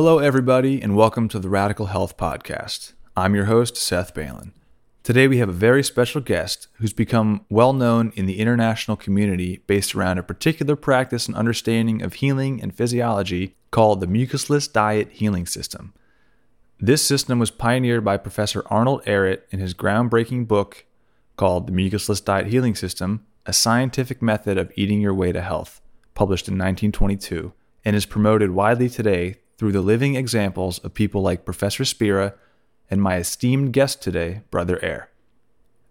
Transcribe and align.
Hello, 0.00 0.20
everybody, 0.20 0.80
and 0.80 0.94
welcome 0.94 1.26
to 1.26 1.40
the 1.40 1.48
Radical 1.48 1.86
Health 1.86 2.16
Podcast. 2.16 2.92
I'm 3.16 3.34
your 3.34 3.46
host, 3.46 3.76
Seth 3.76 4.14
Balin. 4.14 4.52
Today, 5.02 5.26
we 5.26 5.38
have 5.38 5.48
a 5.48 5.52
very 5.52 5.82
special 5.82 6.20
guest 6.20 6.68
who's 6.74 6.92
become 6.92 7.44
well 7.50 7.72
known 7.72 8.12
in 8.14 8.26
the 8.26 8.38
international 8.38 8.96
community 8.96 9.64
based 9.66 9.96
around 9.96 10.18
a 10.18 10.22
particular 10.22 10.76
practice 10.76 11.26
and 11.26 11.36
understanding 11.36 12.00
of 12.00 12.12
healing 12.12 12.62
and 12.62 12.72
physiology 12.72 13.56
called 13.72 13.98
the 13.98 14.06
mucusless 14.06 14.72
diet 14.72 15.10
healing 15.10 15.46
system. 15.46 15.92
This 16.78 17.02
system 17.02 17.40
was 17.40 17.50
pioneered 17.50 18.04
by 18.04 18.18
Professor 18.18 18.62
Arnold 18.66 19.02
Ehret 19.04 19.40
in 19.50 19.58
his 19.58 19.74
groundbreaking 19.74 20.46
book 20.46 20.86
called 21.34 21.66
The 21.66 21.72
Mucusless 21.72 22.24
Diet 22.24 22.46
Healing 22.46 22.76
System 22.76 23.26
A 23.46 23.52
Scientific 23.52 24.22
Method 24.22 24.58
of 24.58 24.70
Eating 24.76 25.00
Your 25.00 25.14
Way 25.14 25.32
to 25.32 25.40
Health, 25.40 25.80
published 26.14 26.46
in 26.46 26.54
1922, 26.54 27.52
and 27.84 27.96
is 27.96 28.06
promoted 28.06 28.52
widely 28.52 28.88
today 28.88 29.38
through 29.58 29.72
the 29.72 29.82
living 29.82 30.14
examples 30.14 30.78
of 30.78 30.94
people 30.94 31.20
like 31.20 31.44
Professor 31.44 31.84
Spira 31.84 32.34
and 32.88 33.02
my 33.02 33.16
esteemed 33.16 33.72
guest 33.72 34.00
today, 34.00 34.42
Brother 34.50 34.82
Air. 34.82 35.10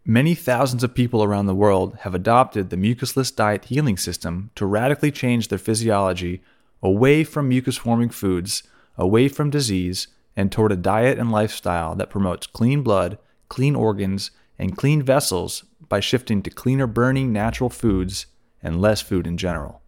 Many 0.06 0.36
thousands 0.36 0.86
of 0.86 0.96
people 0.96 1.22
around 1.22 1.48
the 1.48 1.54
world 1.54 1.98
have 2.02 2.16
adopted 2.16 2.70
the 2.70 2.78
mucusless 2.78 3.36
diet 3.36 3.66
healing 3.66 3.98
system 3.98 4.52
to 4.56 4.66
radically 4.66 5.12
change 5.12 5.50
their 5.50 5.60
physiology 5.60 6.42
away 6.82 7.26
from 7.26 7.50
mucus 7.50 7.76
forming 7.76 8.10
foods, 8.10 8.64
away 8.98 9.28
from 9.28 9.50
disease, 9.50 10.08
and 10.38 10.50
toward 10.50 10.72
a 10.72 10.78
diet 10.78 11.20
and 11.20 11.30
lifestyle 11.30 11.94
that 11.96 12.10
promotes 12.10 12.48
clean 12.48 12.84
blood, 12.84 13.18
clean 13.50 13.76
organs, 13.76 14.32
and 14.58 14.78
clean 14.78 15.04
vessels 15.04 15.66
by 15.90 16.00
shifting 16.00 16.42
to 16.42 16.50
cleaner 16.50 16.88
burning 16.88 17.34
natural 17.34 17.70
foods 17.70 18.28
and 18.64 18.80
less 18.80 19.02
food 19.02 19.28
in 19.28 19.36
general. 19.36 19.82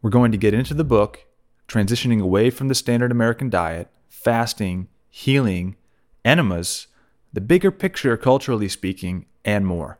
We're 0.00 0.10
going 0.10 0.32
to 0.32 0.38
get 0.38 0.54
into 0.54 0.72
the 0.72 0.82
book 0.82 1.26
transitioning 1.72 2.20
away 2.20 2.50
from 2.50 2.68
the 2.68 2.74
standard 2.74 3.10
American 3.10 3.48
diet, 3.48 3.88
fasting, 4.10 4.88
healing, 5.08 5.74
enemas, 6.22 6.86
the 7.32 7.40
bigger 7.40 7.70
picture 7.70 8.14
culturally 8.18 8.68
speaking, 8.68 9.24
and 9.42 9.66
more. 9.66 9.98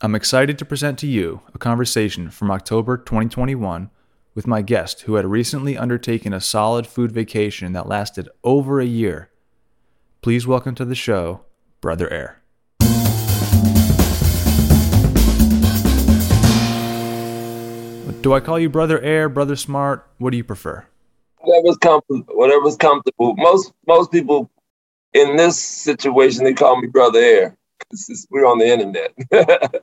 I'm 0.00 0.14
excited 0.14 0.58
to 0.58 0.64
present 0.64 0.98
to 1.00 1.06
you 1.06 1.42
a 1.52 1.58
conversation 1.58 2.30
from 2.30 2.50
October 2.50 2.96
2021 2.96 3.90
with 4.34 4.46
my 4.46 4.62
guest 4.62 5.02
who 5.02 5.16
had 5.16 5.26
recently 5.26 5.76
undertaken 5.76 6.32
a 6.32 6.40
solid 6.40 6.86
food 6.86 7.12
vacation 7.12 7.74
that 7.74 7.86
lasted 7.86 8.30
over 8.42 8.80
a 8.80 8.86
year. 8.86 9.30
Please 10.22 10.46
welcome 10.46 10.74
to 10.74 10.86
the 10.86 10.94
show, 10.94 11.42
Brother 11.82 12.10
Air. 12.10 12.40
Do 18.22 18.32
I 18.32 18.40
call 18.40 18.58
you 18.58 18.70
Brother 18.70 18.98
Air, 19.02 19.28
Brother 19.28 19.54
Smart? 19.54 20.08
What 20.16 20.30
do 20.30 20.38
you 20.38 20.44
prefer? 20.44 20.86
Whatever's 21.44 21.76
comfortable. 21.78 22.34
Whatever's 22.34 22.76
comfortable. 22.76 23.34
Most 23.36 23.72
most 23.86 24.10
people 24.10 24.50
in 25.12 25.36
this 25.36 25.58
situation 25.58 26.44
they 26.44 26.54
call 26.54 26.80
me 26.80 26.88
brother 26.88 27.20
Air. 27.20 27.56
because 27.78 28.26
we're 28.30 28.46
on 28.46 28.58
the 28.58 28.66
internet. 28.66 29.14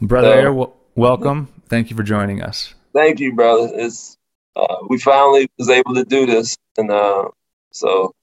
brother 0.00 0.28
so, 0.28 0.36
Ehre, 0.36 0.44
w- 0.44 0.72
welcome. 0.94 1.48
Thank 1.68 1.90
you 1.90 1.96
for 1.96 2.02
joining 2.02 2.42
us. 2.42 2.74
Thank 2.92 3.20
you, 3.20 3.34
brother. 3.34 3.70
It's 3.72 4.16
uh, 4.56 4.76
we 4.88 4.98
finally 4.98 5.48
was 5.58 5.68
able 5.68 5.94
to 5.94 6.04
do 6.04 6.26
this, 6.26 6.56
and 6.76 6.90
uh, 6.90 7.28
so 7.72 8.14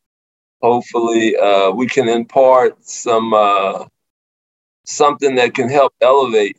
hopefully 0.61 1.35
uh, 1.35 1.71
we 1.71 1.87
can 1.87 2.07
impart 2.07 2.85
some 2.85 3.33
uh, 3.33 3.85
something 4.85 5.35
that 5.35 5.53
can 5.53 5.69
help 5.69 5.93
elevate 6.01 6.57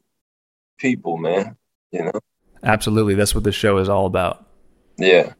people, 0.78 1.16
man. 1.16 1.56
You 1.90 2.04
know. 2.04 2.20
Absolutely, 2.62 3.14
that's 3.14 3.34
what 3.34 3.44
this 3.44 3.54
show 3.54 3.78
is 3.78 3.88
all 3.88 4.06
about. 4.06 4.46
Yeah. 4.98 5.32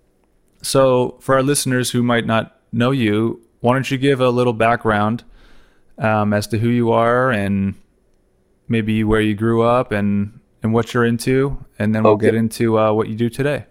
So, 0.63 1.17
for 1.21 1.35
our 1.35 1.43
listeners 1.43 1.91
who 1.91 2.03
might 2.03 2.25
not 2.25 2.57
know 2.73 2.93
you, 2.93 3.43
why 3.61 3.75
don't 3.75 3.91
you 3.91 3.99
give 3.99 4.21
a 4.21 4.31
little 4.31 4.53
background 4.53 5.25
um, 5.99 6.33
as 6.33 6.47
to 6.49 6.59
who 6.59 6.69
you 6.69 6.93
are 6.93 7.31
and 7.31 7.75
maybe 8.69 9.05
where 9.05 9.21
you 9.21 9.35
grew 9.35 9.63
up 9.63 9.93
and 9.93 10.41
and 10.63 10.73
what 10.73 10.95
you're 10.95 11.05
into, 11.05 11.65
and 11.79 11.95
then 11.95 12.05
we'll 12.05 12.13
okay. 12.15 12.27
get 12.27 12.35
into 12.35 12.79
uh, 12.79 12.93
what 12.93 13.09
you 13.09 13.17
do 13.17 13.29
today. 13.29 13.67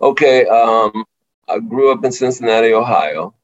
Okay. 0.00 0.46
Um, 0.46 1.04
I 1.48 1.58
grew 1.58 1.92
up 1.92 2.04
in 2.04 2.12
Cincinnati, 2.12 2.72
Ohio. 2.74 3.34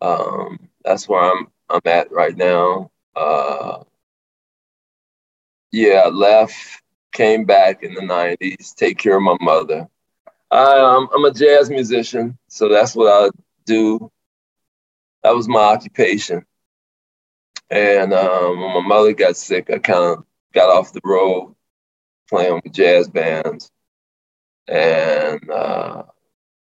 Um, 0.00 0.68
that's 0.84 1.08
where 1.08 1.20
I'm 1.20 1.48
I'm 1.68 1.80
at 1.84 2.10
right 2.12 2.36
now. 2.36 2.90
Uh, 3.14 3.82
yeah, 5.72 6.02
I 6.04 6.08
left, 6.08 6.82
came 7.12 7.44
back 7.44 7.82
in 7.82 7.94
the 7.94 8.00
'90s, 8.00 8.74
take 8.74 8.98
care 8.98 9.16
of 9.16 9.22
my 9.22 9.36
mother. 9.40 9.88
I, 10.50 10.78
um, 10.78 11.08
I'm 11.14 11.24
a 11.24 11.32
jazz 11.32 11.70
musician, 11.70 12.38
so 12.48 12.68
that's 12.68 12.94
what 12.94 13.08
I 13.08 13.30
do. 13.64 14.10
That 15.22 15.34
was 15.34 15.48
my 15.48 15.60
occupation. 15.60 16.44
And 17.70 18.12
um, 18.12 18.60
when 18.60 18.74
my 18.74 18.80
mother 18.86 19.12
got 19.12 19.36
sick, 19.36 19.70
I 19.70 19.78
kind 19.78 20.18
of 20.18 20.24
got 20.54 20.70
off 20.70 20.92
the 20.92 21.00
road 21.02 21.54
playing 22.28 22.60
with 22.64 22.72
jazz 22.72 23.08
bands 23.08 23.70
and 24.68 25.50
uh, 25.50 26.04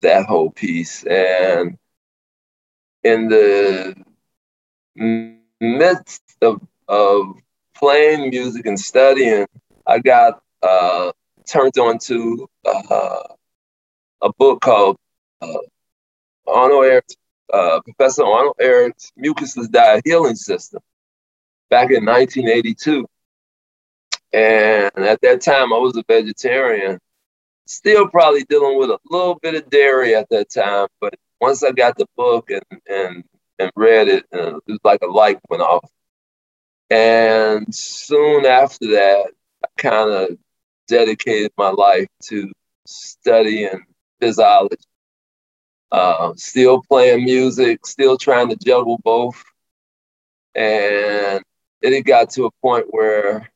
that 0.02 0.26
whole 0.26 0.52
piece. 0.52 1.04
And 1.04 1.78
in 3.04 3.28
the 3.28 3.96
midst 5.60 6.24
of, 6.42 6.62
of 6.88 7.36
playing 7.76 8.30
music 8.30 8.66
and 8.66 8.80
studying, 8.80 9.46
I 9.86 10.00
got 10.00 10.42
uh, 10.64 11.12
turned 11.46 11.78
on 11.78 11.98
to 12.00 12.50
uh, 12.66 13.24
a 14.22 14.32
book 14.34 14.62
called 14.62 14.98
uh, 15.42 15.58
Arnold 16.48 16.84
Ehret's, 16.84 17.16
uh, 17.54 17.82
Professor 17.82 18.24
Arnold 18.26 18.56
Ehret's 18.60 19.12
Mucusless 19.18 19.70
Diet 19.72 20.02
Healing 20.06 20.36
System 20.36 20.82
back 21.70 21.92
in 21.92 22.06
1982. 22.06 23.06
And 24.34 24.92
at 25.06 25.22
that 25.22 25.42
time, 25.42 25.74
I 25.74 25.78
was 25.78 25.96
a 25.98 26.04
vegetarian, 26.08 27.00
still 27.66 28.08
probably 28.08 28.44
dealing 28.44 28.78
with 28.78 28.90
a 28.90 29.00
little 29.10 29.36
bit 29.36 29.56
of 29.56 29.70
dairy 29.70 30.16
at 30.16 30.30
that 30.30 30.50
time. 30.50 30.88
But 31.00 31.16
once 31.40 31.64
I 31.64 31.72
got 31.72 31.98
the 31.98 32.08
book 32.16 32.50
and, 32.50 32.82
and, 32.90 33.24
and 33.60 33.72
read 33.76 34.08
it, 34.08 34.26
uh, 34.34 34.58
it 34.58 34.64
was 34.68 34.80
like 34.84 35.02
a 35.02 35.08
light 35.08 35.40
went 35.50 35.64
off. 35.64 35.90
And 36.90 37.74
soon 37.74 38.46
after 38.46 38.88
that, 38.92 39.32
I 39.64 39.68
kind 39.78 40.10
of 40.10 40.38
dedicated 40.88 41.52
my 41.58 41.70
life 41.70 42.08
to 42.24 42.52
studying 42.86 43.84
physiology. 44.20 44.78
Uh, 45.92 46.34
still 46.36 46.82
playing 46.90 47.24
music, 47.24 47.86
still 47.86 48.18
trying 48.18 48.50
to 48.50 48.58
juggle 48.58 49.00
both. 49.04 49.42
And 50.56 51.44
it 51.82 52.06
got 52.06 52.32
to 52.32 52.46
a 52.46 52.52
point 52.62 52.88
where 52.90 53.50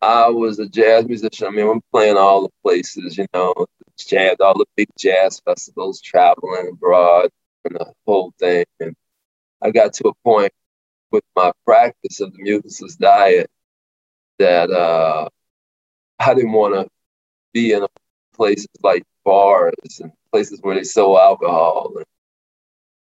I 0.00 0.28
was 0.28 0.58
a 0.58 0.68
jazz 0.68 1.06
musician. 1.06 1.46
I 1.46 1.50
mean, 1.50 1.68
I'm 1.68 1.82
playing 1.92 2.16
all 2.16 2.42
the 2.42 2.50
places, 2.62 3.16
you 3.18 3.26
know, 3.34 3.54
jazz, 3.98 4.36
all 4.40 4.58
the 4.58 4.66
big 4.76 4.88
jazz 4.98 5.40
festivals, 5.44 6.00
traveling 6.00 6.70
abroad, 6.72 7.30
and 7.64 7.76
the 7.76 7.92
whole 8.06 8.32
thing. 8.38 8.64
And 8.80 8.94
I 9.62 9.70
got 9.70 9.94
to 9.94 10.08
a 10.08 10.14
point 10.24 10.52
with 11.10 11.24
my 11.34 11.52
practice 11.64 12.20
of 12.20 12.32
the 12.32 12.42
mucusless 12.42 12.98
diet 12.98 13.50
that 14.38 14.70
uh, 14.70 15.28
I 16.18 16.34
didn't 16.34 16.52
want 16.52 16.74
to 16.74 16.88
be 17.52 17.72
in 17.72 17.86
places 18.34 18.68
like 18.82 19.02
bars 19.26 20.00
and 20.00 20.12
places 20.32 20.60
where 20.62 20.76
they 20.76 20.84
sell 20.84 21.18
alcohol. 21.18 21.92
And, 21.96 22.06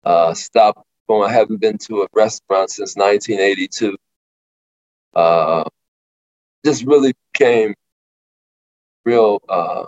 uh, 0.04 0.34
stopped 0.34 0.84
going. 1.08 1.30
I 1.30 1.32
haven't 1.34 1.60
been 1.60 1.78
to 1.88 2.02
a 2.02 2.08
restaurant 2.14 2.70
since 2.70 2.96
1982. 2.96 3.96
Uh, 5.14 5.64
just 6.64 6.84
really 6.86 7.14
became 7.32 7.74
real 9.04 9.40
uh, 9.48 9.86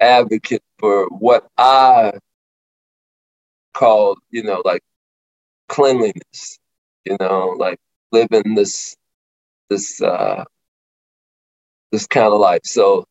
advocate 0.00 0.62
for 0.78 1.08
what 1.10 1.46
I 1.58 2.12
call, 3.74 4.16
you 4.30 4.42
know, 4.44 4.62
like 4.64 4.82
cleanliness. 5.68 6.58
You 7.04 7.16
know, 7.20 7.54
like 7.58 7.78
living 8.12 8.54
this 8.54 8.96
this 9.70 10.00
uh, 10.02 10.44
this 11.92 12.06
kind 12.06 12.32
of 12.32 12.40
life. 12.40 12.62
So 12.64 13.06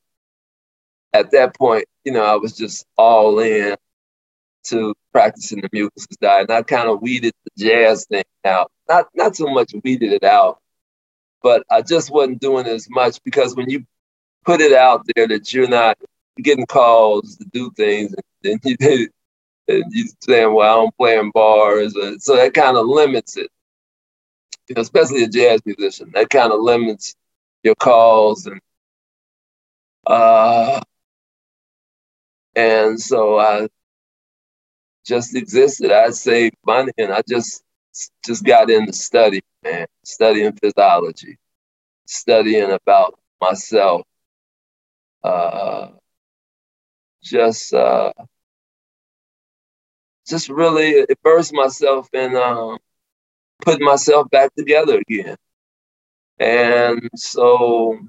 at 1.14 1.32
that 1.32 1.56
point, 1.56 1.86
you 2.04 2.12
know, 2.12 2.24
I 2.24 2.36
was 2.36 2.56
just 2.56 2.86
all 2.98 3.40
in 3.40 3.76
to 4.66 4.94
practicing 5.12 5.62
the 5.62 5.70
mucusless 5.70 6.18
diet. 6.20 6.50
And 6.50 6.58
I 6.58 6.62
kind 6.64 6.90
of 6.90 7.02
weeded 7.02 7.34
the 7.46 7.66
jazz 7.66 8.06
thing 8.06 8.24
out. 8.46 8.72
Not 8.90 9.08
not 9.16 9.36
so 9.36 9.48
much 9.48 9.74
weeded 9.84 10.14
it 10.14 10.24
out, 10.24 10.60
but 11.42 11.64
I 11.70 11.82
just 11.82 12.12
wasn't 12.12 12.40
doing 12.40 12.68
as 12.68 12.90
much 12.90 13.22
because 13.24 13.56
when 13.56 13.70
you 13.70 13.86
put 14.46 14.62
it 14.62 14.74
out 14.74 15.06
there 15.16 15.28
that 15.28 15.54
you're 15.54 15.68
not 15.70 15.98
getting 16.38 16.66
calls 16.66 17.38
to 17.38 17.46
do 17.54 17.72
things 17.76 18.14
and, 18.44 18.60
and 18.64 18.76
you 18.80 19.10
and 19.68 19.84
you 19.92 20.06
saying, 20.22 20.54
well, 20.54 20.86
I'm 20.86 20.92
playing 20.98 21.32
bars. 21.34 21.96
So 22.20 22.36
that 22.36 22.54
kind 22.54 22.78
of 22.78 22.88
limits 22.88 23.38
it. 23.38 23.50
You 24.68 24.76
know, 24.76 24.82
especially 24.82 25.24
a 25.24 25.28
jazz 25.28 25.62
musician. 25.66 26.12
That 26.14 26.30
kind 26.30 26.52
of 26.52 26.62
limits 26.62 27.16
your 27.64 27.76
calls 27.76 28.48
and 28.48 28.60
uh 30.08 30.82
and 32.56 33.00
so 33.00 33.40
I 33.40 33.68
just 35.06 35.36
existed. 35.36 35.92
I 35.92 36.10
saved 36.12 36.56
money, 36.66 36.92
and 36.98 37.12
I 37.12 37.22
just 37.28 37.64
just 38.26 38.44
got 38.44 38.70
into 38.70 38.94
study, 38.94 39.42
man, 39.64 39.88
studying 40.04 40.54
physiology, 40.54 41.38
studying 42.06 42.72
about 42.72 43.20
myself, 43.42 44.04
uh, 45.24 45.90
just 47.24 47.74
uh, 47.74 48.12
just 50.28 50.50
really 50.50 51.06
immerse 51.10 51.52
myself 51.52 52.08
in 52.14 52.36
um, 52.36 52.78
putting 53.62 53.86
myself 53.86 54.30
back 54.30 54.54
together 54.56 55.00
again. 55.00 55.36
And 56.40 57.10
so, 57.16 58.00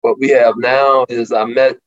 what 0.00 0.18
we 0.18 0.30
have 0.30 0.56
now 0.56 1.06
is 1.08 1.32
I 1.32 1.44
met 1.44 1.78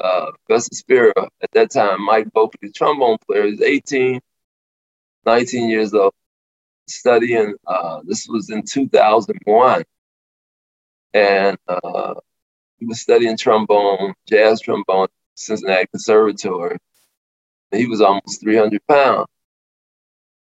uh, 0.00 0.30
Professor 0.46 0.74
Spira 0.74 1.12
at 1.16 1.50
that 1.52 1.70
time, 1.70 2.04
Mike 2.04 2.28
Bopi, 2.34 2.54
the 2.60 2.72
trombone 2.72 3.18
player, 3.26 3.44
is 3.44 3.60
18, 3.60 4.20
19 5.24 5.68
years 5.68 5.94
old, 5.94 6.12
studying. 6.88 7.54
Uh, 7.66 8.00
this 8.04 8.26
was 8.28 8.50
in 8.50 8.62
2001. 8.64 9.84
And 11.14 11.58
uh, 11.68 12.14
he 12.78 12.86
was 12.86 13.00
studying 13.00 13.36
trombone, 13.36 14.14
jazz 14.28 14.60
trombone, 14.60 15.08
Cincinnati 15.34 15.86
Conservatory. 15.88 16.78
He 17.70 17.86
was 17.86 18.00
almost 18.00 18.40
300 18.40 18.80
pounds. 18.86 19.26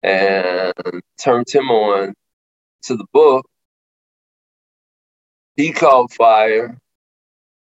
And 0.02 0.74
turned 1.22 1.50
him 1.50 1.72
on 1.72 2.14
to 2.84 2.96
the 2.96 3.06
book. 3.12 3.48
He 5.56 5.72
caught 5.72 6.14
fire. 6.14 6.78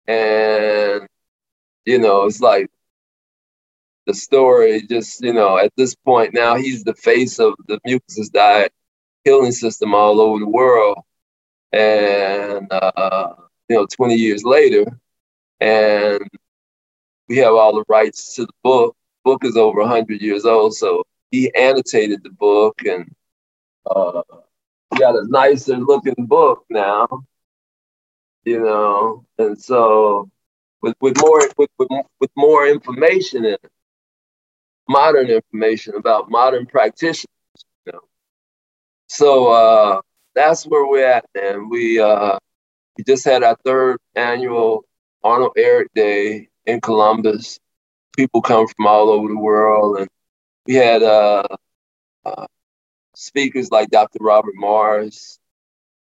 And, 0.06 1.06
you 1.90 1.98
know, 1.98 2.24
it's 2.24 2.40
like 2.40 2.70
the 4.06 4.14
story 4.14 4.82
just, 4.88 5.20
you 5.22 5.32
know, 5.32 5.58
at 5.58 5.72
this 5.76 5.94
point 5.96 6.32
now 6.32 6.54
he's 6.56 6.84
the 6.84 6.94
face 6.94 7.40
of 7.40 7.54
the 7.66 7.80
mucusless 7.86 8.30
diet 8.32 8.72
healing 9.24 9.52
system 9.52 9.94
all 9.94 10.20
over 10.20 10.38
the 10.38 10.48
world. 10.48 10.98
And, 11.72 12.68
uh, 12.70 13.34
you 13.68 13.76
know, 13.76 13.86
20 13.86 14.14
years 14.14 14.44
later, 14.44 14.84
and 15.60 16.28
we 17.28 17.38
have 17.38 17.54
all 17.54 17.74
the 17.74 17.84
rights 17.88 18.34
to 18.36 18.46
the 18.46 18.52
book. 18.62 18.96
Book 19.24 19.44
is 19.44 19.56
over 19.56 19.80
100 19.80 20.20
years 20.20 20.44
old, 20.44 20.74
so 20.74 21.04
he 21.30 21.52
annotated 21.54 22.22
the 22.22 22.30
book, 22.30 22.82
and 22.86 23.14
uh, 23.86 24.22
got 24.98 25.16
a 25.16 25.26
nicer 25.28 25.76
looking 25.76 26.26
book 26.26 26.64
now, 26.70 27.06
you 28.44 28.60
know, 28.60 29.24
and 29.38 29.60
so 29.60 30.30
with, 30.82 30.94
with 31.00 31.16
more 31.20 31.40
with, 31.56 31.70
with, 31.78 31.88
with 32.20 32.30
more 32.36 32.66
information 32.66 33.44
in 33.44 33.54
it, 33.54 33.70
modern 34.88 35.28
information 35.28 35.94
about 35.96 36.30
modern 36.30 36.66
practitioners, 36.66 37.26
you 37.86 37.92
know. 37.92 38.00
So 39.08 39.48
uh, 39.48 40.00
that's 40.34 40.64
where 40.66 40.86
we're 40.86 41.06
at, 41.06 41.24
and 41.34 41.70
we 41.70 41.98
uh, 42.00 42.38
we 42.96 43.04
just 43.04 43.24
had 43.24 43.42
our 43.42 43.56
third 43.64 43.98
annual 44.14 44.84
Arnold 45.22 45.52
Ehret 45.56 45.88
Day 45.94 46.48
in 46.66 46.80
Columbus. 46.80 47.58
People 48.16 48.42
come 48.42 48.66
from 48.66 48.86
all 48.86 49.08
over 49.10 49.28
the 49.28 49.38
world, 49.38 49.98
and 49.98 50.08
we 50.66 50.74
had 50.74 51.02
uh, 51.02 51.46
uh, 52.24 52.46
speakers 53.14 53.70
like 53.70 53.90
Dr. 53.90 54.18
Robert 54.20 54.54
Morse, 54.56 55.38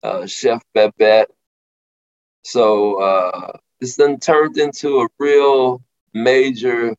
uh, 0.03 0.27
Chef 0.27 0.63
Babette. 0.75 1.31
So 2.43 3.01
uh, 3.01 3.59
it's 3.81 3.97
then 3.97 4.19
turned 4.19 4.59
into 4.59 5.00
a 5.00 5.09
real 5.19 5.82
major 6.15 6.94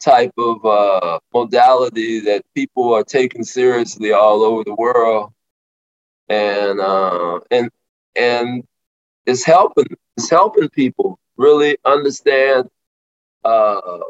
type 0.00 0.32
of 0.38 0.64
uh, 0.64 1.18
modality 1.34 2.20
that 2.20 2.44
people 2.54 2.94
are 2.94 3.04
taking 3.04 3.44
seriously 3.44 4.12
all 4.12 4.42
over 4.42 4.64
the 4.64 4.74
world, 4.74 5.32
and 6.28 6.80
uh, 6.80 7.40
and 7.50 7.70
and 8.16 8.64
it's 9.26 9.44
helping 9.44 9.86
it's 10.16 10.30
helping 10.30 10.68
people 10.70 11.18
really 11.36 11.78
understand 11.84 12.68
uh, 13.44 14.00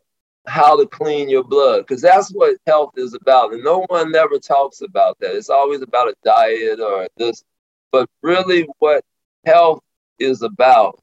how 0.46 0.76
to 0.76 0.86
clean 0.86 1.28
your 1.28 1.44
blood 1.44 1.80
because 1.80 2.02
that's 2.02 2.30
what 2.30 2.56
health 2.66 2.92
is 2.96 3.14
about 3.14 3.52
and 3.52 3.62
no 3.62 3.84
one 3.88 4.10
never 4.10 4.38
talks 4.38 4.80
about 4.82 5.18
that. 5.20 5.34
It's 5.36 5.50
always 5.50 5.82
about 5.82 6.08
a 6.08 6.14
diet 6.24 6.80
or 6.80 7.06
this 7.16 7.44
but 7.92 8.08
really 8.22 8.66
what 8.78 9.04
health 9.44 9.82
is 10.18 10.42
about 10.42 11.00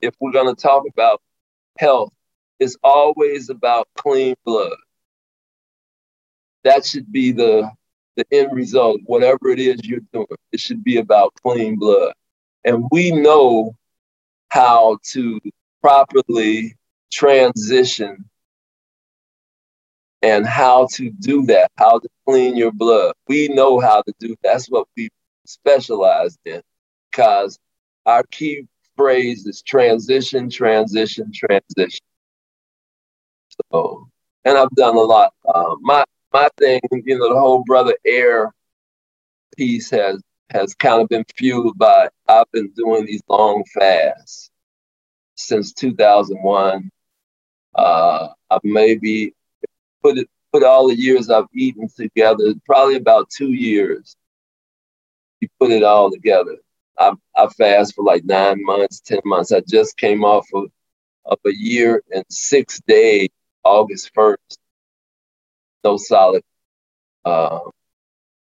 if 0.00 0.14
we're 0.20 0.32
going 0.32 0.54
to 0.54 0.60
talk 0.60 0.84
about 0.92 1.20
health 1.78 2.12
it's 2.58 2.76
always 2.82 3.50
about 3.50 3.88
clean 3.96 4.34
blood 4.44 4.76
that 6.64 6.84
should 6.84 7.10
be 7.10 7.32
the 7.32 7.70
the 8.16 8.24
end 8.32 8.52
result 8.52 9.00
whatever 9.06 9.48
it 9.48 9.58
is 9.58 9.80
you're 9.84 10.00
doing 10.12 10.26
it 10.52 10.60
should 10.60 10.82
be 10.84 10.98
about 10.98 11.32
clean 11.42 11.76
blood 11.76 12.12
and 12.64 12.84
we 12.90 13.10
know 13.10 13.74
how 14.50 14.98
to 15.04 15.40
properly 15.80 16.74
transition 17.10 18.24
and 20.22 20.46
how 20.46 20.86
to 20.92 21.10
do 21.10 21.46
that, 21.46 21.70
how 21.76 21.98
to 21.98 22.08
clean 22.26 22.56
your 22.56 22.72
blood. 22.72 23.14
We 23.28 23.48
know 23.48 23.80
how 23.80 24.02
to 24.02 24.12
do 24.18 24.28
that. 24.28 24.38
That's 24.42 24.66
what 24.68 24.86
we 24.96 25.08
specialize 25.46 26.38
in 26.44 26.62
because 27.10 27.58
our 28.06 28.22
key 28.30 28.66
phrase 29.00 29.46
is 29.46 29.62
transition, 29.62 30.50
transition, 30.50 31.32
transition. 31.32 32.04
So, 33.72 34.08
and 34.44 34.58
I've 34.58 34.70
done 34.70 34.94
a 34.94 35.00
lot. 35.00 35.32
Uh, 35.48 35.76
my 35.80 36.04
my 36.34 36.50
thing, 36.58 36.80
you 36.92 37.18
know, 37.18 37.32
the 37.32 37.40
whole 37.40 37.64
brother 37.64 37.94
air 38.04 38.52
piece 39.56 39.90
has 39.90 40.20
has 40.50 40.74
kind 40.74 41.00
of 41.00 41.08
been 41.08 41.24
fueled 41.34 41.78
by 41.78 42.10
I've 42.28 42.50
been 42.52 42.70
doing 42.76 43.06
these 43.06 43.22
long 43.28 43.64
fasts 43.72 44.50
since 45.36 45.72
2001. 45.72 46.90
Uh, 47.74 48.28
I've 48.50 48.64
maybe 48.64 49.34
put 50.02 50.18
it 50.18 50.28
put 50.52 50.62
all 50.62 50.88
the 50.88 50.94
years 50.96 51.30
I've 51.30 51.44
eaten 51.54 51.88
together, 51.88 52.52
probably 52.66 52.96
about 52.96 53.30
two 53.30 53.52
years. 53.52 54.14
You 55.40 55.48
put 55.58 55.70
it 55.70 55.84
all 55.84 56.10
together. 56.10 56.56
I, 57.00 57.12
I 57.36 57.48
fast 57.48 57.96
for 57.96 58.04
like 58.04 58.24
nine 58.24 58.64
months, 58.64 59.00
ten 59.00 59.20
months. 59.24 59.52
I 59.52 59.62
just 59.68 59.96
came 59.98 60.24
off 60.24 60.46
of, 60.54 60.70
of 61.26 61.38
a 61.46 61.52
year 61.52 62.02
and 62.14 62.24
six 62.30 62.80
days, 62.86 63.30
August 63.64 64.12
first. 64.14 64.60
No 65.84 65.96
solid 65.96 66.42
um, 67.24 67.70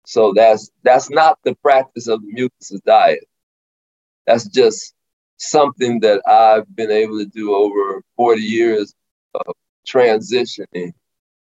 so 0.07 0.33
that's 0.35 0.71
that's 0.83 1.11
not 1.11 1.39
the 1.45 1.55
practice 1.57 2.09
of 2.09 2.23
the 2.23 2.33
mucusless 2.33 2.83
diet. 2.85 3.27
That's 4.27 4.49
just 4.49 4.95
something 5.37 6.01
that 6.01 6.23
I've 6.27 6.75
been 6.75 6.91
able 6.91 7.19
to 7.19 7.27
do 7.27 7.55
over 7.55 8.03
40 8.17 8.43
years 8.43 8.95
of 9.35 9.55
transitioning 9.87 10.93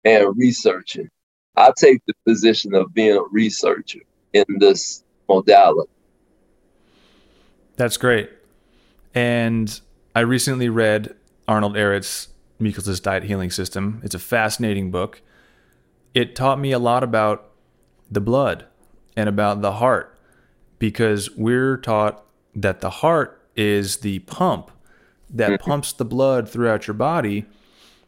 and 0.04 0.36
researching. 0.36 1.08
I 1.56 1.72
take 1.76 2.02
the 2.06 2.14
position 2.26 2.74
of 2.74 2.94
being 2.94 3.16
a 3.16 3.22
researcher 3.30 4.00
in 4.32 4.44
this 4.58 5.04
modality. 5.28 5.90
That's 7.78 7.96
great. 7.96 8.30
And 9.14 9.80
I 10.14 10.20
recently 10.20 10.68
read 10.68 11.14
Arnold 11.46 11.76
Ehret's 11.76 12.28
Mucusless 12.60 13.00
Diet 13.00 13.22
Healing 13.22 13.50
System. 13.50 14.00
It's 14.04 14.14
a 14.14 14.18
fascinating 14.18 14.90
book. 14.90 15.22
It 16.12 16.34
taught 16.34 16.58
me 16.58 16.72
a 16.72 16.78
lot 16.78 17.02
about 17.02 17.52
the 18.10 18.20
blood 18.20 18.66
and 19.16 19.28
about 19.28 19.62
the 19.62 19.72
heart 19.74 20.18
because 20.78 21.30
we're 21.36 21.76
taught 21.76 22.24
that 22.54 22.80
the 22.80 22.90
heart 22.90 23.40
is 23.54 23.98
the 23.98 24.18
pump 24.20 24.70
that 25.30 25.50
mm-hmm. 25.50 25.70
pumps 25.70 25.92
the 25.92 26.04
blood 26.04 26.48
throughout 26.48 26.86
your 26.86 26.94
body. 26.94 27.42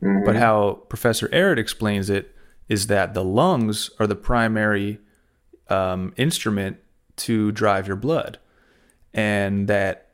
Mm-hmm. 0.02 0.24
But 0.24 0.36
how 0.36 0.82
Professor 0.88 1.28
Ehret 1.28 1.58
explains 1.58 2.10
it 2.10 2.34
is 2.68 2.88
that 2.88 3.14
the 3.14 3.24
lungs 3.24 3.90
are 4.00 4.06
the 4.06 4.16
primary 4.16 4.98
um, 5.68 6.12
instrument 6.16 6.78
to 7.16 7.52
drive 7.52 7.86
your 7.86 7.96
blood, 7.96 8.38
and 9.12 9.69
that 9.69 10.09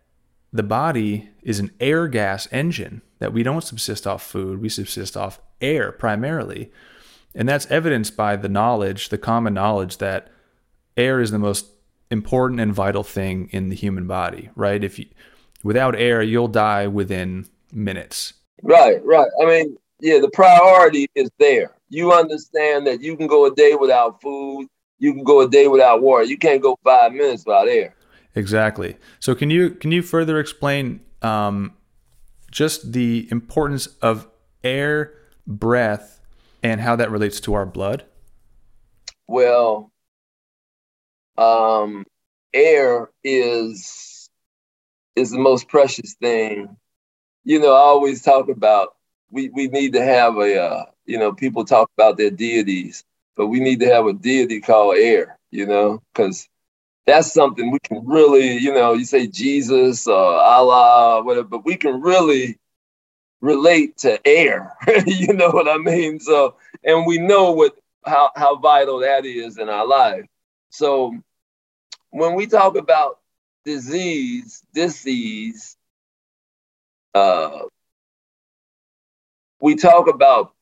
the 0.52 0.62
body 0.62 1.30
is 1.42 1.58
an 1.58 1.70
air 1.80 2.08
gas 2.08 2.48
engine, 2.50 3.02
that 3.18 3.32
we 3.32 3.42
don't 3.42 3.64
subsist 3.64 4.06
off 4.06 4.22
food, 4.22 4.60
we 4.60 4.68
subsist 4.68 5.16
off 5.16 5.40
air 5.60 5.92
primarily. 5.92 6.70
And 7.34 7.48
that's 7.48 7.66
evidenced 7.70 8.16
by 8.16 8.36
the 8.36 8.48
knowledge, 8.48 9.10
the 9.10 9.18
common 9.18 9.54
knowledge 9.54 9.98
that 9.98 10.28
air 10.96 11.20
is 11.20 11.30
the 11.30 11.38
most 11.38 11.66
important 12.10 12.60
and 12.60 12.72
vital 12.72 13.02
thing 13.02 13.48
in 13.52 13.68
the 13.68 13.76
human 13.76 14.06
body, 14.06 14.50
right? 14.54 14.82
If 14.82 14.98
you 14.98 15.06
without 15.62 15.94
air, 15.96 16.22
you'll 16.22 16.48
die 16.48 16.86
within 16.86 17.46
minutes. 17.72 18.34
Right, 18.62 19.04
right. 19.04 19.28
I 19.42 19.46
mean, 19.46 19.76
yeah, 20.00 20.18
the 20.20 20.30
priority 20.30 21.08
is 21.14 21.30
there. 21.38 21.72
You 21.88 22.12
understand 22.12 22.86
that 22.86 23.00
you 23.02 23.16
can 23.16 23.26
go 23.26 23.46
a 23.46 23.54
day 23.54 23.74
without 23.74 24.20
food, 24.22 24.68
you 24.98 25.12
can 25.12 25.24
go 25.24 25.40
a 25.40 25.48
day 25.48 25.68
without 25.68 26.02
water. 26.02 26.24
You 26.24 26.38
can't 26.38 26.62
go 26.62 26.78
five 26.82 27.12
minutes 27.12 27.44
without 27.44 27.68
air. 27.68 27.94
Exactly. 28.36 28.96
So 29.18 29.34
can 29.34 29.48
you 29.48 29.70
can 29.70 29.90
you 29.90 30.02
further 30.02 30.38
explain 30.38 31.00
um, 31.22 31.72
just 32.50 32.92
the 32.92 33.26
importance 33.30 33.86
of 34.02 34.28
air, 34.62 35.14
breath, 35.46 36.20
and 36.62 36.82
how 36.82 36.94
that 36.96 37.10
relates 37.10 37.40
to 37.40 37.54
our 37.54 37.64
blood? 37.64 38.04
Well, 39.26 39.90
um, 41.38 42.04
air 42.52 43.10
is 43.24 44.28
is 45.16 45.30
the 45.30 45.38
most 45.38 45.68
precious 45.68 46.14
thing. 46.20 46.76
You 47.44 47.58
know, 47.58 47.72
I 47.72 47.78
always 47.78 48.20
talk 48.20 48.50
about 48.50 48.96
we 49.30 49.48
we 49.48 49.68
need 49.68 49.94
to 49.94 50.04
have 50.04 50.36
a 50.36 50.62
uh, 50.62 50.84
you 51.06 51.18
know 51.18 51.32
people 51.32 51.64
talk 51.64 51.90
about 51.96 52.18
their 52.18 52.30
deities, 52.30 53.02
but 53.34 53.46
we 53.46 53.60
need 53.60 53.80
to 53.80 53.86
have 53.86 54.04
a 54.04 54.12
deity 54.12 54.60
called 54.60 54.98
air. 54.98 55.38
You 55.50 55.64
know, 55.64 56.02
because 56.12 56.46
that's 57.06 57.32
something 57.32 57.70
we 57.70 57.78
can 57.78 58.04
really, 58.04 58.56
you 58.58 58.74
know, 58.74 58.94
you 58.94 59.04
say 59.04 59.26
Jesus 59.28 60.06
or 60.08 60.16
Allah, 60.16 61.22
whatever, 61.22 61.46
but 61.46 61.64
we 61.64 61.76
can 61.76 62.00
really 62.00 62.58
relate 63.40 63.96
to 63.98 64.24
air. 64.26 64.76
you 65.06 65.32
know 65.32 65.50
what 65.50 65.68
I 65.68 65.78
mean? 65.78 66.18
So, 66.18 66.56
and 66.84 67.06
we 67.06 67.18
know 67.18 67.52
what 67.52 67.76
how 68.04 68.30
how 68.34 68.56
vital 68.56 69.00
that 69.00 69.24
is 69.24 69.58
in 69.58 69.68
our 69.68 69.86
life. 69.86 70.26
So, 70.70 71.16
when 72.10 72.34
we 72.34 72.46
talk 72.46 72.76
about 72.76 73.20
disease, 73.64 74.62
disease, 74.74 75.76
uh, 77.14 77.60
we 79.60 79.76
talk 79.76 80.08
about 80.08 80.52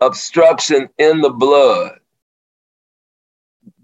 obstruction 0.00 0.88
in 0.98 1.22
the 1.22 1.30
blood 1.30 1.98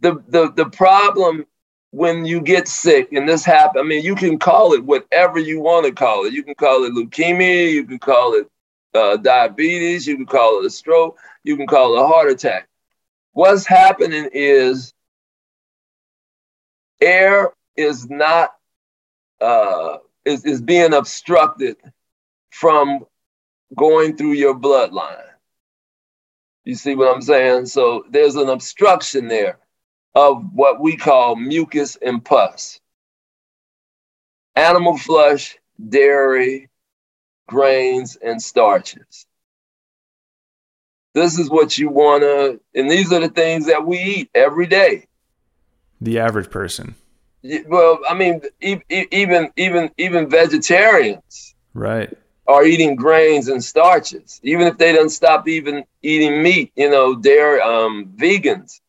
the 0.05 0.23
the 0.29 0.53
the 0.53 0.69
problem 0.69 1.47
when 1.91 2.27
you 2.27 2.41
get 2.41 2.69
sick 2.69 3.13
and 3.13 3.27
this 3.29 3.45
happen, 3.45 3.81
I 3.81 3.85
mean, 3.85 4.05
you 4.05 4.15
can 4.15 4.39
call 4.39 4.75
it 4.75 4.85
whatever 4.85 5.39
you 5.39 5.61
want 5.61 5.87
to 5.87 5.93
call 5.93 6.27
it. 6.27 6.35
You 6.35 6.43
can 6.43 6.55
call 6.57 6.85
it 6.85 6.93
leukemia, 6.93 7.73
you 7.73 7.87
can 7.87 7.99
call 7.99 8.35
it 8.35 8.51
uh, 8.95 9.17
diabetes, 9.17 10.07
you 10.07 10.17
can 10.17 10.27
call 10.27 10.61
it 10.61 10.67
a 10.67 10.71
stroke, 10.71 11.17
you 11.43 11.57
can 11.57 11.67
call 11.67 11.97
it 11.97 12.03
a 12.03 12.07
heart 12.07 12.31
attack. 12.31 12.69
What's 13.33 13.67
happening 13.67 14.29
is 14.33 14.93
air 17.01 17.53
is 17.77 18.09
not 18.11 18.55
uh, 19.41 19.99
is 20.27 20.45
is 20.45 20.61
being 20.61 20.93
obstructed 20.93 21.77
from 22.51 23.07
going 23.75 24.19
through 24.19 24.33
your 24.33 24.55
bloodline. 24.55 25.31
You 26.65 26.75
see 26.75 26.95
what 26.95 27.15
I'm 27.15 27.23
saying? 27.23 27.67
So 27.67 28.05
there's 28.11 28.37
an 28.37 28.51
obstruction 28.51 29.29
there 29.29 29.59
of 30.15 30.45
what 30.53 30.81
we 30.81 30.97
call 30.97 31.37
mucus 31.37 31.97
and 31.97 32.25
pus. 32.25 32.81
Animal 34.57 34.97
flesh, 34.97 35.59
dairy, 35.89 36.69
grains, 37.49 38.17
and 38.17 38.41
starches. 38.41 39.27
This 41.15 41.39
is 41.39 41.51
what 41.51 41.79
you 41.79 41.89
want 41.89 42.23
to, 42.23 42.61
and 42.75 42.91
these 42.91 43.13
are 43.13 43.21
the 43.21 43.29
things 43.29 43.67
that 43.67 43.87
we 43.87 43.99
eat 43.99 44.31
every 44.35 44.67
day. 44.67 45.07
The 46.01 46.19
average 46.19 46.51
person. 46.51 46.95
Well, 47.67 48.01
I 48.09 48.15
mean, 48.15 48.41
even 48.61 49.51
even 49.57 49.91
even 49.99 50.31
vegetarians, 50.31 51.55
right, 51.73 52.13
are 52.47 52.65
eating 52.65 52.97
grains 52.97 53.49
and 53.49 53.63
starches. 53.63 54.41
Even 54.43 54.67
if 54.67 54.79
they 54.79 54.93
don't 54.93 55.11
stop 55.11 55.47
even 55.47 55.85
eating 56.03 56.43
meat, 56.43 56.73
you 56.75 56.91
know, 56.91 57.15
they're 57.15 57.63
um, 57.63 58.13
vegans 58.17 58.81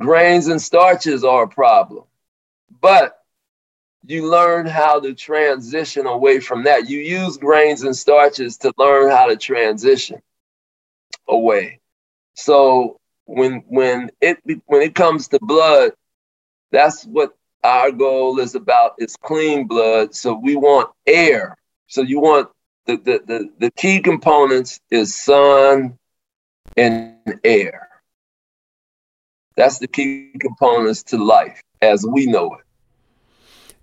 grains 0.00 0.48
and 0.48 0.60
starches 0.60 1.24
are 1.24 1.44
a 1.44 1.48
problem. 1.48 2.04
But 2.80 3.16
you 4.06 4.30
learn 4.30 4.66
how 4.66 5.00
to 5.00 5.14
transition 5.14 6.06
away 6.06 6.40
from 6.40 6.64
that. 6.64 6.88
You 6.88 6.98
use 6.98 7.36
grains 7.36 7.82
and 7.82 7.94
starches 7.96 8.56
to 8.58 8.72
learn 8.78 9.10
how 9.10 9.26
to 9.26 9.36
transition 9.36 10.20
away. 11.28 11.80
So 12.34 12.98
when 13.26 13.62
when 13.68 14.10
it 14.20 14.38
when 14.66 14.82
it 14.82 14.94
comes 14.94 15.28
to 15.28 15.38
blood, 15.40 15.92
that's 16.72 17.04
what 17.04 17.36
our 17.62 17.92
goal 17.92 18.40
is 18.40 18.54
about 18.54 18.94
is 18.98 19.16
clean 19.16 19.66
blood. 19.66 20.14
So 20.14 20.34
we 20.34 20.56
want 20.56 20.90
air. 21.06 21.56
So 21.86 22.02
you 22.02 22.20
want 22.20 22.48
the 22.86 22.96
the 22.96 23.22
the, 23.26 23.50
the 23.58 23.70
key 23.72 24.00
components 24.00 24.80
is 24.90 25.14
sun 25.14 25.98
and 26.76 27.38
air. 27.44 27.89
That's 29.60 29.78
the 29.78 29.88
key 29.88 30.32
components 30.40 31.02
to 31.04 31.22
life 31.22 31.60
as 31.82 32.06
we 32.08 32.24
know 32.24 32.54
it. 32.54 32.64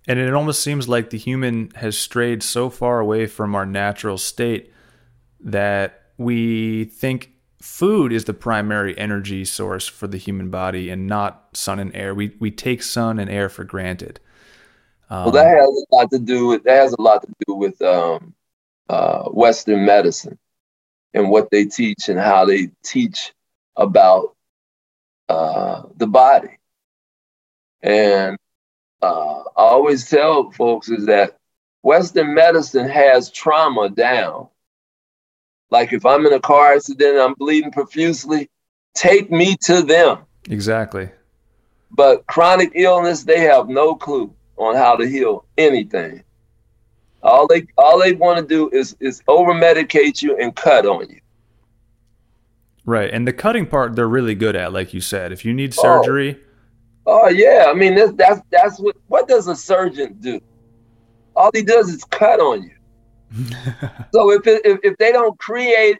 And 0.07 0.17
it 0.17 0.33
almost 0.33 0.63
seems 0.63 0.89
like 0.89 1.11
the 1.11 1.19
human 1.19 1.69
has 1.75 1.95
strayed 1.95 2.41
so 2.41 2.71
far 2.71 2.99
away 2.99 3.27
from 3.27 3.53
our 3.53 3.65
natural 3.65 4.17
state 4.17 4.73
that 5.39 6.05
we 6.17 6.85
think 6.85 7.31
food 7.61 8.11
is 8.11 8.25
the 8.25 8.33
primary 8.33 8.97
energy 8.97 9.45
source 9.45 9.87
for 9.87 10.07
the 10.07 10.17
human 10.17 10.49
body 10.49 10.89
and 10.89 11.05
not 11.05 11.49
sun 11.53 11.77
and 11.77 11.95
air. 11.95 12.15
We 12.15 12.35
we 12.39 12.49
take 12.49 12.81
sun 12.81 13.19
and 13.19 13.29
air 13.29 13.47
for 13.47 13.63
granted. 13.63 14.19
Um, 15.11 15.25
well, 15.25 15.31
that 15.33 15.45
has 15.45 15.85
a 15.91 15.95
lot 15.95 16.09
to 16.09 16.17
do 16.17 16.47
with 16.47 16.63
that 16.63 16.81
has 16.81 16.93
a 16.93 17.01
lot 17.01 17.21
to 17.21 17.31
do 17.45 17.53
with 17.53 17.79
um, 17.83 18.33
uh, 18.89 19.25
Western 19.25 19.85
medicine 19.85 20.39
and 21.13 21.29
what 21.29 21.51
they 21.51 21.65
teach 21.65 22.09
and 22.09 22.19
how 22.19 22.45
they 22.45 22.71
teach 22.83 23.31
about 23.75 24.36
uh, 25.29 25.83
the 25.97 26.07
body. 26.07 26.57
And 27.81 28.37
uh, 29.01 29.39
I 29.39 29.43
always 29.55 30.09
tell 30.09 30.51
folks 30.51 30.89
is 30.89 31.05
that 31.05 31.37
Western 31.81 32.33
medicine 32.33 32.89
has 32.89 33.31
trauma 33.31 33.89
down. 33.89 34.47
Like 35.69 35.93
if 35.93 36.05
I'm 36.05 36.25
in 36.25 36.33
a 36.33 36.39
car 36.39 36.73
accident, 36.73 37.15
and 37.15 37.21
I'm 37.21 37.33
bleeding 37.33 37.71
profusely, 37.71 38.49
take 38.93 39.29
me 39.29 39.57
to 39.63 39.81
them. 39.81 40.19
Exactly. 40.49 41.09
But 41.91 42.25
chronic 42.27 42.71
illness, 42.73 43.23
they 43.23 43.41
have 43.41 43.69
no 43.69 43.95
clue 43.95 44.33
on 44.57 44.75
how 44.75 44.95
to 44.95 45.07
heal 45.07 45.45
anything. 45.57 46.23
All 47.21 47.47
they 47.47 47.67
all 47.77 47.99
they 47.99 48.13
want 48.13 48.39
to 48.39 48.45
do 48.45 48.69
is 48.69 48.95
is 48.99 49.21
over 49.27 49.53
medicate 49.53 50.21
you 50.21 50.37
and 50.37 50.55
cut 50.55 50.85
on 50.85 51.09
you. 51.09 51.19
Right. 52.87 53.13
And 53.13 53.27
the 53.27 53.33
cutting 53.33 53.67
part 53.67 53.97
they're 53.97 54.07
really 54.07 54.33
good 54.33 54.55
at, 54.55 54.71
like 54.71 54.93
you 54.93 55.01
said. 55.01 55.33
If 55.33 55.43
you 55.43 55.53
need 55.53 55.73
surgery. 55.73 56.39
Oh, 57.05 57.23
oh 57.25 57.27
yeah. 57.27 57.65
I 57.67 57.73
mean 57.73 57.95
that's 57.95 58.13
that's 58.13 58.41
that's 58.49 58.79
what 58.79 58.95
what 59.07 59.27
does 59.27 59.47
a 59.47 59.55
surgeon 59.55 60.15
do? 60.21 60.39
All 61.35 61.51
he 61.53 61.63
does 61.63 61.89
is 61.89 62.03
cut 62.05 62.39
on 62.39 62.63
you. 62.63 62.71
so 64.13 64.31
if, 64.31 64.47
it, 64.47 64.65
if 64.65 64.79
if 64.83 64.97
they 64.97 65.11
don't 65.11 65.37
create 65.37 65.97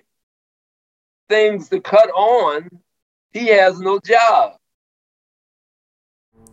things 1.27 1.67
to 1.69 1.81
cut 1.81 2.09
on, 2.11 2.69
he 3.33 3.47
has 3.47 3.81
no 3.81 3.99
job. 3.99 4.53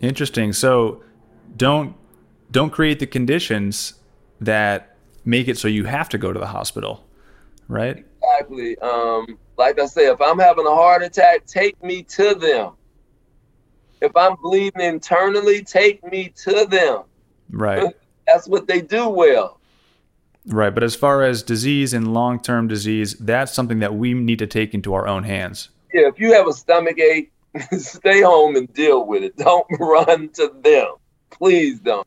Interesting. 0.00 0.52
So 0.52 1.04
don't 1.56 1.94
don't 2.50 2.70
create 2.70 2.98
the 2.98 3.06
conditions 3.06 3.94
that 4.40 4.96
make 5.24 5.46
it 5.46 5.58
so 5.58 5.68
you 5.68 5.84
have 5.84 6.08
to 6.08 6.18
go 6.18 6.32
to 6.32 6.40
the 6.40 6.48
hospital, 6.48 7.06
right? 7.68 8.04
Exactly. 8.20 8.76
Um, 8.78 9.38
like 9.56 9.78
I 9.78 9.86
say, 9.86 10.06
if 10.06 10.20
I'm 10.20 10.38
having 10.38 10.66
a 10.66 10.74
heart 10.74 11.02
attack, 11.02 11.46
take 11.46 11.82
me 11.82 12.02
to 12.04 12.34
them. 12.34 12.72
If 14.00 14.14
I'm 14.16 14.36
bleeding 14.42 14.82
internally, 14.82 15.62
take 15.62 16.04
me 16.10 16.32
to 16.44 16.66
them. 16.66 17.04
Right. 17.50 17.94
That's 18.26 18.48
what 18.48 18.66
they 18.66 18.80
do 18.80 19.08
well. 19.08 19.60
Right. 20.46 20.74
But 20.74 20.82
as 20.82 20.94
far 20.94 21.22
as 21.22 21.42
disease 21.42 21.94
and 21.94 22.12
long 22.12 22.40
term 22.40 22.68
disease, 22.68 23.14
that's 23.14 23.52
something 23.52 23.78
that 23.78 23.94
we 23.94 24.12
need 24.12 24.38
to 24.40 24.46
take 24.46 24.74
into 24.74 24.94
our 24.94 25.06
own 25.06 25.24
hands. 25.24 25.70
Yeah. 25.92 26.08
If 26.08 26.18
you 26.18 26.32
have 26.34 26.46
a 26.46 26.52
stomach 26.52 26.98
ache, 26.98 27.32
stay 27.78 28.20
home 28.20 28.56
and 28.56 28.72
deal 28.74 29.06
with 29.06 29.22
it. 29.22 29.36
Don't 29.36 29.66
run 29.78 30.28
to 30.30 30.52
them. 30.62 30.96
Please 31.30 31.80
don't. 31.80 32.06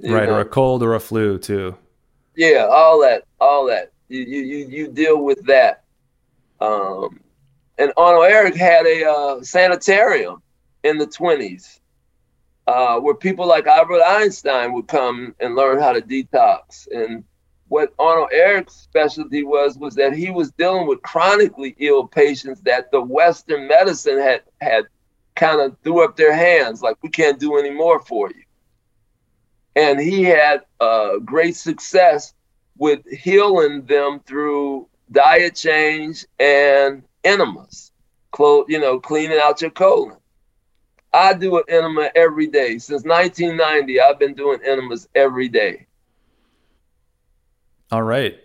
You 0.00 0.14
right. 0.14 0.28
Know? 0.28 0.36
Or 0.36 0.40
a 0.40 0.44
cold 0.44 0.82
or 0.82 0.94
a 0.94 1.00
flu, 1.00 1.38
too. 1.38 1.76
Yeah. 2.36 2.66
All 2.70 3.00
that. 3.02 3.24
All 3.40 3.66
that. 3.66 3.92
You, 4.08 4.22
you, 4.22 4.66
you 4.66 4.88
deal 4.88 5.22
with 5.22 5.44
that. 5.46 5.79
Um, 6.60 7.20
and 7.78 7.92
Arnold 7.96 8.30
Ehret 8.30 8.56
had 8.56 8.86
a 8.86 9.10
uh, 9.10 9.42
sanitarium 9.42 10.42
in 10.84 10.98
the 10.98 11.06
20s 11.06 11.80
uh, 12.66 13.00
where 13.00 13.14
people 13.14 13.46
like 13.46 13.66
Albert 13.66 14.02
Einstein 14.02 14.72
would 14.72 14.86
come 14.86 15.34
and 15.40 15.56
learn 15.56 15.80
how 15.80 15.92
to 15.92 16.00
detox. 16.00 16.86
And 16.92 17.24
what 17.68 17.94
Arnold 17.98 18.30
Ehret's 18.34 18.74
specialty 18.74 19.42
was 19.42 19.78
was 19.78 19.94
that 19.94 20.12
he 20.12 20.30
was 20.30 20.52
dealing 20.52 20.86
with 20.86 21.02
chronically 21.02 21.74
ill 21.78 22.06
patients 22.06 22.60
that 22.62 22.90
the 22.90 23.00
Western 23.00 23.66
medicine 23.66 24.18
had 24.18 24.42
had 24.60 24.84
kind 25.34 25.60
of 25.60 25.76
threw 25.82 26.04
up 26.04 26.16
their 26.16 26.34
hands 26.34 26.82
like 26.82 26.96
we 27.02 27.08
can't 27.08 27.40
do 27.40 27.56
any 27.56 27.70
more 27.70 28.00
for 28.00 28.28
you. 28.28 28.44
And 29.76 29.98
he 29.98 30.24
had 30.24 30.62
uh, 30.80 31.18
great 31.18 31.56
success 31.56 32.34
with 32.76 33.06
healing 33.08 33.82
them 33.86 34.20
through 34.26 34.88
diet 35.12 35.54
change 35.54 36.24
and 36.38 37.02
enemas, 37.24 37.92
close, 38.30 38.66
you 38.68 38.80
know, 38.80 39.00
cleaning 39.00 39.38
out 39.42 39.60
your 39.60 39.70
colon. 39.70 40.16
I 41.12 41.34
do 41.34 41.56
an 41.58 41.64
enema 41.68 42.10
every 42.14 42.46
day. 42.46 42.78
Since 42.78 43.04
1990, 43.04 44.00
I've 44.00 44.18
been 44.18 44.34
doing 44.34 44.60
enemas 44.64 45.08
every 45.14 45.48
day. 45.48 45.86
All 47.90 48.02
right. 48.02 48.38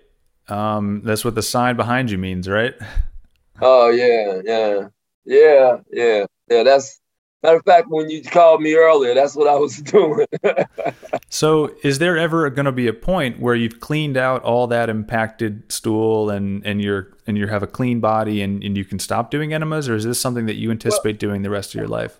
Um, 0.48 1.02
that's 1.04 1.24
what 1.24 1.36
the 1.36 1.44
sign 1.44 1.76
behind 1.76 2.10
you 2.10 2.18
means, 2.18 2.48
right? 2.48 2.74
Oh 3.62 3.90
yeah, 3.90 4.42
yeah, 4.44 4.88
yeah, 5.26 5.78
yeah, 5.92 6.26
yeah. 6.50 6.64
That's 6.64 7.00
matter 7.46 7.58
of 7.58 7.66
fact. 7.66 7.88
When 7.90 8.10
you 8.10 8.24
called 8.24 8.62
me 8.62 8.76
earlier, 8.76 9.14
that's 9.14 9.36
what 9.36 9.48
I 9.48 9.56
was 9.56 9.82
doing. 9.82 10.28
so, 11.30 11.74
is 11.84 12.00
there 12.00 12.18
ever 12.18 12.50
going 12.50 12.66
to 12.66 12.72
be 12.72 12.88
a 12.88 12.94
point 12.94 13.40
where 13.40 13.56
you've 13.56 13.80
cleaned 13.80 14.18
out 14.18 14.44
all 14.44 14.68
that 14.68 14.90
impacted 14.90 15.72
stool 15.72 16.30
and 16.30 16.66
and 16.66 16.82
you're 16.82 17.16
and 17.28 17.38
you 17.38 17.48
have 17.48 17.64
a 17.64 17.68
clean 17.68 18.00
body 18.00 18.42
and, 18.42 18.64
and 18.64 18.78
you 18.78 18.86
can 18.86 19.00
stop 19.00 19.32
doing 19.32 19.54
enemas, 19.54 19.88
or 19.90 19.96
is 19.96 20.04
this 20.04 20.20
something 20.20 20.46
that 20.46 20.56
you 20.56 20.72
anticipate 20.72 21.22
well, 21.22 21.30
doing 21.30 21.42
the 21.42 21.50
rest 21.50 21.74
of 21.74 21.80
your 21.80 21.88
life? 21.88 22.20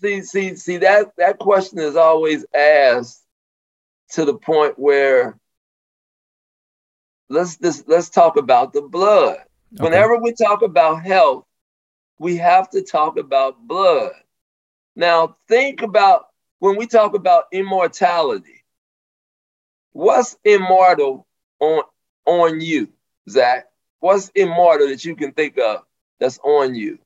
See, 0.00 0.22
see, 0.22 0.56
see 0.56 0.76
that 0.78 1.12
that 1.16 1.38
question 1.38 1.78
is 1.78 1.96
always 1.96 2.44
asked 2.54 3.22
to 4.10 4.24
the 4.24 4.34
point 4.34 4.78
where 4.78 5.38
let's 7.28 7.56
just 7.56 7.88
let's 7.88 8.10
talk 8.10 8.36
about 8.36 8.72
the 8.72 8.82
blood. 8.82 9.38
Okay. 9.74 9.84
Whenever 9.84 10.18
we 10.18 10.34
talk 10.34 10.62
about 10.62 11.04
health, 11.04 11.44
we 12.18 12.36
have 12.36 12.68
to 12.70 12.82
talk 12.82 13.18
about 13.18 13.66
blood. 13.66 14.12
Now 14.94 15.36
think 15.48 15.82
about 15.82 16.26
when 16.58 16.76
we 16.76 16.86
talk 16.86 17.14
about 17.14 17.44
immortality. 17.52 18.64
What's 19.92 20.36
immortal 20.44 21.26
on 21.60 21.82
on 22.26 22.60
you, 22.60 22.88
Zach? 23.28 23.66
What's 24.00 24.30
immortal 24.34 24.88
that 24.88 25.04
you 25.04 25.16
can 25.16 25.32
think 25.32 25.58
of 25.58 25.82
that's 26.18 26.38
on 26.38 26.74
you? 26.74 26.98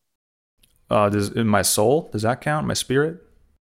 Uh, 0.89 1.09
does 1.09 1.31
in 1.31 1.47
my 1.47 1.63
soul 1.63 2.09
does 2.13 2.23
that 2.23 2.41
count? 2.41 2.67
My 2.67 2.75
spirit? 2.75 3.23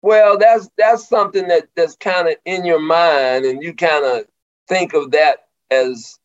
Well, 0.01 0.37
that's 0.37 0.69
that's 0.77 1.07
something 1.07 1.47
that 1.47 1.67
that's 1.75 1.95
kind 1.95 2.27
of 2.27 2.35
in 2.45 2.65
your 2.65 2.79
mind, 2.81 3.45
and 3.45 3.61
you 3.61 3.73
kind 3.73 4.05
of 4.05 4.25
think 4.67 4.93
of 4.93 5.11
that 5.11 5.47
as 5.71 6.17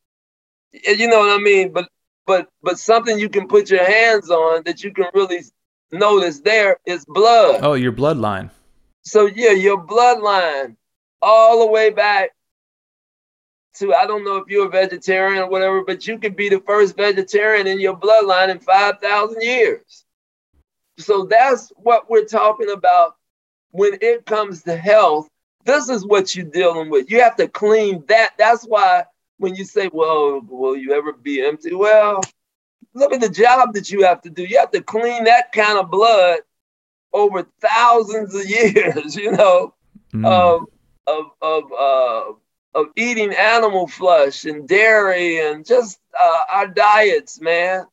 you 0.72 1.08
know 1.08 1.20
what 1.20 1.40
I 1.40 1.42
mean? 1.42 1.72
But 1.72 1.88
but 2.26 2.48
but 2.62 2.78
something 2.78 3.18
you 3.18 3.28
can 3.28 3.48
put 3.48 3.70
your 3.70 3.84
hands 3.84 4.30
on 4.30 4.62
that 4.64 4.82
you 4.84 4.92
can 4.92 5.06
really 5.14 5.42
notice 5.92 6.40
there 6.40 6.78
is 6.86 7.04
blood. 7.04 7.60
Oh, 7.62 7.74
your 7.74 7.92
bloodline. 7.92 8.50
So 9.02 9.26
yeah, 9.26 9.52
your 9.52 9.84
bloodline 9.84 10.76
all 11.20 11.60
the 11.60 11.70
way 11.70 11.90
back 11.90 12.30
to 13.74 13.94
I 13.94 14.06
don't 14.06 14.24
know 14.24 14.36
if 14.36 14.48
you're 14.48 14.66
a 14.66 14.70
vegetarian 14.70 15.42
or 15.42 15.48
whatever, 15.48 15.84
but 15.84 16.06
you 16.06 16.18
could 16.18 16.36
be 16.36 16.48
the 16.48 16.60
first 16.60 16.96
vegetarian 16.96 17.66
in 17.66 17.80
your 17.80 17.96
bloodline 17.96 18.50
in 18.50 18.58
5,000 18.58 19.42
years. 19.42 20.04
So 20.98 21.24
that's 21.24 21.72
what 21.76 22.10
we're 22.10 22.26
talking 22.26 22.70
about 22.70 23.16
when 23.70 23.96
it 24.00 24.26
comes 24.26 24.62
to 24.64 24.76
health. 24.76 25.28
This 25.64 25.88
is 25.88 26.04
what 26.04 26.34
you're 26.34 26.44
dealing 26.44 26.90
with. 26.90 27.10
You 27.10 27.22
have 27.22 27.36
to 27.36 27.48
clean 27.48 28.04
that. 28.08 28.32
That's 28.36 28.64
why 28.64 29.04
when 29.38 29.54
you 29.54 29.64
say, 29.64 29.88
well, 29.92 30.40
will 30.42 30.76
you 30.76 30.92
ever 30.92 31.12
be 31.12 31.44
empty? 31.44 31.74
Well, 31.74 32.20
look 32.94 33.12
at 33.12 33.20
the 33.20 33.28
job 33.28 33.74
that 33.74 33.90
you 33.90 34.04
have 34.04 34.22
to 34.22 34.30
do. 34.30 34.44
You 34.44 34.58
have 34.58 34.70
to 34.72 34.82
clean 34.82 35.24
that 35.24 35.52
kind 35.52 35.78
of 35.78 35.90
blood 35.90 36.40
over 37.12 37.46
thousands 37.60 38.34
of 38.34 38.44
years, 38.48 39.16
you 39.16 39.32
know, 39.32 39.74
mm. 40.12 40.26
of, 40.26 40.66
of, 41.06 41.26
of, 41.40 41.72
uh, 41.72 42.32
of 42.74 42.86
eating 42.96 43.34
animal 43.34 43.86
flesh 43.86 44.44
and 44.44 44.66
dairy 44.66 45.46
and 45.46 45.66
just 45.66 45.98
uh, 46.20 46.40
our 46.52 46.66
diets, 46.68 47.40
man. 47.40 47.84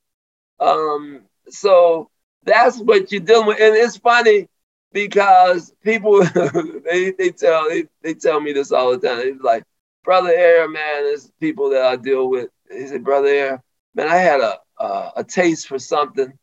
Um, 0.59 1.21
so 1.49 2.09
that's 2.43 2.79
what 2.79 3.11
you're 3.11 3.21
dealing 3.21 3.47
with. 3.47 3.59
And 3.59 3.75
it's 3.75 3.97
funny 3.97 4.47
because 4.93 5.73
people, 5.83 6.23
they, 6.85 7.11
they, 7.11 7.31
tell, 7.31 7.67
they, 7.69 7.85
they 8.01 8.13
tell 8.13 8.39
me 8.39 8.53
this 8.53 8.71
all 8.71 8.97
the 8.97 9.07
time. 9.07 9.19
It's 9.19 9.43
like, 9.43 9.63
Brother 10.03 10.31
Air, 10.31 10.67
man, 10.69 11.03
there's 11.03 11.29
people 11.39 11.69
that 11.71 11.85
I 11.85 11.95
deal 11.95 12.29
with. 12.29 12.49
He 12.71 12.87
said, 12.87 13.03
Brother 13.03 13.27
Air, 13.27 13.63
man, 13.93 14.07
I 14.07 14.15
had 14.15 14.39
a, 14.39 14.57
uh, 14.79 15.11
a 15.15 15.23
taste 15.23 15.67
for 15.67 15.79
something. 15.79 16.33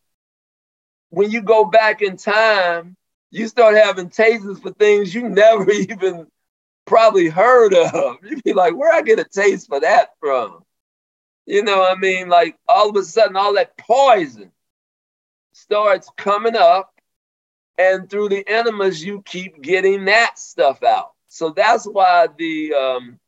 When 1.11 1.31
you 1.31 1.43
go 1.43 1.65
back 1.65 2.03
in 2.03 2.17
time, 2.17 2.97
you 3.31 3.49
start 3.49 3.77
having 3.77 4.11
tastes 4.11 4.61
for 4.61 4.73
things 4.73 5.15
you 5.15 5.29
never 5.29 5.71
even 5.71 6.27
probably 6.87 7.29
heard 7.29 7.75
of. 7.75 8.17
You'd 8.23 8.43
be 8.45 8.53
like, 8.53 8.77
where 8.77 8.93
I 8.93 9.03
get 9.03 9.19
a 9.19 9.25
taste 9.25 9.69
for 9.69 9.81
that 9.81 10.11
from? 10.21 10.63
You 11.47 11.63
know 11.63 11.85
I 11.85 11.95
mean? 11.95 12.29
Like 12.29 12.57
all 12.69 12.91
of 12.91 12.97
a 12.97 13.03
sudden, 13.03 13.37
all 13.37 13.55
that 13.55 13.77
poison 13.79 14.51
starts 15.53 16.11
coming 16.17 16.57
up, 16.57 16.93
and 17.79 18.11
through 18.11 18.31
the 18.31 18.47
enemas, 18.49 19.05
you 19.05 19.23
keep 19.23 19.63
getting 19.63 20.07
that 20.07 20.39
stuff 20.39 20.83
out. 20.83 21.13
So 21.29 21.51
that's 21.51 21.85
why 21.85 22.29
the 22.37 22.75
um, 22.75 23.21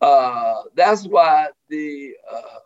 uh, 0.00 0.62
that's 0.74 1.06
why 1.06 1.48
the 1.68 2.14
uh, 2.30 2.58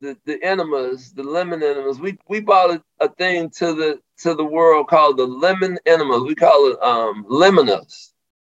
the 0.00 0.16
the 0.24 0.42
enemas, 0.42 1.12
the 1.12 1.22
lemon 1.22 1.62
enemas, 1.62 2.00
we 2.00 2.18
we 2.28 2.40
bought 2.40 2.70
a, 2.70 2.82
a, 3.00 3.08
thing 3.08 3.50
to 3.50 3.74
the 3.74 4.00
to 4.18 4.34
the 4.34 4.44
world 4.44 4.88
called 4.88 5.18
the 5.18 5.26
lemon 5.26 5.78
enemas. 5.86 6.22
We 6.22 6.34
call 6.34 6.72
it 6.72 6.82
um 6.82 7.24
lemonus. 7.28 8.12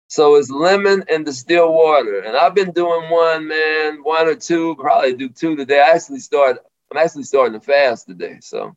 So 0.07 0.35
it's 0.35 0.49
lemon 0.49 1.03
and 1.09 1.25
distilled 1.25 1.73
water. 1.73 2.19
And 2.19 2.37
I've 2.37 2.53
been 2.53 2.71
doing 2.71 3.09
one, 3.09 3.47
man, 3.47 4.03
one 4.03 4.27
or 4.27 4.35
two, 4.35 4.75
probably 4.75 5.15
do 5.15 5.27
two 5.27 5.55
today. 5.55 5.79
I 5.79 5.95
actually 5.95 6.19
start 6.19 6.57
I'm 6.91 6.97
actually 6.97 7.23
starting 7.23 7.59
to 7.59 7.65
fast 7.65 8.07
today. 8.07 8.37
So 8.41 8.75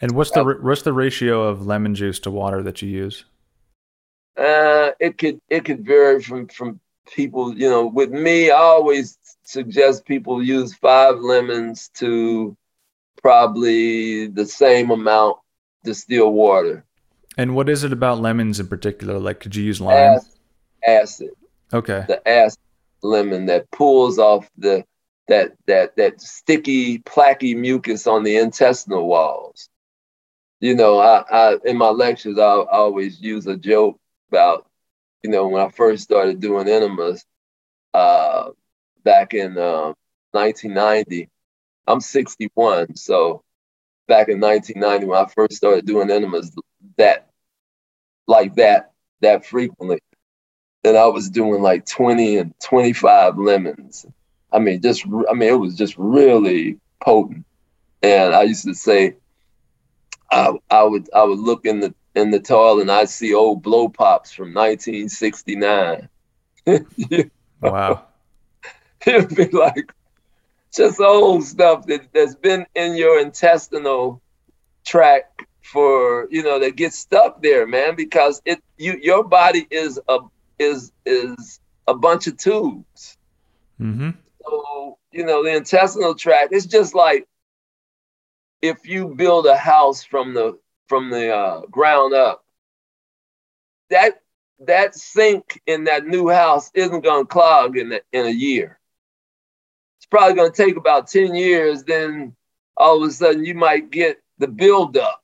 And 0.00 0.12
what's 0.12 0.30
the 0.30 0.40
uh, 0.40 0.54
what's 0.60 0.82
the 0.82 0.92
ratio 0.92 1.42
of 1.42 1.66
lemon 1.66 1.94
juice 1.94 2.18
to 2.20 2.30
water 2.30 2.62
that 2.62 2.82
you 2.82 2.88
use? 2.88 3.24
Uh 4.36 4.90
it 5.00 5.16
could 5.16 5.40
it 5.48 5.64
could 5.64 5.86
vary 5.86 6.22
from 6.22 6.48
from 6.48 6.80
people, 7.06 7.56
you 7.56 7.68
know, 7.68 7.86
with 7.86 8.10
me, 8.10 8.50
I 8.50 8.56
always 8.56 9.18
suggest 9.44 10.04
people 10.04 10.42
use 10.42 10.74
five 10.74 11.18
lemons 11.18 11.90
to 11.94 12.56
probably 13.22 14.26
the 14.26 14.46
same 14.46 14.90
amount 14.90 15.38
distilled 15.84 16.34
water. 16.34 16.84
And 17.36 17.54
what 17.54 17.68
is 17.68 17.84
it 17.84 17.92
about 17.92 18.20
lemons 18.20 18.60
in 18.60 18.68
particular? 18.68 19.18
Like, 19.18 19.40
could 19.40 19.56
you 19.56 19.64
use 19.64 19.80
lime? 19.80 19.96
Acid. 19.96 20.32
acid. 20.86 21.30
Okay. 21.72 22.04
The 22.06 22.26
acid 22.28 22.58
lemon 23.02 23.46
that 23.46 23.70
pulls 23.70 24.18
off 24.18 24.48
the 24.56 24.84
that 25.28 25.52
that 25.66 25.96
that 25.96 26.20
sticky, 26.20 26.98
plaquey 27.00 27.56
mucus 27.56 28.06
on 28.06 28.24
the 28.24 28.36
intestinal 28.36 29.06
walls. 29.06 29.68
You 30.60 30.74
know, 30.74 30.98
I, 30.98 31.24
I 31.30 31.56
in 31.64 31.76
my 31.76 31.88
lectures 31.88 32.38
I, 32.38 32.42
I 32.42 32.76
always 32.76 33.20
use 33.20 33.46
a 33.46 33.56
joke 33.56 33.98
about 34.28 34.66
you 35.24 35.30
know, 35.30 35.48
when 35.48 35.64
I 35.64 35.70
first 35.70 36.04
started 36.04 36.38
doing 36.38 36.68
enemas 36.68 37.24
uh, 37.94 38.50
back 39.04 39.34
in 39.34 39.56
uh, 39.56 39.92
1990, 40.32 41.28
I'm 41.86 42.00
61. 42.00 42.96
So 42.96 43.42
back 44.08 44.28
in 44.28 44.40
1990, 44.40 45.06
when 45.06 45.18
I 45.18 45.28
first 45.28 45.54
started 45.54 45.86
doing 45.86 46.10
enemas 46.10 46.54
that 46.96 47.28
like 48.26 48.54
that, 48.56 48.92
that 49.20 49.46
frequently, 49.46 50.00
and 50.82 50.96
I 50.96 51.06
was 51.06 51.30
doing 51.30 51.62
like 51.62 51.86
20 51.86 52.38
and 52.38 52.54
25 52.60 53.38
lemons. 53.38 54.06
I 54.52 54.58
mean, 54.58 54.80
just, 54.80 55.04
I 55.30 55.34
mean, 55.34 55.48
it 55.48 55.58
was 55.58 55.76
just 55.76 55.94
really 55.96 56.78
potent. 57.02 57.44
And 58.02 58.34
I 58.34 58.42
used 58.42 58.64
to 58.64 58.74
say, 58.74 59.16
I, 60.30 60.52
I 60.70 60.82
would, 60.82 61.08
I 61.14 61.24
would 61.24 61.38
look 61.38 61.64
in 61.64 61.80
the 61.80 61.94
in 62.14 62.30
the 62.30 62.40
toilet 62.40 62.82
and 62.82 62.90
I 62.90 63.06
see 63.06 63.34
old 63.34 63.62
blow 63.62 63.88
pops 63.88 64.32
from 64.32 64.54
1969. 64.54 66.08
wow. 67.60 68.06
It'd 69.06 69.34
be 69.34 69.48
like 69.48 69.92
just 70.72 71.00
old 71.00 71.44
stuff 71.44 71.86
that, 71.86 72.12
that's 72.12 72.34
been 72.34 72.66
in 72.74 72.96
your 72.96 73.20
intestinal 73.20 74.20
tract 74.84 75.42
for 75.62 76.28
you 76.30 76.42
know 76.42 76.60
that 76.60 76.76
gets 76.76 76.98
stuck 76.98 77.42
there, 77.42 77.66
man, 77.66 77.96
because 77.96 78.40
it 78.44 78.62
you 78.76 78.98
your 79.02 79.24
body 79.24 79.66
is 79.70 80.00
a 80.08 80.18
is 80.58 80.92
is 81.04 81.60
a 81.86 81.94
bunch 81.94 82.26
of 82.26 82.36
tubes. 82.36 83.16
Mm-hmm. 83.80 84.10
So 84.42 84.98
you 85.12 85.24
know 85.24 85.42
the 85.42 85.54
intestinal 85.56 86.14
tract. 86.14 86.52
It's 86.52 86.66
just 86.66 86.94
like 86.94 87.26
if 88.62 88.86
you 88.86 89.08
build 89.08 89.46
a 89.46 89.56
house 89.56 90.04
from 90.04 90.34
the 90.34 90.58
from 90.88 91.10
the 91.10 91.34
uh, 91.34 91.60
ground 91.66 92.14
up. 92.14 92.44
That 93.90 94.20
that 94.60 94.94
sink 94.94 95.60
in 95.66 95.84
that 95.84 96.06
new 96.06 96.28
house 96.28 96.70
isn't 96.74 97.02
going 97.02 97.24
to 97.24 97.28
clog 97.28 97.76
in 97.76 97.90
the, 97.90 98.02
in 98.12 98.26
a 98.26 98.30
year. 98.30 98.78
It's 100.04 100.10
probably 100.10 100.34
going 100.34 100.52
to 100.52 100.62
take 100.64 100.76
about 100.76 101.08
ten 101.08 101.34
years. 101.34 101.82
Then 101.82 102.36
all 102.76 103.02
of 103.02 103.08
a 103.08 103.12
sudden 103.12 103.46
you 103.46 103.54
might 103.54 103.90
get 103.90 104.18
the 104.36 104.48
buildup 104.48 105.22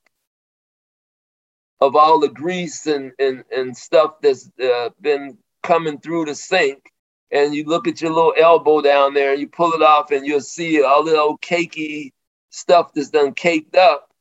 of 1.79 1.95
all 1.95 2.19
the 2.19 2.29
grease 2.29 2.87
and 2.87 3.11
and, 3.19 3.43
and 3.55 3.77
stuff 3.77 4.15
that's 4.21 4.49
uh, 4.59 4.89
been 4.99 5.37
coming 5.61 5.99
through 5.99 6.25
the 6.25 6.33
sink. 6.33 6.91
And 7.31 7.53
you 7.53 7.65
look 7.65 7.87
at 7.87 8.01
your 8.01 8.11
little 8.11 8.33
elbow 8.35 8.81
down 8.81 9.13
there, 9.13 9.33
and 9.33 9.39
you 9.39 9.47
pull 9.47 9.73
it 9.73 9.83
off, 9.83 10.09
and 10.11 10.25
you'll 10.25 10.41
see 10.41 10.83
all 10.83 11.03
the 11.03 11.15
old 11.15 11.41
cakey 11.41 12.11
stuff 12.49 12.91
that's 12.93 13.09
done 13.09 13.33
caked 13.35 13.75
up 13.75 14.11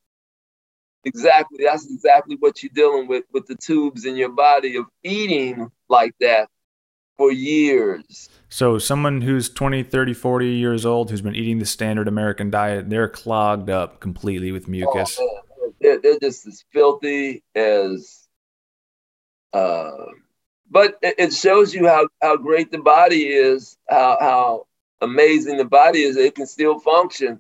Exactly. 1.05 1.65
That's 1.65 1.91
exactly 1.91 2.37
what 2.39 2.63
you're 2.63 2.71
dealing 2.75 3.09
with 3.09 3.25
with 3.33 3.47
the 3.47 3.57
tubes 3.57 4.05
in 4.05 4.17
your 4.17 4.29
body 4.29 4.77
of 4.77 4.85
eating 5.03 5.71
like 5.89 6.15
that 6.21 6.51
for 7.21 7.31
years. 7.31 8.31
So 8.49 8.79
someone 8.79 9.21
who's 9.21 9.51
20, 9.51 9.83
30, 9.83 10.15
40 10.15 10.47
years 10.47 10.87
old 10.87 11.11
who's 11.11 11.21
been 11.21 11.35
eating 11.35 11.59
the 11.59 11.67
standard 11.67 12.09
American 12.09 12.51
diet, 12.51 12.89
they're 12.89 13.11
clogged 13.11 13.69
up 13.69 14.01
completely 14.01 14.53
with 14.53 14.69
mucus. 14.69 15.19
Oh, 15.21 15.43
they're, 15.83 16.01
they're, 16.01 16.19
just 16.19 16.47
as 16.47 16.65
filthy 16.73 17.43
as 17.55 18.27
uh, 19.53 20.07
but 20.71 20.99
it 21.03 21.35
shows 21.35 21.75
you 21.75 21.87
how, 21.87 22.09
how 22.23 22.39
great 22.39 22.73
the 22.73 22.79
body 22.79 23.27
is, 23.27 23.77
how, 23.91 24.17
how 24.19 24.67
amazing 25.03 25.59
the 25.59 25.67
body 25.67 26.01
is. 26.01 26.17
It 26.17 26.37
can 26.37 26.47
still 26.47 26.81
function, 26.81 27.39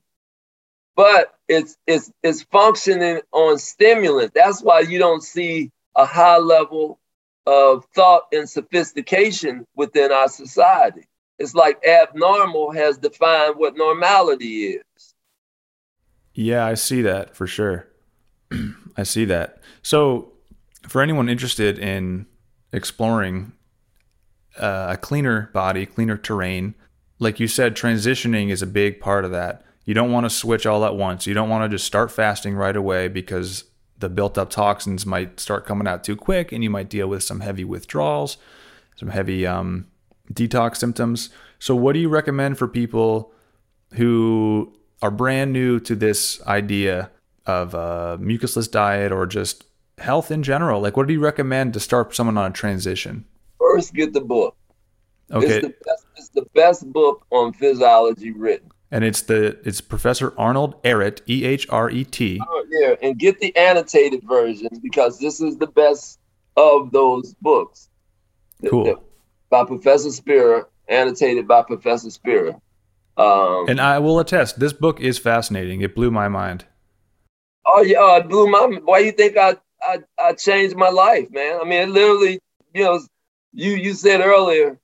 but 0.95 1.33
it's, 1.49 1.79
it's, 1.87 2.13
it's 2.23 2.43
functioning 2.43 3.23
on 3.33 3.57
stimulant. 3.57 4.35
That's 4.35 4.61
why 4.61 4.81
you 4.81 4.99
don't 4.99 5.23
see 5.23 5.71
a 5.97 6.05
high 6.05 6.37
level 6.37 7.00
of 7.51 7.85
thought 7.97 8.23
and 8.33 8.49
sophistication 8.49 9.67
within 9.75 10.13
our 10.13 10.29
society. 10.29 11.03
It's 11.41 11.53
like 11.53 11.85
abnormal 11.85 12.71
has 12.71 12.97
defined 12.97 13.57
what 13.57 13.77
normality 13.77 14.67
is. 14.67 15.15
Yeah, 16.33 16.65
I 16.65 16.75
see 16.75 17.03
that 17.03 17.35
for 17.35 17.49
sure. 17.49 17.89
I 18.97 19.03
see 19.03 19.25
that. 19.25 19.61
So, 19.83 20.33
for 20.89 21.03
anyone 21.03 21.29
interested 21.29 21.77
in 21.77 22.27
exploring 22.73 23.53
uh, 24.57 24.91
a 24.91 24.97
cleaner 24.97 25.51
body, 25.53 25.87
cleaner 25.87 26.17
terrain, 26.17 26.77
like 27.19 27.41
you 27.41 27.49
said, 27.49 27.75
transitioning 27.75 28.51
is 28.51 28.63
a 28.63 28.67
big 28.67 29.01
part 29.01 29.25
of 29.25 29.33
that. 29.33 29.65
You 29.85 29.95
don't 29.95 30.13
want 30.13 30.25
to 30.25 30.31
switch 30.31 30.67
all 30.67 30.85
at 30.85 30.95
once. 30.95 31.27
You 31.27 31.35
don't 31.35 31.49
want 31.49 31.65
to 31.65 31.75
just 31.75 31.85
start 31.85 32.13
fasting 32.13 32.55
right 32.55 32.77
away 32.77 33.09
because 33.09 33.65
the 34.01 34.09
built 34.09 34.37
up 34.37 34.51
toxins 34.51 35.07
might 35.07 35.39
start 35.39 35.67
coming 35.67 35.87
out 35.87 36.03
too 36.03 36.17
quick 36.17 36.53
and 36.53 36.65
you 36.65 36.71
might 36.71 36.89
deal 36.89 37.09
with 37.09 37.23
some 37.23 37.41
heavy 37.41 37.65
withdrawals, 37.65 38.37
some 38.97 39.11
heavy 39.11 39.47
um, 39.47 39.87
detox 40.33 40.77
symptoms. 40.77 41.31
So, 41.59 41.77
what 41.77 41.93
do 41.93 41.99
you 42.01 42.09
recommend 42.09 42.59
for 42.59 42.67
people 42.67 43.33
who 43.95 44.75
are 45.03 45.11
brand 45.11 45.53
new 45.53 45.79
to 45.81 45.95
this 45.95 46.43
idea 46.47 47.11
of 47.47 47.75
a 47.75 48.19
mucusless 48.21 48.71
diet 48.71 49.13
or 49.13 49.27
just 49.27 49.65
health 49.99 50.31
in 50.31 50.43
general? 50.43 50.81
Like, 50.81 50.97
what 50.97 51.07
do 51.07 51.13
you 51.13 51.21
recommend 51.21 51.75
to 51.75 51.81
start 51.81 52.15
someone 52.15 52.39
on 52.39 52.51
a 52.51 52.55
transition? 52.55 53.25
First, 53.59 53.95
get 53.95 54.13
the 54.13 54.21
book. 54.21 54.57
Okay. 55.31 55.59
It's 55.59 55.67
the 55.67 55.75
best, 55.85 56.07
it's 56.17 56.29
the 56.31 56.47
best 56.55 56.93
book 56.93 57.27
on 57.31 57.53
physiology 57.53 58.33
written 58.33 58.70
and 58.91 59.05
it's 59.05 59.23
the 59.23 59.59
it's 59.65 59.81
Professor 59.81 60.35
Arnold 60.39 60.83
Ehret, 60.83 61.21
E 61.29 61.45
H 61.45 61.67
R 61.71 61.91
E 61.91 62.05
T. 62.05 62.41
Oh, 62.41 62.67
yeah, 62.71 62.95
and 63.03 63.19
get 63.19 63.41
the 63.41 63.55
annotated 63.57 64.23
versions 64.25 64.79
because 64.81 65.19
this 65.19 65.41
is 65.41 65.57
the 65.59 65.67
best 65.67 66.19
of 66.57 66.93
those 66.93 67.35
books. 67.35 67.89
Cool. 68.69 68.85
The, 68.85 68.95
the, 68.95 69.01
by 69.49 69.65
Professor 69.65 70.11
Spira, 70.11 70.67
annotated 70.89 71.49
by 71.49 71.63
Professor 71.63 72.11
Spira. 72.11 72.61
Um, 73.17 73.67
and 73.69 73.81
I 73.81 73.99
will 73.99 74.19
attest, 74.19 74.61
this 74.61 74.73
book 74.73 75.01
is 75.01 75.19
fascinating. 75.19 75.81
It 75.83 75.95
blew 75.95 76.11
my 76.11 76.29
mind. 76.29 76.65
Oh 77.67 77.83
yeah, 77.83 78.17
it 78.17 78.29
blew 78.29 78.49
my. 78.49 78.79
Why 78.85 79.01
do 79.01 79.07
you 79.07 79.13
think 79.13 79.37
I, 79.37 79.57
I 79.83 79.99
I 80.19 80.33
changed 80.33 80.77
my 80.77 80.89
life, 80.89 81.31
man? 81.31 81.59
I 81.61 81.65
mean, 81.65 81.81
it 81.81 81.89
literally, 81.91 82.41
you 82.73 82.85
know, 82.85 83.01
you 83.53 83.73
you 83.73 83.93
said 83.93 84.21
earlier, 84.21 84.79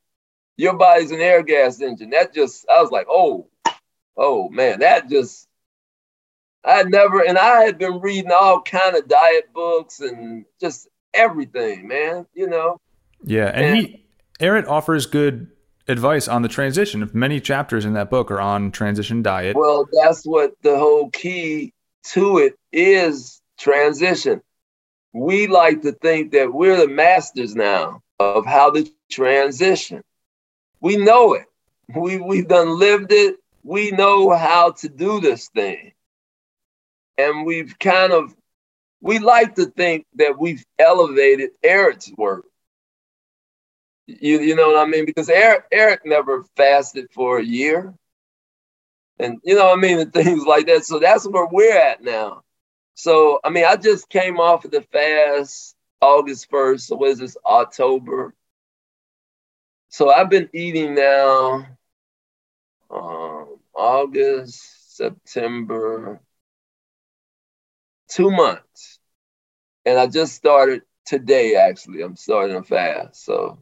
your 0.56 0.74
body's 0.74 1.10
an 1.10 1.20
air 1.20 1.42
gas 1.42 1.80
engine. 1.80 2.10
That 2.10 2.34
just, 2.34 2.66
I 2.68 2.80
was 2.82 2.90
like, 2.90 3.06
oh, 3.08 3.46
oh 4.16 4.48
man, 4.48 4.80
that 4.80 5.08
just 5.08 5.46
I 6.64 6.82
never 6.82 7.24
and 7.24 7.38
I 7.38 7.62
had 7.62 7.78
been 7.78 8.00
reading 8.00 8.32
all 8.32 8.62
kind 8.62 8.96
of 8.96 9.08
diet 9.08 9.52
books 9.54 10.00
and 10.00 10.44
just 10.60 10.88
everything, 11.14 11.86
man. 11.88 12.26
You 12.34 12.48
know. 12.48 12.80
Yeah, 13.22 13.46
and, 13.46 13.64
and 13.64 13.76
he 13.76 14.06
Ehret 14.40 14.68
offers 14.68 15.06
good 15.06 15.50
advice 15.88 16.28
on 16.28 16.42
the 16.42 16.48
transition. 16.48 17.02
If 17.02 17.14
many 17.14 17.40
chapters 17.40 17.84
in 17.84 17.94
that 17.94 18.10
book 18.10 18.30
are 18.30 18.40
on 18.40 18.72
transition 18.72 19.22
diet. 19.22 19.56
Well, 19.56 19.88
that's 19.92 20.24
what 20.24 20.54
the 20.62 20.76
whole 20.76 21.10
key 21.10 21.72
to 22.04 22.38
it 22.38 22.58
is 22.72 23.40
transition. 23.58 24.42
We 25.12 25.46
like 25.46 25.82
to 25.82 25.92
think 25.92 26.32
that 26.32 26.52
we're 26.52 26.76
the 26.76 26.88
masters 26.88 27.54
now 27.54 28.02
of 28.18 28.44
how 28.44 28.70
to 28.70 28.86
transition. 29.10 30.02
We 30.80 30.96
know 30.96 31.34
it. 31.34 31.46
We 31.94 32.18
we've 32.18 32.48
done 32.48 32.78
lived 32.78 33.12
it 33.12 33.36
we 33.66 33.90
know 33.90 34.30
how 34.30 34.70
to 34.70 34.88
do 34.88 35.20
this 35.20 35.48
thing. 35.48 35.92
And 37.18 37.44
we've 37.44 37.76
kind 37.78 38.12
of, 38.12 38.32
we 39.00 39.18
like 39.18 39.56
to 39.56 39.66
think 39.66 40.06
that 40.14 40.38
we've 40.38 40.64
elevated 40.78 41.50
Ehret's 41.64 42.12
work. 42.16 42.44
You, 44.06 44.40
you 44.40 44.54
know 44.54 44.68
what 44.68 44.86
I 44.86 44.88
mean? 44.88 45.04
Because 45.04 45.28
Eric, 45.28 45.68
Ehret 45.72 45.98
never 46.04 46.44
fasted 46.56 47.08
for 47.12 47.38
a 47.38 47.44
year. 47.44 47.92
And 49.18 49.38
you 49.42 49.56
know 49.56 49.64
what 49.64 49.78
I 49.78 49.80
mean? 49.80 49.98
And 50.00 50.12
things 50.12 50.44
like 50.46 50.66
that. 50.66 50.84
So 50.84 51.00
that's 51.00 51.26
where 51.26 51.46
we're 51.46 51.76
at 51.76 52.04
now. 52.04 52.42
So, 52.94 53.40
I 53.42 53.50
mean, 53.50 53.64
I 53.64 53.74
just 53.76 54.08
came 54.08 54.38
off 54.38 54.64
of 54.64 54.70
the 54.70 54.82
fast 54.82 55.74
August 56.00 56.48
1st. 56.52 56.80
So, 56.82 56.96
what 56.96 57.10
is 57.10 57.18
this, 57.18 57.36
October? 57.44 58.32
So, 59.88 60.10
I've 60.10 60.30
been 60.30 60.48
eating 60.54 60.94
now 60.94 61.66
um, 62.90 63.35
August, 63.76 64.96
September, 64.96 66.20
two 68.08 68.30
months. 68.30 68.98
And 69.84 69.98
I 69.98 70.06
just 70.06 70.34
started 70.34 70.82
today, 71.04 71.54
actually. 71.54 72.02
I'm 72.02 72.16
starting 72.16 72.56
a 72.56 72.62
fast. 72.62 73.24
So, 73.24 73.58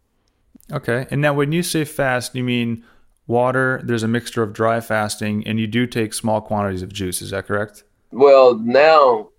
okay. 0.72 1.06
And 1.10 1.20
now, 1.20 1.34
when 1.34 1.52
you 1.52 1.62
say 1.62 1.84
fast, 1.84 2.34
you 2.34 2.44
mean 2.44 2.84
water, 3.26 3.80
there's 3.84 4.02
a 4.02 4.08
mixture 4.08 4.42
of 4.42 4.52
dry 4.52 4.80
fasting, 4.80 5.46
and 5.46 5.58
you 5.58 5.66
do 5.66 5.86
take 5.86 6.14
small 6.14 6.40
quantities 6.40 6.82
of 6.82 6.92
juice. 6.92 7.20
Is 7.20 7.30
that 7.30 7.46
correct? 7.46 7.84
Well, 8.10 8.54
now, 8.56 9.30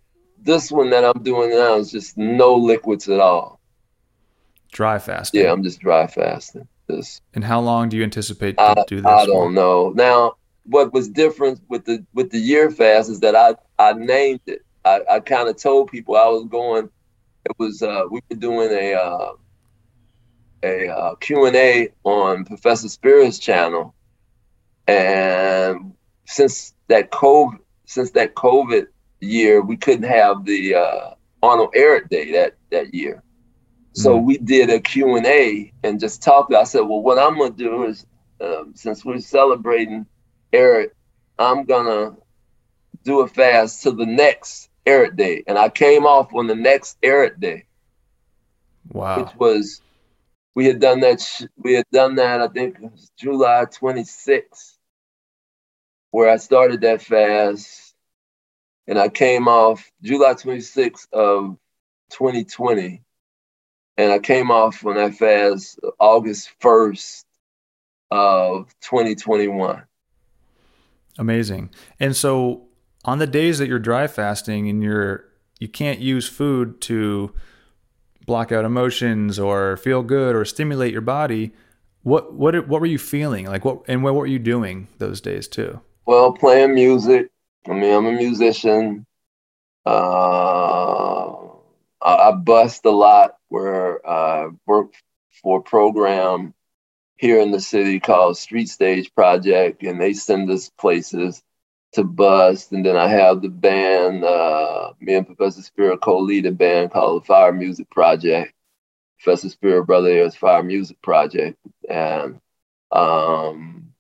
this 0.42 0.72
one 0.72 0.90
that 0.92 1.04
I'm 1.04 1.24
doing 1.24 1.52
now 1.52 1.76
is 1.76 1.92
just 1.92 2.18
no 2.18 2.56
liquids 2.56 3.10
at 3.10 3.20
all. 3.20 3.60
Dry 4.72 5.00
fasting? 5.00 5.42
Yeah, 5.42 5.52
I'm 5.52 5.64
just 5.64 5.80
dry 5.80 6.06
fasting 6.08 6.68
this. 6.88 7.22
And 7.34 7.44
how 7.44 7.60
long 7.62 7.90
do 7.90 7.98
you 7.98 8.04
anticipate 8.04 8.58
to 8.58 8.64
I, 8.64 8.84
do 8.88 8.98
this? 8.98 9.06
I 9.06 9.26
don't 9.26 9.54
know. 9.54 9.90
Now, 9.96 10.34
what 10.66 10.94
was 10.94 11.08
different 11.10 11.62
with 11.70 11.86
the 11.86 12.06
with 12.14 12.32
the 12.32 12.40
year 12.40 12.70
fast 12.72 13.10
is 13.10 13.20
that 13.22 13.36
I 13.36 13.56
I 13.80 13.94
named 13.94 14.42
it. 14.48 14.62
I, 14.84 15.02
I 15.10 15.20
kind 15.20 15.50
of 15.50 15.58
told 15.58 15.92
people 15.92 16.16
I 16.16 16.28
was 16.28 16.46
going. 16.46 16.90
It 17.46 17.56
was 17.58 17.82
uh, 17.82 18.04
we 18.10 18.22
were 18.30 18.36
doing 18.36 18.72
a 18.72 18.94
uh, 18.94 19.32
a 20.64 20.88
uh, 20.90 21.16
Q 21.16 21.46
and 21.46 21.56
A 21.56 21.90
on 22.04 22.46
Professor 22.46 22.88
Spira's 22.88 23.40
channel, 23.40 23.94
and 24.88 25.94
since 26.26 26.74
that 26.88 27.12
COVID 27.12 27.60
since 27.86 28.12
that 28.12 28.36
COVID 28.36 28.88
year, 29.20 29.62
we 29.62 29.78
couldn't 29.78 30.10
have 30.10 30.46
the 30.46 30.76
uh, 30.76 31.10
Arnold 31.42 31.74
Ehret 31.74 32.10
Day 32.10 32.32
that 32.34 32.56
that 32.72 32.94
year. 32.94 33.24
So 33.94 34.16
mm-hmm. 34.16 34.26
we 34.26 34.38
did 34.38 34.70
a 34.70 34.80
Q&A 34.80 35.72
and 35.84 36.00
just 36.02 36.22
talked. 36.22 36.54
I 36.54 36.66
said, 36.66 36.82
well, 36.82 37.02
what 37.02 37.18
I'm 37.18 37.38
going 37.38 37.54
to 37.54 37.58
do 37.58 37.86
is, 37.86 38.06
um, 38.42 38.74
since 38.76 39.06
we're 39.06 39.20
celebrating 39.20 40.06
Ehret, 40.56 40.92
I'm 41.38 41.66
to 41.66 42.16
do 43.04 43.20
a 43.22 43.28
fast 43.28 43.84
to 43.84 43.92
the 43.92 44.06
next 44.06 44.70
Ehret 44.86 45.16
Day. 45.16 45.44
And 45.48 45.58
I 45.58 45.70
came 45.70 46.06
off 46.06 46.34
on 46.34 46.48
the 46.48 46.56
next 46.56 46.98
Ehret 47.02 47.40
Day. 47.40 47.66
Wow. 48.92 49.24
Which 49.24 49.36
was, 49.36 49.82
we 50.56 50.66
had 50.66 50.80
done 50.80 51.02
that, 51.02 51.20
sh- 51.20 51.44
we 51.58 51.74
had 51.74 51.86
done 51.92 52.16
that, 52.16 52.42
I 52.42 52.48
think 52.48 52.76
it 52.76 52.92
was 52.92 53.12
July 53.18 53.66
26th, 53.66 54.78
where 56.12 56.30
I 56.30 56.38
started 56.38 56.82
that 56.82 57.02
fast. 57.02 57.94
And 58.88 58.98
I 58.98 59.10
came 59.10 59.48
off 59.48 59.92
July 60.02 60.36
26th 60.36 61.12
of 61.12 61.58
2020 62.12 63.02
and 63.98 64.12
I 64.12 64.20
came 64.20 64.52
off 64.52 64.86
on 64.86 64.96
that 64.96 65.16
fast 65.16 65.80
August 66.00 66.52
1st 66.62 67.26
of 68.12 68.74
2021. 68.82 69.84
Amazing. 71.18 71.70
And 72.00 72.16
so 72.16 72.68
on 73.06 73.20
the 73.20 73.28
days 73.28 73.60
that 73.60 73.68
you're 73.68 73.80
dry 73.80 74.08
fasting 74.08 74.70
and 74.70 74.84
you're 74.84 75.26
you 75.60 75.68
can't 75.68 76.00
use 76.00 76.28
food 76.28 76.82
to 76.82 77.34
block 78.26 78.52
out 78.52 78.66
emotions 78.66 79.40
or 79.40 79.78
feel 79.78 80.04
good 80.04 80.36
or 80.36 80.44
stimulate 80.44 80.92
your 80.92 81.02
body, 81.02 81.54
what 82.04 82.34
what 82.34 82.68
what 82.68 82.82
were 82.82 82.88
you 82.88 82.98
feeling? 82.98 83.46
Like 83.46 83.64
what 83.64 83.84
and 83.88 84.04
what 84.04 84.16
were 84.16 84.28
you 84.28 84.40
doing 84.40 84.88
those 84.98 85.22
days 85.22 85.48
too? 85.48 85.80
Well, 86.06 86.34
playing 86.34 86.76
music. 86.76 87.30
I 87.68 87.74
mean, 87.74 87.94
I'm 87.94 88.06
a 88.06 88.12
musician. 88.12 89.06
Uh, 89.86 91.36
I 92.02 92.32
bust 92.32 92.86
a 92.86 92.92
lot 92.92 93.38
where 93.50 94.08
I 94.08 94.50
work 94.66 94.94
for 95.42 95.60
a 95.60 95.64
program 95.64 96.55
here 97.18 97.40
in 97.40 97.52
the 97.52 97.60
city 97.60 98.00
called 98.00 98.38
Street 98.38 98.70
Stage 98.70 99.14
Project, 99.16 99.84
and 99.84 100.00
they 100.02 100.14
send 100.14 100.50
us 100.50 100.70
places 100.70 101.42
to 101.94 102.04
bust. 102.04 102.72
And 102.72 102.86
then 102.86 102.98
I 102.98 103.08
have 103.08 103.42
the 103.42 103.50
band, 103.50 104.24
uh, 104.24 104.94
me 105.00 105.16
and 105.16 105.26
Professor 105.26 105.62
Spira 105.62 105.98
co-lead 105.98 106.46
a 106.46 106.52
band 106.52 106.92
called 106.92 107.22
the 107.24 107.26
Fire 107.26 107.54
Music 107.54 107.90
Project. 107.90 108.54
Professor 109.22 109.50
Spira 109.50 109.84
Brother 109.84 110.10
Air's 110.10 110.36
Fire 110.36 110.62
Music 110.64 111.02
Project, 111.02 111.58
and 111.90 112.40
um, 112.92 113.94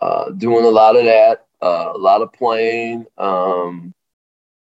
uh, 0.00 0.30
doing 0.30 0.64
a 0.64 0.68
lot 0.68 0.96
of 0.96 1.04
that, 1.04 1.46
uh, 1.62 1.92
a 1.94 1.98
lot 1.98 2.22
of 2.22 2.32
playing, 2.32 3.06
um, 3.18 3.92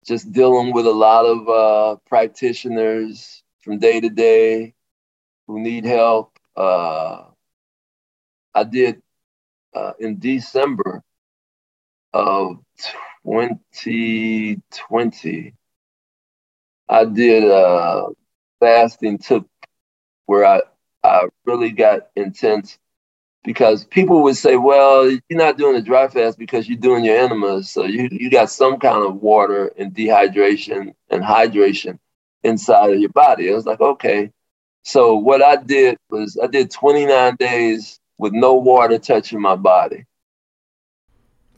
just 0.06 0.32
dealing 0.32 0.72
with 0.72 0.86
a 0.86 0.92
lot 0.92 1.24
of 1.26 1.48
uh, 1.48 1.96
practitioners 2.06 3.42
from 3.60 3.78
day 3.78 4.00
to 4.00 4.08
day 4.08 4.74
who 5.46 5.60
need 5.60 5.84
help. 5.84 6.33
Uh, 6.56 7.24
I 8.54 8.64
did 8.64 9.02
uh, 9.74 9.92
in 10.00 10.18
December 10.18 11.02
of 12.12 12.58
2020. 13.22 15.54
I 16.88 17.04
did 17.04 17.44
uh, 17.50 18.08
fasting 18.60 19.18
took 19.18 19.46
where 20.26 20.46
I 20.46 20.62
I 21.04 21.28
really 21.46 21.72
got 21.72 22.08
intense 22.16 22.78
because 23.44 23.84
people 23.84 24.22
would 24.24 24.36
say, 24.36 24.56
well, 24.56 25.08
you're 25.10 25.20
not 25.30 25.58
doing 25.58 25.76
a 25.76 25.82
dry 25.82 26.08
fast 26.08 26.38
because 26.38 26.68
you're 26.68 26.78
doing 26.78 27.04
your 27.04 27.16
enemas. 27.18 27.70
So 27.70 27.84
you, 27.84 28.08
you 28.12 28.30
got 28.30 28.50
some 28.50 28.78
kind 28.78 29.04
of 29.04 29.16
water 29.22 29.72
and 29.78 29.94
dehydration 29.94 30.94
and 31.10 31.22
hydration 31.24 31.98
inside 32.42 32.92
of 32.92 33.00
your 33.00 33.10
body. 33.10 33.50
I 33.50 33.54
was 33.54 33.66
like, 33.66 33.80
okay. 33.80 34.32
So 34.84 35.16
what 35.16 35.42
I 35.42 35.56
did 35.56 35.98
was 36.10 36.38
I 36.42 36.46
did 36.46 36.70
29 36.70 37.36
days 37.36 37.98
with 38.18 38.32
no 38.32 38.54
water 38.54 38.98
touching 38.98 39.40
my 39.40 39.56
body. 39.56 40.04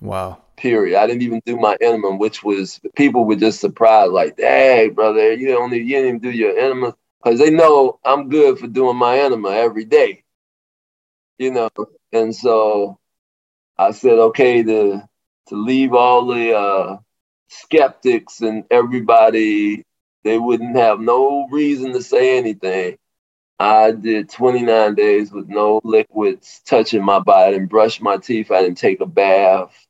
Wow. 0.01 0.43
Period. 0.57 0.99
I 0.99 1.07
didn't 1.07 1.23
even 1.23 1.43
do 1.45 1.57
my 1.57 1.77
enema, 1.81 2.17
which 2.17 2.43
was 2.43 2.81
people 2.95 3.25
were 3.25 3.37
just 3.37 3.61
surprised, 3.61 4.13
like, 4.13 4.35
hey, 4.39 4.89
brother, 4.89 5.35
you 5.35 5.59
only 5.59 5.79
you 5.79 5.97
didn't 5.97 6.09
even 6.09 6.21
do 6.21 6.31
your 6.31 6.57
enema. 6.59 6.95
Because 7.23 7.39
they 7.39 7.51
know 7.51 7.99
I'm 8.05 8.29
good 8.29 8.59
for 8.59 8.67
doing 8.67 8.97
my 8.97 9.19
enema 9.19 9.51
every 9.51 9.85
day 9.85 10.25
you 11.39 11.51
know. 11.51 11.71
And 12.13 12.35
so 12.35 12.99
I 13.79 13.93
said, 13.93 14.19
okay, 14.19 14.63
to 14.63 15.09
to 15.49 15.55
leave 15.55 15.95
all 15.95 16.27
the 16.27 16.57
uh, 16.57 16.97
skeptics 17.49 18.41
and 18.41 18.65
everybody, 18.71 19.85
they 20.25 20.39
wouldn't 20.39 20.77
have 20.77 21.01
no 21.01 21.47
reason 21.51 21.93
to 21.93 22.03
say 22.03 22.37
anything. 22.39 22.97
I 23.59 23.93
did 23.93 24.29
29 24.29 24.95
days 24.95 25.33
with 25.33 25.49
no 25.49 25.81
liquids 25.83 26.61
touching 26.67 27.03
my 27.03 27.21
body. 27.21 27.49
I 27.49 27.51
didn't 27.53 27.69
brush 27.69 28.01
my 28.01 28.19
teeth. 28.19 28.51
I 28.51 28.61
didn't 28.61 28.79
take 28.79 29.01
a 29.01 29.07
bath. 29.07 29.87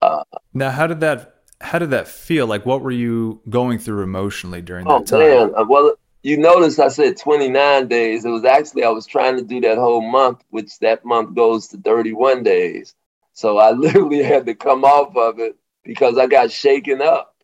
Uh, 0.00 0.24
now, 0.54 0.70
how 0.70 0.86
did 0.86 1.00
that? 1.00 1.36
How 1.60 1.78
did 1.78 1.90
that 1.90 2.08
feel? 2.08 2.46
Like, 2.46 2.64
what 2.64 2.80
were 2.80 2.90
you 2.90 3.42
going 3.50 3.78
through 3.78 4.02
emotionally 4.02 4.62
during 4.62 4.86
that 4.86 4.94
oh, 4.94 5.04
time? 5.04 5.18
Man, 5.20 5.52
uh, 5.54 5.64
well, 5.68 5.94
you 6.22 6.38
notice 6.38 6.78
I 6.78 6.88
said 6.88 7.18
29 7.18 7.88
days. 7.88 8.24
It 8.24 8.30
was 8.30 8.44
actually, 8.44 8.84
I 8.84 8.88
was 8.88 9.04
trying 9.04 9.36
to 9.36 9.42
do 9.42 9.60
that 9.60 9.76
whole 9.76 10.00
month, 10.00 10.42
which 10.48 10.78
that 10.78 11.04
month 11.04 11.34
goes 11.34 11.68
to 11.68 11.76
31 11.78 12.42
days. 12.42 12.94
So 13.34 13.58
I 13.58 13.70
literally 13.72 14.22
had 14.22 14.46
to 14.46 14.54
come 14.54 14.84
off 14.84 15.14
of 15.16 15.38
it 15.38 15.56
because 15.84 16.16
I 16.16 16.26
got 16.26 16.50
shaken 16.50 17.02
up. 17.02 17.34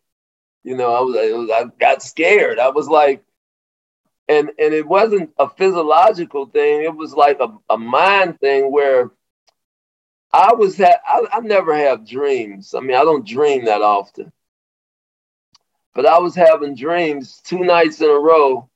You 0.63 0.75
know, 0.75 0.93
I 0.93 1.01
was, 1.01 1.15
was 1.15 1.49
I 1.51 1.65
got 1.79 2.01
scared. 2.01 2.59
I 2.59 2.69
was 2.69 2.87
like, 2.87 3.23
and 4.27 4.51
and 4.59 4.73
it 4.73 4.87
wasn't 4.87 5.31
a 5.37 5.49
physiological 5.49 6.47
thing. 6.47 6.83
It 6.83 6.95
was 6.95 7.13
like 7.13 7.39
a, 7.39 7.49
a 7.69 7.77
mind 7.77 8.39
thing 8.39 8.71
where 8.71 9.11
I 10.33 10.53
was 10.53 10.77
ha- 10.77 11.01
I, 11.07 11.23
I 11.33 11.39
never 11.39 11.75
have 11.75 12.07
dreams. 12.07 12.73
I 12.73 12.81
mean, 12.81 12.97
I 12.97 13.03
don't 13.03 13.25
dream 13.25 13.65
that 13.65 13.81
often. 13.81 14.31
But 15.93 16.05
I 16.05 16.19
was 16.19 16.35
having 16.35 16.75
dreams 16.75 17.41
two 17.43 17.59
nights 17.59 18.01
in 18.01 18.09
a 18.09 18.19
row 18.19 18.69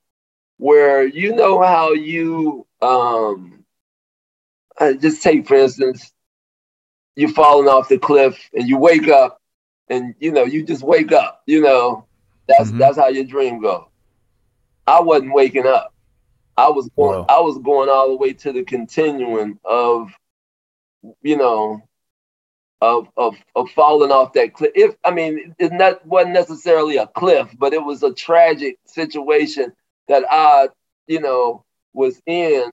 where 0.57 1.05
you 1.05 1.35
know 1.35 1.61
how 1.61 1.91
you 1.91 2.65
um 2.81 3.65
just 4.99 5.21
take 5.21 5.47
for 5.47 5.55
instance 5.55 6.11
you're 7.15 7.29
falling 7.29 7.67
off 7.67 7.89
the 7.89 7.97
cliff 7.97 8.49
and 8.53 8.67
you 8.67 8.77
wake 8.77 9.07
up 9.07 9.41
and 9.89 10.15
you 10.19 10.31
know 10.31 10.43
you 10.43 10.63
just 10.63 10.83
wake 10.83 11.11
up 11.11 11.41
you 11.45 11.61
know 11.61 12.05
that's 12.47 12.69
mm-hmm. 12.69 12.77
that's 12.77 12.97
how 12.97 13.07
your 13.07 13.23
dream 13.23 13.61
goes 13.61 13.90
i 14.91 14.99
wasn't 14.99 15.33
waking 15.33 15.65
up 15.65 15.93
i 16.57 16.69
was 16.69 16.89
going 16.95 17.19
Whoa. 17.19 17.25
i 17.29 17.39
was 17.39 17.57
going 17.59 17.89
all 17.89 18.09
the 18.09 18.17
way 18.17 18.33
to 18.33 18.51
the 18.51 18.63
continuum 18.63 19.59
of 19.65 20.11
you 21.21 21.37
know 21.37 21.81
of 22.81 23.07
of 23.15 23.35
of 23.55 23.69
falling 23.71 24.11
off 24.11 24.33
that 24.33 24.53
cliff. 24.53 24.71
If 24.75 24.95
I 25.03 25.11
mean, 25.11 25.55
it 25.59 25.71
not 25.71 26.05
wasn't 26.05 26.33
necessarily 26.33 26.97
a 26.97 27.07
cliff, 27.07 27.47
but 27.57 27.73
it 27.73 27.83
was 27.83 28.03
a 28.03 28.13
tragic 28.13 28.79
situation 28.85 29.71
that 30.07 30.23
I, 30.29 30.69
you 31.07 31.21
know, 31.21 31.63
was 31.93 32.21
in, 32.25 32.69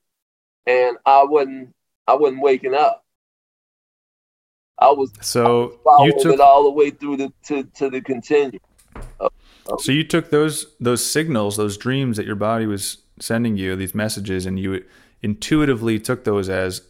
and 0.67 0.97
I 1.05 1.25
wasn't 1.25 1.75
I 2.07 2.15
wasn't 2.15 2.43
waking 2.43 2.75
up. 2.75 3.05
I 4.79 4.91
was 4.91 5.13
so 5.21 5.79
I 5.87 6.03
was 6.03 6.07
you 6.07 6.23
took 6.23 6.35
it 6.35 6.41
all 6.41 6.65
the 6.65 6.71
way 6.71 6.91
through 6.91 7.19
the 7.19 7.33
to 7.45 7.65
to 7.65 7.91
the 7.91 8.01
continuum. 8.01 8.61
Oh, 9.21 9.29
oh. 9.67 9.77
so 9.79 9.93
you 9.93 10.05
took 10.05 10.31
those 10.31 10.67
those 10.81 11.05
signals, 11.05 11.57
those 11.57 11.77
dreams 11.77 12.17
that 12.17 12.27
your 12.27 12.37
body 12.37 12.67
was 12.67 12.99
sending 13.21 13.57
you, 13.57 13.77
these 13.77 13.95
messages, 13.95 14.47
and 14.47 14.59
you 14.59 14.85
intuitively 15.23 15.99
took 15.99 16.25
those 16.25 16.49
as 16.49 16.83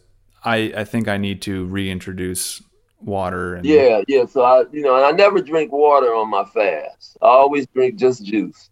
I 0.43 0.73
I 0.75 0.83
think 0.83 1.07
I 1.07 1.17
need 1.17 1.41
to 1.43 1.65
reintroduce 1.65 2.61
water. 3.01 3.55
And... 3.55 3.65
Yeah, 3.65 4.01
yeah. 4.07 4.25
So 4.25 4.43
I, 4.43 4.65
you 4.71 4.81
know, 4.81 4.95
and 4.95 5.05
I 5.05 5.11
never 5.11 5.41
drink 5.41 5.71
water 5.71 6.13
on 6.13 6.29
my 6.29 6.45
fast. 6.45 7.17
I 7.21 7.27
always 7.27 7.67
drink 7.67 7.95
just 7.95 8.23
juice. 8.23 8.69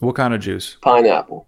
What 0.00 0.16
kind 0.16 0.34
of 0.34 0.40
juice? 0.40 0.76
Pineapple. 0.82 1.46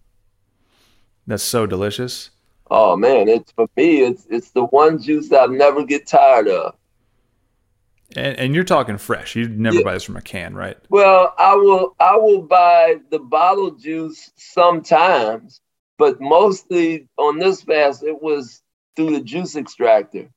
That's 1.27 1.43
so 1.43 1.67
delicious. 1.67 2.31
Oh 2.71 2.97
man, 2.97 3.29
it's 3.29 3.53
for 3.53 3.69
me. 3.77 4.03
It's 4.03 4.27
it's 4.31 4.51
the 4.51 4.65
one 4.65 5.01
juice 5.01 5.29
that 5.29 5.43
I 5.43 5.47
never 5.47 5.85
get 5.85 6.07
tired 6.07 6.49
of. 6.49 6.75
And, 8.15 8.39
and 8.39 8.55
you're 8.55 8.65
talking 8.65 8.99
fresh. 8.99 9.35
You 9.35 9.49
never 9.49 9.79
yeah. 9.79 9.83
buy 9.83 9.95
this 9.95 10.05
from 10.05 10.17
a 10.17 10.23
can, 10.23 10.55
right? 10.55 10.77
Well, 10.89 11.35
I 11.39 11.55
will. 11.57 11.97
I 11.99 12.17
will 12.17 12.43
buy 12.43 12.97
the 13.11 13.19
bottled 13.19 13.81
juice 13.81 14.31
sometimes, 14.37 15.61
but 15.99 16.21
mostly 16.21 17.09
on 17.17 17.39
this 17.39 17.63
fast, 17.63 18.03
it 18.03 18.23
was 18.23 18.63
through 18.95 19.13
the 19.13 19.21
juice 19.21 19.57
extractor. 19.57 20.31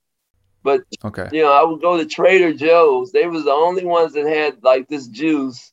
But 0.64 0.82
okay, 1.06 1.30
you 1.32 1.44
know, 1.44 1.54
I 1.54 1.64
would 1.64 1.82
go 1.82 1.98
to 1.98 2.06
Trader 2.06 2.54
Joe's. 2.54 3.12
They 3.12 3.28
was 3.28 3.46
the 3.46 3.52
only 3.52 3.86
ones 3.86 4.14
that 4.14 4.26
had 4.26 4.64
like 4.64 4.88
this 4.88 5.08
juice 5.08 5.72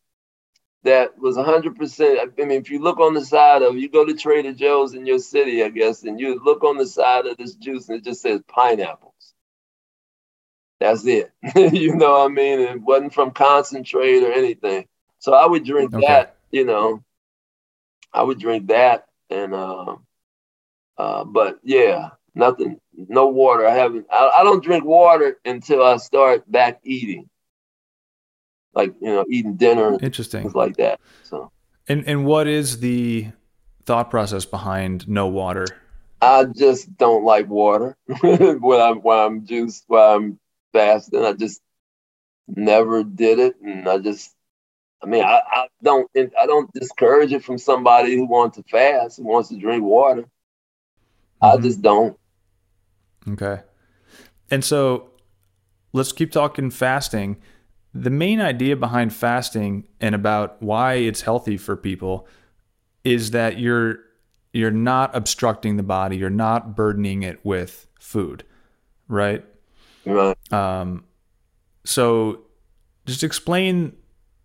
that 0.86 1.18
was 1.18 1.36
100%. 1.36 2.18
I 2.20 2.44
mean, 2.44 2.60
if 2.60 2.70
you 2.70 2.78
look 2.78 3.00
on 3.00 3.12
the 3.12 3.24
side 3.24 3.62
of, 3.62 3.76
you 3.76 3.88
go 3.90 4.04
to 4.04 4.14
Trader 4.14 4.52
Joe's 4.52 4.94
in 4.94 5.04
your 5.04 5.18
city, 5.18 5.64
I 5.64 5.68
guess, 5.68 6.04
and 6.04 6.18
you 6.20 6.40
look 6.42 6.62
on 6.62 6.76
the 6.76 6.86
side 6.86 7.26
of 7.26 7.36
this 7.36 7.56
juice 7.56 7.88
and 7.88 7.98
it 7.98 8.04
just 8.04 8.22
says 8.22 8.40
pineapples. 8.46 9.15
That's 10.78 11.06
it. 11.06 11.32
you 11.56 11.96
know 11.96 12.12
what 12.12 12.30
I 12.30 12.34
mean? 12.34 12.60
It 12.60 12.82
wasn't 12.82 13.14
from 13.14 13.30
concentrate 13.30 14.22
or 14.22 14.32
anything. 14.32 14.86
So 15.18 15.32
I 15.32 15.46
would 15.46 15.64
drink 15.64 15.94
okay. 15.94 16.06
that, 16.06 16.36
you 16.50 16.64
know, 16.64 17.02
I 18.12 18.22
would 18.22 18.38
drink 18.38 18.68
that. 18.68 19.06
And, 19.30 19.54
uh, 19.54 19.96
uh, 20.98 21.24
but 21.24 21.58
yeah, 21.62 22.10
nothing, 22.34 22.80
no 22.94 23.26
water. 23.26 23.66
I 23.66 23.74
haven't. 23.74 24.06
I, 24.10 24.38
I 24.38 24.44
don't 24.44 24.62
drink 24.62 24.84
water 24.84 25.38
until 25.44 25.82
I 25.82 25.96
start 25.96 26.50
back 26.50 26.80
eating, 26.84 27.28
like 28.74 28.94
you 29.00 29.08
know, 29.08 29.24
eating 29.28 29.56
dinner. 29.56 29.98
Interesting, 30.00 30.42
things 30.42 30.54
like 30.54 30.76
that. 30.76 31.00
So, 31.24 31.50
and 31.88 32.06
and 32.06 32.24
what 32.24 32.46
is 32.46 32.80
the 32.80 33.26
thought 33.84 34.10
process 34.10 34.44
behind 34.44 35.08
no 35.08 35.26
water? 35.26 35.66
I 36.22 36.44
just 36.44 36.96
don't 36.96 37.24
like 37.24 37.48
water 37.48 37.96
when 38.20 38.80
I'm 38.80 39.02
when 39.02 39.18
I'm 39.18 39.46
juiced 39.46 39.84
when 39.88 40.02
I'm 40.02 40.38
fasting. 40.76 41.24
I 41.24 41.32
just 41.32 41.60
never 42.46 43.02
did 43.02 43.38
it, 43.38 43.56
and 43.62 43.88
I 43.88 43.98
just. 43.98 44.32
I 45.02 45.06
mean, 45.06 45.22
I, 45.22 45.40
I 45.46 45.66
don't 45.82 46.10
I 46.16 46.46
don't 46.46 46.72
discourage 46.72 47.32
it 47.32 47.44
from 47.44 47.58
somebody 47.58 48.16
who 48.16 48.26
wants 48.26 48.56
to 48.56 48.62
fast, 48.64 49.18
who 49.18 49.24
wants 49.24 49.50
to 49.50 49.58
drink 49.58 49.84
water. 49.84 50.22
Mm-hmm. 51.42 51.58
I 51.58 51.62
just 51.62 51.82
don't. 51.82 52.18
Okay. 53.28 53.60
And 54.50 54.64
so 54.64 55.10
let's 55.92 56.12
keep 56.12 56.32
talking 56.32 56.70
fasting. 56.70 57.36
The 57.92 58.10
main 58.10 58.40
idea 58.40 58.76
behind 58.76 59.12
fasting 59.12 59.84
and 60.00 60.14
about 60.14 60.62
why 60.62 60.94
it's 60.94 61.22
healthy 61.22 61.56
for 61.56 61.76
people 61.76 62.26
is 63.04 63.32
that 63.32 63.58
you're 63.58 63.98
you're 64.52 64.70
not 64.70 65.14
obstructing 65.14 65.76
the 65.76 65.82
body, 65.82 66.16
you're 66.16 66.30
not 66.30 66.74
burdening 66.74 67.22
it 67.22 67.44
with 67.44 67.86
food, 68.00 68.44
right? 69.08 69.44
Right. 70.06 70.52
Um 70.52 71.04
so 71.84 72.42
just 73.04 73.22
explain 73.22 73.96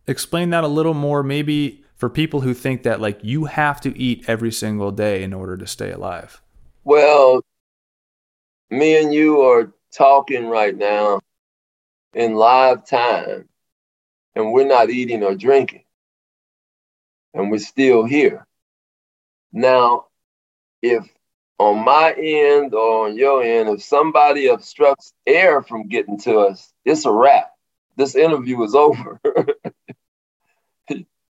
explain 0.07 0.49
that 0.49 0.63
a 0.63 0.67
little 0.67 0.93
more 0.93 1.23
maybe 1.23 1.83
for 1.95 2.09
people 2.09 2.41
who 2.41 2.53
think 2.53 2.83
that 2.83 2.99
like 2.99 3.19
you 3.21 3.45
have 3.45 3.79
to 3.81 3.97
eat 3.97 4.25
every 4.27 4.51
single 4.51 4.91
day 4.91 5.23
in 5.23 5.33
order 5.33 5.55
to 5.57 5.67
stay 5.67 5.91
alive. 5.91 6.41
Well, 6.83 7.43
me 8.71 9.01
and 9.01 9.13
you 9.13 9.41
are 9.41 9.71
talking 9.91 10.47
right 10.47 10.75
now 10.75 11.19
in 12.13 12.33
live 12.35 12.85
time, 12.85 13.47
and 14.35 14.51
we're 14.51 14.65
not 14.65 14.89
eating 14.89 15.23
or 15.23 15.35
drinking, 15.35 15.83
and 17.33 17.51
we're 17.51 17.59
still 17.59 18.03
here. 18.03 18.47
Now, 19.53 20.07
if 20.81 21.07
on 21.61 21.83
my 21.85 22.13
end 22.17 22.73
or 22.73 23.07
on 23.07 23.15
your 23.15 23.43
end, 23.43 23.69
if 23.69 23.83
somebody 23.83 24.47
obstructs 24.47 25.13
air 25.27 25.61
from 25.61 25.87
getting 25.87 26.17
to 26.19 26.39
us, 26.39 26.73
it's 26.83 27.05
a 27.05 27.11
wrap. 27.11 27.51
This 27.95 28.15
interview 28.15 28.63
is 28.63 28.73
over. 28.73 29.19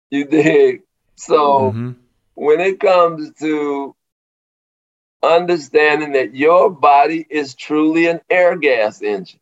you 0.10 0.26
dig? 0.26 0.84
So 1.16 1.72
mm-hmm. 1.72 1.92
when 2.36 2.62
it 2.62 2.80
comes 2.80 3.34
to 3.40 3.96
understanding 5.22 6.14
that 6.14 6.36
your 6.36 6.70
body 6.70 7.26
is 7.30 7.56
truly 7.56 8.08
an 8.08 8.22
air 8.30 8.58
gas 8.58 9.02
engine. 9.02 9.40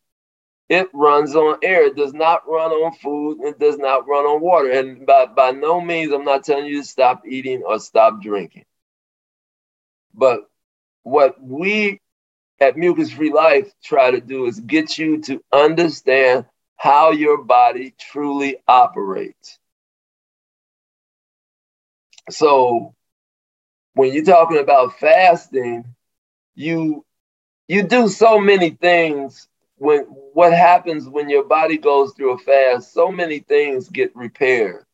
It 0.68 0.90
runs 0.94 1.36
on 1.36 1.60
air. 1.64 1.86
It 1.88 1.96
does 1.96 2.14
not 2.14 2.48
run 2.48 2.72
on 2.72 2.94
food. 2.94 3.40
It 3.42 3.60
does 3.60 3.78
not 3.78 4.08
run 4.08 4.26
on 4.26 4.42
water. 4.42 4.70
And 4.72 5.06
by, 5.06 5.26
by 5.26 5.52
no 5.52 5.82
means, 5.82 6.12
I'm 6.12 6.26
not 6.26 6.44
telling 6.44 6.66
you 6.66 6.82
to 6.82 6.88
stop 6.88 7.24
eating 7.28 7.64
or 7.64 7.80
stop 7.80 8.22
drinking. 8.22 8.66
But 10.14 10.49
what 11.10 11.42
we 11.42 12.00
at 12.60 12.78
Mucus 12.78 13.12
Free 13.12 13.32
Life 13.34 13.72
try 13.84 14.12
to 14.12 14.22
do 14.22 14.46
is 14.46 14.60
get 14.60 14.98
you 14.98 15.22
to 15.24 15.42
understand 15.52 16.46
how 16.78 17.12
your 17.12 17.44
body 17.44 17.94
truly 18.00 18.58
operates. 18.68 19.60
So 22.30 22.96
when 23.94 24.14
you're 24.14 24.24
talking 24.26 24.60
about 24.60 25.00
fasting, 25.00 25.86
you 26.56 27.06
you 27.68 27.84
do 27.84 28.08
so 28.08 28.40
many 28.40 28.72
things 28.72 29.48
when 29.78 30.02
what 30.34 30.54
happens 30.54 31.08
when 31.08 31.30
your 31.30 31.46
body 31.46 31.78
goes 31.78 32.14
through 32.14 32.34
a 32.34 32.38
fast, 32.38 32.94
so 32.94 33.12
many 33.12 33.40
things 33.40 33.90
get 33.90 34.16
repaired. 34.16 34.86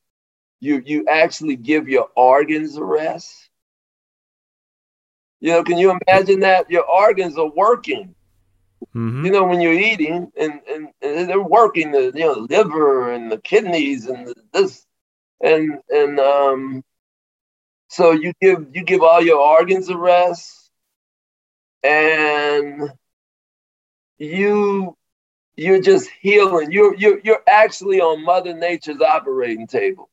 You 0.59 0.81
you 0.85 1.05
actually 1.09 1.55
give 1.57 1.89
your 1.89 2.09
organs 2.15 2.77
a 2.77 2.83
rest. 2.83 3.44
You 5.45 5.51
know, 5.51 5.63
can 5.63 5.77
you 5.77 5.95
imagine 6.07 6.39
that? 6.39 6.71
Your 6.71 6.85
organs 6.85 7.37
are 7.37 7.47
working. 7.47 8.15
Mm-hmm. 8.95 9.27
You 9.27 9.31
know, 9.31 9.43
when 9.43 9.61
you're 9.61 9.73
eating 9.73 10.31
and, 10.35 10.59
and, 10.67 10.87
and, 11.03 11.29
they're 11.29 11.39
working 11.39 11.91
the 11.91 12.11
you 12.15 12.25
know 12.25 12.47
liver 12.49 13.13
and 13.13 13.31
the 13.31 13.37
kidneys 13.37 14.07
and 14.07 14.25
the, 14.25 14.35
this 14.51 14.83
and 15.43 15.81
and 15.91 16.19
um 16.19 16.83
so 17.89 18.09
you 18.09 18.33
give 18.41 18.69
you 18.73 18.83
give 18.83 19.03
all 19.03 19.21
your 19.21 19.37
organs 19.37 19.87
a 19.89 19.95
rest, 19.95 20.71
and 21.83 22.89
you 24.17 24.97
you're 25.55 25.81
just 25.81 26.09
healing. 26.21 26.71
You're 26.71 26.95
you're 26.95 27.19
you're 27.23 27.43
actually 27.47 28.01
on 28.01 28.25
Mother 28.25 28.55
Nature's 28.55 28.99
operating 28.99 29.67
table. 29.67 30.09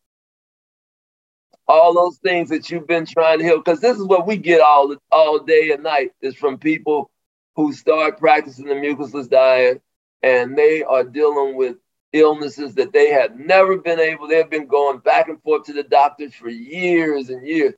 All 1.68 1.94
those 1.94 2.18
things 2.18 2.48
that 2.50 2.70
you've 2.70 2.86
been 2.86 3.06
trying 3.06 3.38
to 3.38 3.44
heal, 3.44 3.58
because 3.58 3.80
this 3.80 3.96
is 3.96 4.04
what 4.04 4.26
we 4.26 4.36
get 4.36 4.60
all 4.60 4.94
all 5.10 5.38
day 5.38 5.70
and 5.70 5.82
night 5.82 6.12
is 6.20 6.34
from 6.34 6.58
people 6.58 7.10
who 7.54 7.72
start 7.72 8.18
practicing 8.18 8.66
the 8.66 8.74
mucusless 8.74 9.28
diet 9.28 9.80
and 10.22 10.56
they 10.56 10.82
are 10.82 11.04
dealing 11.04 11.56
with 11.56 11.76
illnesses 12.12 12.74
that 12.74 12.92
they 12.92 13.10
have 13.10 13.38
never 13.38 13.78
been 13.78 13.98
able, 13.98 14.28
they've 14.28 14.50
been 14.50 14.66
going 14.66 14.98
back 14.98 15.28
and 15.28 15.42
forth 15.42 15.64
to 15.64 15.72
the 15.72 15.82
doctors 15.82 16.34
for 16.34 16.48
years 16.48 17.30
and 17.30 17.46
years. 17.46 17.74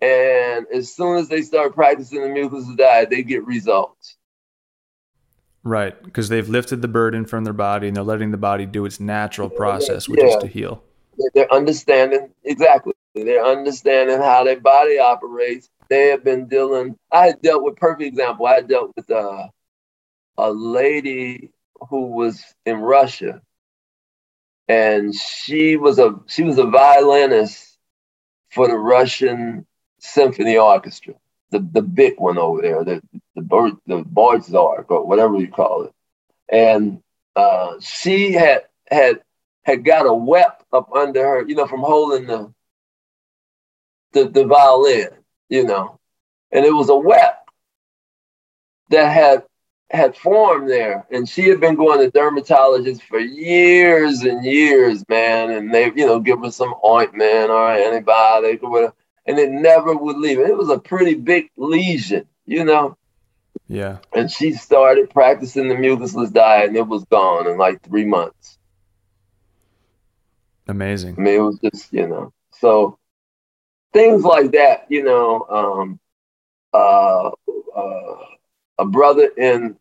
And 0.00 0.66
as 0.74 0.94
soon 0.94 1.16
as 1.16 1.28
they 1.28 1.42
start 1.42 1.74
practicing 1.74 2.20
the 2.20 2.28
mucusless 2.28 2.76
diet, 2.76 3.10
they 3.10 3.22
get 3.22 3.46
results. 3.46 4.16
Right, 5.62 6.00
because 6.02 6.28
they've 6.28 6.48
lifted 6.48 6.82
the 6.82 6.88
burden 6.88 7.24
from 7.24 7.44
their 7.44 7.52
body 7.52 7.88
and 7.88 7.96
they're 7.96 8.04
letting 8.04 8.30
the 8.30 8.36
body 8.36 8.66
do 8.66 8.84
its 8.84 9.00
natural 9.00 9.48
process, 9.48 10.08
which 10.08 10.20
yeah. 10.22 10.28
is 10.28 10.36
to 10.36 10.46
heal. 10.46 10.82
They're 11.34 11.52
understanding 11.52 12.30
exactly. 12.44 12.92
They're 13.24 13.44
understanding 13.44 14.18
how 14.18 14.44
their 14.44 14.60
body 14.60 14.98
operates. 14.98 15.70
They 15.88 16.08
have 16.08 16.22
been 16.22 16.48
dealing. 16.48 16.96
I 17.10 17.28
had 17.28 17.42
dealt 17.42 17.62
with 17.62 17.76
perfect 17.76 18.02
example. 18.02 18.46
I 18.46 18.60
dealt 18.60 18.92
with 18.94 19.10
uh, 19.10 19.48
a 20.36 20.50
lady 20.50 21.50
who 21.88 22.08
was 22.08 22.44
in 22.66 22.78
Russia, 22.78 23.40
and 24.68 25.14
she 25.14 25.76
was 25.76 25.98
a 25.98 26.20
she 26.26 26.42
was 26.42 26.58
a 26.58 26.66
violinist 26.66 27.78
for 28.50 28.68
the 28.68 28.76
Russian 28.76 29.66
symphony 29.98 30.58
orchestra, 30.58 31.14
the 31.50 31.60
the 31.60 31.82
big 31.82 32.18
one 32.18 32.36
over 32.36 32.60
there, 32.60 32.84
the 32.84 33.02
the 33.34 33.42
bird 33.42 33.74
the 33.86 34.02
Bordzark 34.02 34.90
or 34.90 35.06
whatever 35.06 35.36
you 35.38 35.48
call 35.48 35.84
it, 35.84 35.92
and 36.50 37.00
uh, 37.34 37.76
she 37.80 38.32
had 38.32 38.64
had 38.90 39.22
had 39.62 39.84
got 39.84 40.06
a 40.06 40.12
wep 40.12 40.64
up 40.72 40.90
under 40.94 41.24
her, 41.24 41.48
you 41.48 41.54
know, 41.54 41.66
from 41.66 41.80
holding 41.80 42.26
the 42.26 42.52
the, 44.16 44.28
the 44.28 44.44
violin, 44.44 45.08
you 45.48 45.64
know, 45.64 45.98
and 46.50 46.64
it 46.64 46.72
was 46.72 46.88
a 46.88 46.96
wep 46.96 47.48
that 48.90 49.12
had 49.12 49.44
had 49.90 50.16
formed 50.16 50.68
there, 50.68 51.06
and 51.10 51.28
she 51.28 51.48
had 51.48 51.60
been 51.60 51.76
going 51.76 52.00
to 52.00 52.18
dermatologists 52.18 53.02
for 53.02 53.20
years 53.20 54.22
and 54.22 54.44
years, 54.44 55.04
man. 55.08 55.50
And 55.50 55.72
they, 55.72 55.92
you 55.94 56.06
know, 56.06 56.18
give 56.18 56.40
her 56.40 56.50
some 56.50 56.74
ointment 56.84 57.50
or 57.50 57.68
antibiotic 57.68 58.62
or 58.62 58.70
whatever, 58.70 58.94
and 59.26 59.38
it 59.38 59.50
never 59.50 59.94
would 59.94 60.16
leave. 60.16 60.40
It 60.40 60.56
was 60.56 60.70
a 60.70 60.78
pretty 60.78 61.14
big 61.14 61.50
lesion, 61.56 62.26
you 62.46 62.64
know. 62.64 62.96
Yeah. 63.68 63.98
And 64.12 64.30
she 64.30 64.52
started 64.52 65.10
practicing 65.10 65.68
the 65.68 65.74
mucusless 65.74 66.32
diet, 66.32 66.68
and 66.68 66.76
it 66.76 66.86
was 66.86 67.04
gone 67.04 67.46
in 67.46 67.58
like 67.58 67.82
three 67.82 68.06
months. 68.06 68.58
Amazing. 70.66 71.14
I 71.16 71.20
mean, 71.20 71.34
it 71.34 71.42
was 71.42 71.58
just, 71.60 71.92
you 71.92 72.08
know, 72.08 72.32
so 72.50 72.98
things 73.96 74.24
like 74.24 74.52
that, 74.52 74.84
you 74.90 75.02
know. 75.02 75.46
Um, 75.48 76.00
uh, 76.74 77.30
uh, 77.74 78.16
a 78.78 78.84
brother 78.84 79.30
in 79.38 79.76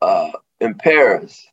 uh, 0.00 0.32
in 0.60 0.74
Paris. 0.74 1.46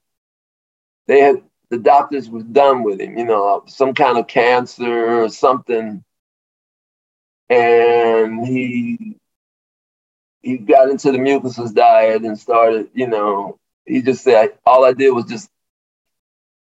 They 1.07 1.19
had 1.19 1.43
the 1.69 1.77
doctors 1.77 2.29
was 2.29 2.45
done 2.45 2.83
with 2.83 3.01
him, 3.01 3.17
you 3.17 3.25
know, 3.25 3.63
some 3.67 3.93
kind 3.93 4.17
of 4.17 4.27
cancer 4.27 5.23
or 5.23 5.29
something, 5.29 6.03
and 7.49 8.47
he 8.47 9.17
he 10.41 10.57
got 10.57 10.89
into 10.89 11.11
the 11.11 11.17
mucusless 11.17 11.73
diet 11.73 12.23
and 12.23 12.39
started, 12.39 12.89
you 12.93 13.07
know, 13.07 13.59
he 13.85 14.01
just 14.01 14.23
said 14.23 14.57
all 14.65 14.85
I 14.85 14.93
did 14.93 15.11
was 15.11 15.25
just 15.25 15.49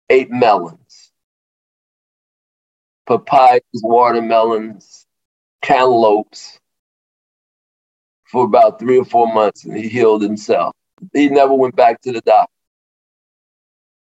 ate 0.09 0.29
melons, 0.29 1.11
papayas, 3.07 3.61
watermelons, 3.81 5.07
cantaloupes, 5.61 6.59
for 8.31 8.45
about 8.45 8.79
three 8.79 8.97
or 8.97 9.05
four 9.05 9.31
months 9.31 9.65
and 9.65 9.75
he 9.75 9.89
healed 9.89 10.21
himself. 10.21 10.73
He 11.13 11.29
never 11.29 11.53
went 11.53 11.75
back 11.75 12.01
to 12.01 12.13
the 12.13 12.21
doctor. 12.21 12.51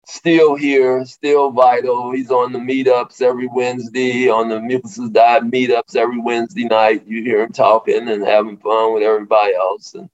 Still 0.07 0.55
here, 0.55 1.05
still 1.05 1.51
vital. 1.51 2.13
He's 2.13 2.31
on 2.31 2.53
the 2.53 2.59
meetups 2.59 3.23
every 3.23 3.47
Wednesday, 3.47 4.29
on 4.29 4.49
the 4.49 4.57
Mucusless 4.57 5.13
Diet 5.13 5.45
meetups 5.45 5.97
every 5.97 6.19
Wednesday 6.21 6.65
night. 6.65 7.07
You 7.07 7.23
hear 7.23 7.43
him 7.43 7.53
talking 7.53 8.09
and 8.09 8.23
having 8.23 8.59
fun 8.59 8.95
with 8.95 9.03
everybody 9.03 9.55
else. 9.55 9.95
And 9.95 10.09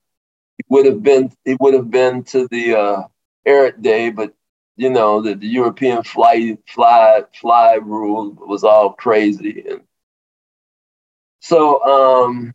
he 0.59 0.65
would 0.69 0.87
have 0.87 1.03
been 1.03 1.33
he 1.45 1.57
would 1.59 1.75
have 1.75 1.91
been 1.91 2.23
to 2.25 2.47
the 2.49 2.79
uh, 2.79 3.03
Ehret 3.47 3.83
Day, 3.83 4.11
but 4.11 4.33
you 4.77 4.91
know 4.91 5.23
the, 5.23 5.35
the 5.35 5.49
European 5.49 6.03
fly 6.05 6.57
fly 6.67 7.23
fly 7.35 7.75
rule 7.75 8.33
was 8.33 8.65
all 8.65 8.93
crazy 8.93 9.65
and 9.69 9.81
so 11.41 11.83
um 11.85 12.53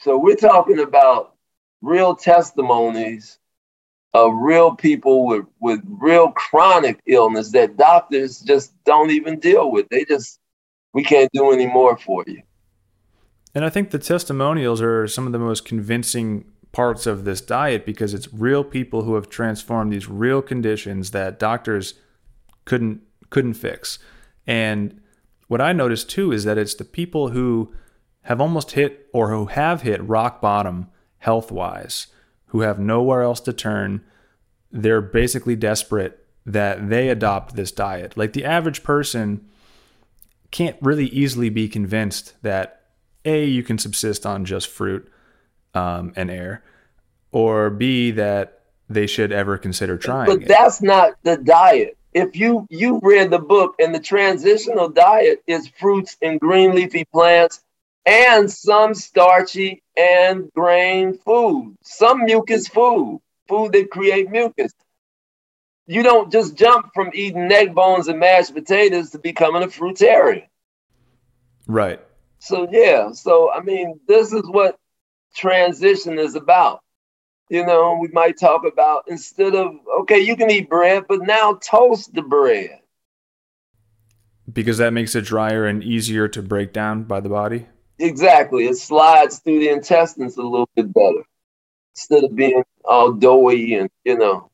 so 0.00 0.18
we're 0.18 0.36
talking 0.36 0.80
about 0.80 1.34
real 1.80 2.14
testimonies 2.14 3.38
of 4.14 4.32
real 4.34 4.74
people 4.74 5.26
with, 5.26 5.44
with 5.60 5.80
real 5.86 6.30
chronic 6.30 7.00
illness 7.06 7.50
that 7.50 7.76
doctors 7.76 8.40
just 8.40 8.72
don't 8.84 9.10
even 9.10 9.40
deal 9.40 9.70
with. 9.70 9.88
They 9.88 10.04
just, 10.04 10.38
we 10.92 11.02
can't 11.02 11.30
do 11.32 11.50
any 11.50 11.66
more 11.66 11.96
for 11.96 12.24
you. 12.26 12.42
And 13.54 13.64
I 13.64 13.70
think 13.70 13.90
the 13.90 13.98
testimonials 13.98 14.80
are 14.80 15.08
some 15.08 15.26
of 15.26 15.32
the 15.32 15.38
most 15.38 15.64
convincing 15.64 16.44
parts 16.70 17.06
of 17.06 17.24
this 17.24 17.40
diet 17.40 17.84
because 17.84 18.14
it's 18.14 18.32
real 18.32 18.64
people 18.64 19.02
who 19.02 19.14
have 19.14 19.28
transformed 19.28 19.92
these 19.92 20.08
real 20.08 20.42
conditions 20.42 21.10
that 21.10 21.38
doctors 21.38 21.94
couldn't 22.64 23.00
couldn't 23.30 23.54
fix. 23.54 23.98
And 24.46 25.00
what 25.48 25.60
I 25.60 25.72
noticed 25.72 26.10
too 26.10 26.32
is 26.32 26.44
that 26.44 26.58
it's 26.58 26.74
the 26.74 26.84
people 26.84 27.28
who 27.28 27.72
have 28.24 28.40
almost 28.40 28.72
hit 28.72 29.08
or 29.12 29.30
who 29.30 29.46
have 29.46 29.82
hit 29.82 30.02
rock 30.06 30.40
bottom 30.40 30.88
health 31.18 31.50
wise, 31.50 32.08
who 32.46 32.60
have 32.60 32.78
nowhere 32.78 33.22
else 33.22 33.40
to 33.40 33.52
turn. 33.52 34.02
They're 34.70 35.00
basically 35.00 35.56
desperate 35.56 36.26
that 36.44 36.90
they 36.90 37.08
adopt 37.08 37.56
this 37.56 37.72
diet. 37.72 38.16
Like 38.16 38.32
the 38.32 38.44
average 38.44 38.82
person 38.82 39.48
can't 40.50 40.76
really 40.80 41.06
easily 41.06 41.48
be 41.48 41.68
convinced 41.68 42.34
that 42.42 42.82
A, 43.24 43.44
you 43.44 43.62
can 43.62 43.78
subsist 43.78 44.26
on 44.26 44.44
just 44.44 44.68
fruit 44.68 45.10
um, 45.74 46.12
and 46.16 46.30
air, 46.30 46.62
or 47.32 47.70
B, 47.70 48.10
that 48.12 48.60
they 48.88 49.06
should 49.06 49.32
ever 49.32 49.56
consider 49.58 49.96
trying 49.96 50.26
but 50.26 50.42
it. 50.42 50.48
that's 50.48 50.82
not 50.82 51.14
the 51.22 51.38
diet 51.38 51.96
if 52.12 52.36
you 52.36 52.66
you 52.70 53.00
read 53.02 53.30
the 53.30 53.38
book 53.38 53.74
and 53.78 53.94
the 53.94 53.98
transitional 53.98 54.88
diet 54.88 55.42
is 55.46 55.68
fruits 55.68 56.16
and 56.20 56.38
green 56.38 56.74
leafy 56.74 57.04
plants 57.06 57.62
and 58.06 58.50
some 58.50 58.94
starchy 58.94 59.82
and 59.96 60.50
grain 60.54 61.16
food, 61.18 61.76
some 61.82 62.24
mucus 62.24 62.68
food, 62.68 63.20
food 63.48 63.72
that 63.72 63.90
create 63.90 64.30
mucus. 64.30 64.72
You 65.86 66.02
don't 66.02 66.32
just 66.32 66.54
jump 66.56 66.90
from 66.94 67.10
eating 67.14 67.48
neck 67.48 67.74
bones 67.74 68.08
and 68.08 68.18
mashed 68.18 68.54
potatoes 68.54 69.10
to 69.10 69.18
becoming 69.18 69.62
a 69.62 69.66
fruitarian. 69.66 70.46
Right. 71.66 72.00
So 72.38 72.68
yeah, 72.70 73.12
so 73.12 73.50
I 73.50 73.60
mean, 73.60 74.00
this 74.06 74.32
is 74.32 74.42
what 74.46 74.78
transition 75.34 76.18
is 76.18 76.34
about. 76.34 76.80
You 77.50 77.64
know, 77.64 77.98
we 78.00 78.08
might 78.08 78.38
talk 78.38 78.64
about 78.64 79.04
instead 79.08 79.54
of 79.54 79.74
okay, 80.00 80.20
you 80.20 80.36
can 80.36 80.50
eat 80.50 80.68
bread, 80.68 81.04
but 81.08 81.20
now 81.22 81.54
toast 81.54 82.14
the 82.14 82.22
bread. 82.22 82.80
Because 84.50 84.78
that 84.78 84.92
makes 84.92 85.14
it 85.14 85.24
drier 85.24 85.64
and 85.64 85.82
easier 85.82 86.28
to 86.28 86.42
break 86.42 86.72
down 86.72 87.04
by 87.04 87.20
the 87.20 87.30
body? 87.30 87.66
Exactly. 87.98 88.66
It 88.66 88.76
slides 88.76 89.38
through 89.38 89.60
the 89.60 89.68
intestines 89.68 90.36
a 90.36 90.42
little 90.42 90.68
bit 90.74 90.92
better 90.92 91.24
instead 91.94 92.24
of 92.24 92.34
being 92.34 92.62
all 92.84 93.12
doughy 93.12 93.74
and, 93.74 93.88
you 94.04 94.18
know. 94.18 94.50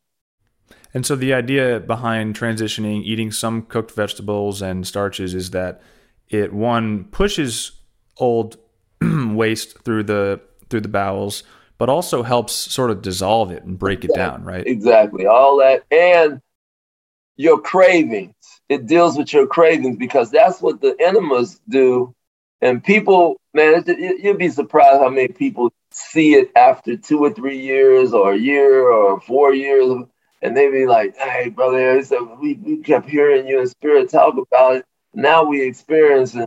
And 0.92 1.06
so 1.06 1.16
the 1.16 1.32
idea 1.32 1.80
behind 1.80 2.36
transitioning, 2.36 3.02
eating 3.04 3.30
some 3.30 3.62
cooked 3.62 3.92
vegetables 3.92 4.60
and 4.60 4.86
starches 4.86 5.34
is 5.34 5.50
that 5.50 5.80
it 6.28 6.52
one 6.52 7.04
pushes 7.04 7.72
old 8.18 8.56
waste 9.00 9.82
through 9.84 10.04
the 10.04 10.40
through 10.68 10.80
the 10.80 10.88
bowels, 10.88 11.42
but 11.78 11.88
also 11.88 12.22
helps 12.22 12.52
sort 12.52 12.90
of 12.90 13.02
dissolve 13.02 13.50
it 13.50 13.64
and 13.64 13.78
break 13.78 14.04
exactly. 14.04 14.22
it 14.22 14.26
down, 14.26 14.44
right? 14.44 14.66
Exactly. 14.66 15.26
All 15.26 15.58
that 15.58 15.84
and 15.90 16.40
your 17.36 17.60
cravings. 17.60 18.34
It 18.68 18.86
deals 18.86 19.16
with 19.16 19.32
your 19.32 19.46
cravings 19.46 19.96
because 19.96 20.30
that's 20.30 20.60
what 20.60 20.80
the 20.80 20.94
enemas 21.00 21.60
do. 21.68 22.14
And 22.62 22.82
people, 22.84 23.40
man, 23.54 23.84
you'd 23.86 24.38
be 24.38 24.50
surprised 24.50 25.00
how 25.00 25.08
many 25.08 25.28
people 25.28 25.72
see 25.90 26.34
it 26.34 26.50
after 26.54 26.96
two 26.96 27.18
or 27.24 27.32
three 27.32 27.58
years 27.58 28.12
or 28.12 28.32
a 28.32 28.38
year 28.38 28.90
or 28.90 29.20
four 29.20 29.54
years. 29.54 30.04
And 30.42 30.56
they 30.56 30.70
be 30.70 30.86
like, 30.86 31.16
hey, 31.16 31.48
brother, 31.48 32.02
we, 32.40 32.54
we 32.54 32.78
kept 32.78 33.08
hearing 33.08 33.46
you 33.46 33.60
in 33.60 33.66
Spira 33.66 34.06
talk 34.06 34.36
about 34.36 34.76
it. 34.76 34.86
Now 35.14 35.44
we 35.44 35.62
experiencing 35.62 36.46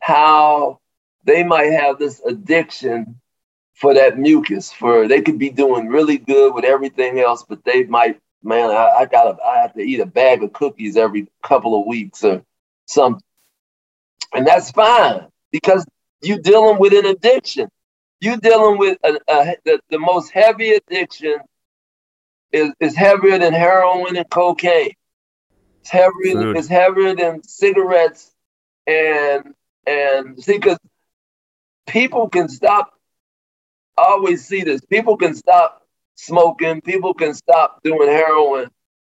how 0.00 0.80
they 1.24 1.42
might 1.42 1.72
have 1.72 1.98
this 1.98 2.20
addiction 2.20 3.20
for 3.74 3.94
that 3.94 4.18
mucus. 4.18 4.72
For 4.72 5.08
they 5.08 5.20
could 5.22 5.38
be 5.38 5.50
doing 5.50 5.88
really 5.88 6.18
good 6.18 6.54
with 6.54 6.64
everything 6.64 7.20
else, 7.20 7.44
but 7.46 7.64
they 7.64 7.84
might 7.84 8.20
man, 8.42 8.70
I, 8.70 8.88
I 9.00 9.04
gotta, 9.04 9.36
I 9.42 9.58
have 9.58 9.74
to 9.74 9.80
eat 9.80 10.00
a 10.00 10.06
bag 10.06 10.42
of 10.42 10.54
cookies 10.54 10.96
every 10.96 11.28
couple 11.42 11.78
of 11.78 11.86
weeks 11.86 12.24
or 12.24 12.42
something. 12.86 13.22
And 14.32 14.46
that's 14.46 14.70
fine 14.70 15.29
because 15.50 15.86
you're 16.22 16.38
dealing 16.38 16.78
with 16.78 16.92
an 16.92 17.06
addiction. 17.06 17.68
You're 18.20 18.36
dealing 18.36 18.78
with 18.78 18.98
a, 19.04 19.18
a, 19.28 19.56
the, 19.64 19.80
the 19.90 19.98
most 19.98 20.30
heavy 20.30 20.72
addiction 20.72 21.36
is, 22.52 22.72
is 22.80 22.94
heavier 22.94 23.38
than 23.38 23.52
heroin 23.52 24.16
and 24.16 24.28
cocaine. 24.28 24.92
It's 25.80 25.90
heavier, 25.90 26.54
it's 26.54 26.68
heavier 26.68 27.14
than 27.14 27.42
cigarettes 27.42 28.32
and 28.86 29.54
and 29.86 30.42
see 30.42 30.54
because 30.58 30.78
people 31.86 32.28
can 32.28 32.48
stop. 32.48 32.92
I 33.96 34.02
always 34.02 34.46
see 34.46 34.62
this. 34.62 34.80
People 34.82 35.16
can 35.16 35.34
stop 35.34 35.86
smoking, 36.16 36.80
people 36.82 37.14
can 37.14 37.34
stop 37.34 37.82
doing 37.82 38.08
heroin, 38.08 38.70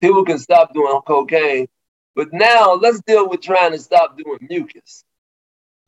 people 0.02 0.24
can 0.24 0.38
stop 0.38 0.74
doing 0.74 1.00
cocaine. 1.06 1.68
But 2.16 2.34
now 2.34 2.74
let's 2.74 3.02
deal 3.02 3.28
with 3.30 3.42
trying 3.42 3.72
to 3.72 3.80
stop 3.80 4.18
doing 4.18 4.40
mucus, 4.50 5.04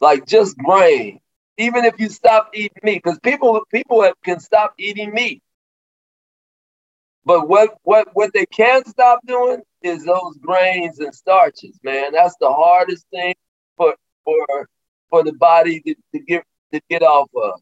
like 0.03 0.27
just 0.27 0.57
grain. 0.57 1.19
Even 1.57 1.85
if 1.85 1.99
you 1.99 2.09
stop 2.09 2.49
eating 2.53 2.77
meat, 2.83 3.01
because 3.03 3.19
people 3.19 3.61
people 3.71 4.03
have, 4.03 4.15
can 4.23 4.39
stop 4.39 4.73
eating 4.77 5.13
meat, 5.13 5.41
but 7.25 7.47
what 7.47 7.77
what 7.83 8.09
what 8.13 8.31
they 8.33 8.45
can't 8.45 8.87
stop 8.87 9.19
doing 9.25 9.61
is 9.81 10.03
those 10.05 10.37
grains 10.41 10.99
and 10.99 11.13
starches, 11.13 11.79
man. 11.83 12.11
That's 12.13 12.35
the 12.39 12.51
hardest 12.51 13.05
thing 13.11 13.35
for 13.77 13.95
for 14.25 14.67
for 15.09 15.23
the 15.23 15.33
body 15.33 15.79
to, 15.81 15.95
to 16.13 16.19
get 16.19 16.43
to 16.73 16.81
get 16.89 17.03
off 17.03 17.29
of. 17.35 17.61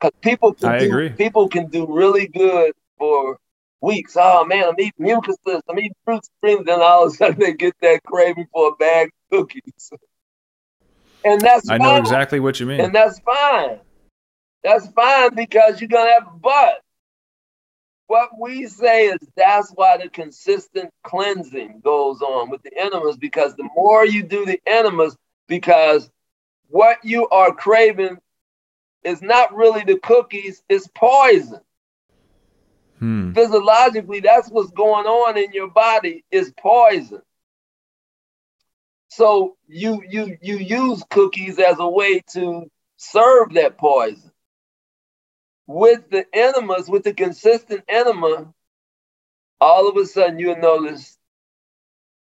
Because 0.00 0.12
people 0.20 0.54
can 0.54 0.70
I 0.70 0.76
do, 0.76 0.86
agree. 0.86 1.08
people 1.10 1.48
can 1.48 1.68
do 1.68 1.86
really 1.88 2.28
good 2.28 2.72
for 2.98 3.38
weeks. 3.80 4.16
Oh 4.18 4.44
man, 4.44 4.64
I'm 4.68 4.78
eating 4.78 5.06
mucusless, 5.06 5.62
I'm 5.68 5.78
eating 5.78 5.94
fruit 6.04 6.24
springs, 6.24 6.66
then 6.66 6.82
all 6.82 7.06
of 7.06 7.12
a 7.12 7.16
sudden 7.16 7.40
they 7.40 7.54
get 7.54 7.74
that 7.80 8.02
craving 8.04 8.46
for 8.52 8.68
a 8.68 8.76
bag 8.76 9.08
of 9.32 9.38
cookies. 9.38 9.90
And 11.24 11.40
that's 11.40 11.68
I 11.68 11.78
fine. 11.78 11.86
know 11.86 11.96
exactly 11.96 12.40
what 12.40 12.60
you 12.60 12.66
mean. 12.66 12.80
And 12.80 12.94
that's 12.94 13.18
fine. 13.20 13.78
That's 14.62 14.88
fine 14.88 15.34
because 15.34 15.80
you're 15.80 15.88
gonna 15.88 16.12
have 16.12 16.40
but 16.40 16.82
what 18.12 18.30
we 18.38 18.66
say 18.66 19.06
is 19.06 19.18
that's 19.36 19.70
why 19.70 19.96
the 19.96 20.08
consistent 20.08 20.90
cleansing 21.02 21.80
goes 21.82 22.20
on 22.20 22.50
with 22.50 22.62
the 22.62 22.70
enemas 22.78 23.16
because 23.16 23.54
the 23.56 23.68
more 23.74 24.04
you 24.04 24.22
do 24.22 24.44
the 24.44 24.60
enemas, 24.66 25.16
because 25.48 26.10
what 26.68 26.98
you 27.02 27.26
are 27.30 27.54
craving 27.54 28.18
is 29.02 29.22
not 29.22 29.54
really 29.54 29.82
the 29.84 29.98
cookies, 29.98 30.62
it's 30.68 30.88
poison. 30.94 31.60
Hmm. 32.98 33.32
Physiologically, 33.32 34.20
that's 34.20 34.50
what's 34.50 34.70
going 34.72 35.06
on 35.06 35.36
in 35.36 35.52
your 35.52 35.68
body 35.68 36.22
is 36.30 36.52
poison. 36.58 37.22
So 39.14 39.58
you 39.68 40.02
you 40.08 40.38
you 40.40 40.56
use 40.56 41.04
cookies 41.10 41.58
as 41.58 41.78
a 41.78 41.86
way 41.86 42.22
to 42.32 42.70
serve 42.96 43.52
that 43.52 43.76
poison. 43.76 44.32
With 45.66 46.08
the 46.08 46.24
enemas, 46.32 46.88
with 46.88 47.04
the 47.04 47.12
consistent 47.12 47.84
enema, 47.88 48.54
all 49.60 49.86
of 49.86 49.98
a 49.98 50.06
sudden 50.06 50.38
you'll 50.38 50.56
notice 50.56 51.18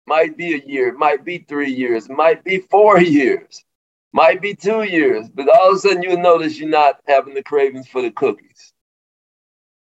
might 0.07 0.37
be 0.37 0.55
a 0.55 0.65
year, 0.65 0.93
might 0.93 1.25
be 1.25 1.39
three 1.39 1.73
years, 1.73 2.09
might 2.09 2.45
be 2.45 2.59
four 2.59 3.01
years. 3.19 3.65
Might 4.13 4.41
be 4.41 4.55
two 4.55 4.85
years, 4.85 5.29
but 5.29 5.49
all 5.49 5.73
of 5.73 5.77
a 5.77 5.79
sudden 5.81 6.05
you'll 6.05 6.23
notice 6.23 6.57
you're 6.57 6.69
not 6.69 7.01
having 7.09 7.35
the 7.35 7.43
cravings 7.43 7.89
for 7.89 8.01
the 8.01 8.13
cookies. 8.13 8.73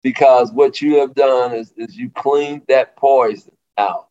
Because 0.04 0.52
what 0.52 0.82
you 0.82 1.00
have 1.00 1.16
done 1.16 1.54
is, 1.54 1.74
is 1.78 1.96
you 1.96 2.10
cleaned 2.10 2.64
that 2.68 2.98
poison 2.98 3.54
out. 3.78 4.11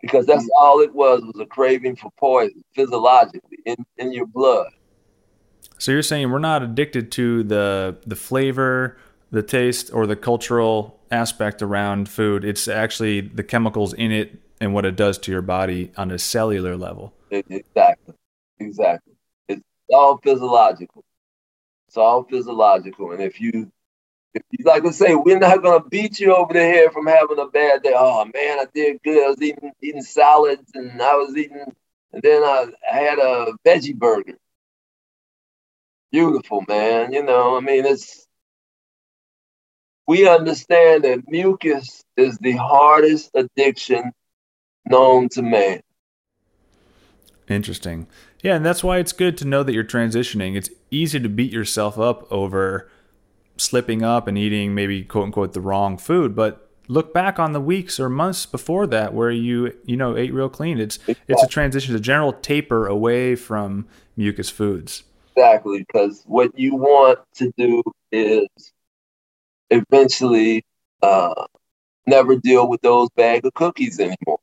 Because 0.00 0.26
that's 0.26 0.48
all 0.58 0.80
it 0.80 0.94
was, 0.94 1.22
was 1.22 1.40
a 1.40 1.46
craving 1.46 1.96
for 1.96 2.10
poison 2.16 2.64
physiologically 2.74 3.58
in, 3.64 3.76
in 3.96 4.12
your 4.12 4.26
blood. 4.26 4.68
So 5.78 5.92
you're 5.92 6.02
saying 6.02 6.30
we're 6.30 6.38
not 6.38 6.62
addicted 6.62 7.10
to 7.12 7.42
the 7.44 7.98
the 8.06 8.16
flavor, 8.16 8.96
the 9.30 9.42
taste, 9.42 9.90
or 9.92 10.06
the 10.06 10.16
cultural 10.16 10.98
aspect 11.10 11.62
around 11.62 12.08
food. 12.08 12.44
It's 12.44 12.68
actually 12.68 13.20
the 13.20 13.44
chemicals 13.44 13.92
in 13.92 14.12
it 14.12 14.40
and 14.60 14.74
what 14.74 14.84
it 14.84 14.96
does 14.96 15.18
to 15.18 15.32
your 15.32 15.42
body 15.42 15.92
on 15.96 16.10
a 16.10 16.18
cellular 16.18 16.76
level. 16.76 17.14
Exactly. 17.30 18.14
Exactly 18.58 19.14
It's 19.48 19.62
all 19.92 20.18
physiological. 20.18 21.04
It's 21.86 21.96
all 21.96 22.24
physiological. 22.24 23.12
And 23.12 23.22
if 23.22 23.40
you 23.40 23.70
like 24.64 24.84
I 24.84 24.90
say, 24.90 25.14
we're 25.14 25.38
not 25.38 25.62
gonna 25.62 25.84
beat 25.84 26.20
you 26.20 26.34
over 26.34 26.52
the 26.52 26.60
head 26.60 26.92
from 26.92 27.06
having 27.06 27.38
a 27.38 27.46
bad 27.46 27.82
day. 27.82 27.94
Oh 27.96 28.24
man, 28.24 28.60
I 28.60 28.66
did 28.74 29.02
good. 29.02 29.24
I 29.24 29.30
was 29.30 29.42
eating 29.42 29.72
eating 29.82 30.02
salads 30.02 30.70
and 30.74 31.00
I 31.00 31.14
was 31.14 31.36
eating, 31.36 31.64
and 32.12 32.22
then 32.22 32.42
I, 32.42 32.66
I 32.90 32.96
had 32.96 33.18
a 33.18 33.52
veggie 33.66 33.96
burger. 33.96 34.38
Beautiful, 36.10 36.64
man. 36.68 37.12
You 37.12 37.22
know, 37.22 37.56
I 37.56 37.60
mean, 37.60 37.84
it's 37.84 38.26
we 40.06 40.26
understand 40.26 41.04
that 41.04 41.28
mucus 41.28 42.04
is 42.16 42.38
the 42.38 42.52
hardest 42.52 43.30
addiction 43.34 44.12
known 44.86 45.28
to 45.30 45.42
man. 45.42 45.80
Interesting. 47.48 48.06
Yeah, 48.42 48.56
and 48.56 48.64
that's 48.64 48.84
why 48.84 48.98
it's 48.98 49.12
good 49.12 49.36
to 49.38 49.44
know 49.44 49.62
that 49.62 49.72
you're 49.72 49.84
transitioning. 49.84 50.56
It's 50.56 50.70
easy 50.90 51.18
to 51.20 51.28
beat 51.28 51.52
yourself 51.52 51.98
up 51.98 52.30
over 52.30 52.90
slipping 53.58 54.02
up 54.02 54.26
and 54.26 54.38
eating 54.38 54.74
maybe 54.74 55.04
quote 55.04 55.24
unquote 55.24 55.52
the 55.52 55.60
wrong 55.60 55.98
food, 55.98 56.34
but 56.34 56.68
look 56.88 57.12
back 57.12 57.38
on 57.38 57.52
the 57.52 57.60
weeks 57.60 58.00
or 58.00 58.08
months 58.08 58.46
before 58.46 58.86
that 58.86 59.12
where 59.12 59.30
you 59.30 59.76
you 59.84 59.96
know 59.96 60.16
ate 60.16 60.32
real 60.32 60.48
clean. 60.48 60.78
It's 60.78 60.98
it's 61.26 61.42
a 61.42 61.46
transition, 61.46 61.94
a 61.94 62.00
general 62.00 62.32
taper 62.32 62.86
away 62.86 63.34
from 63.36 63.86
mucus 64.16 64.50
foods. 64.50 65.04
Exactly, 65.36 65.84
because 65.86 66.24
what 66.26 66.58
you 66.58 66.74
want 66.74 67.20
to 67.36 67.52
do 67.56 67.82
is 68.10 68.48
eventually 69.70 70.64
uh, 71.02 71.46
never 72.06 72.36
deal 72.36 72.68
with 72.68 72.80
those 72.80 73.08
bag 73.10 73.44
of 73.44 73.54
cookies 73.54 74.00
anymore. 74.00 74.40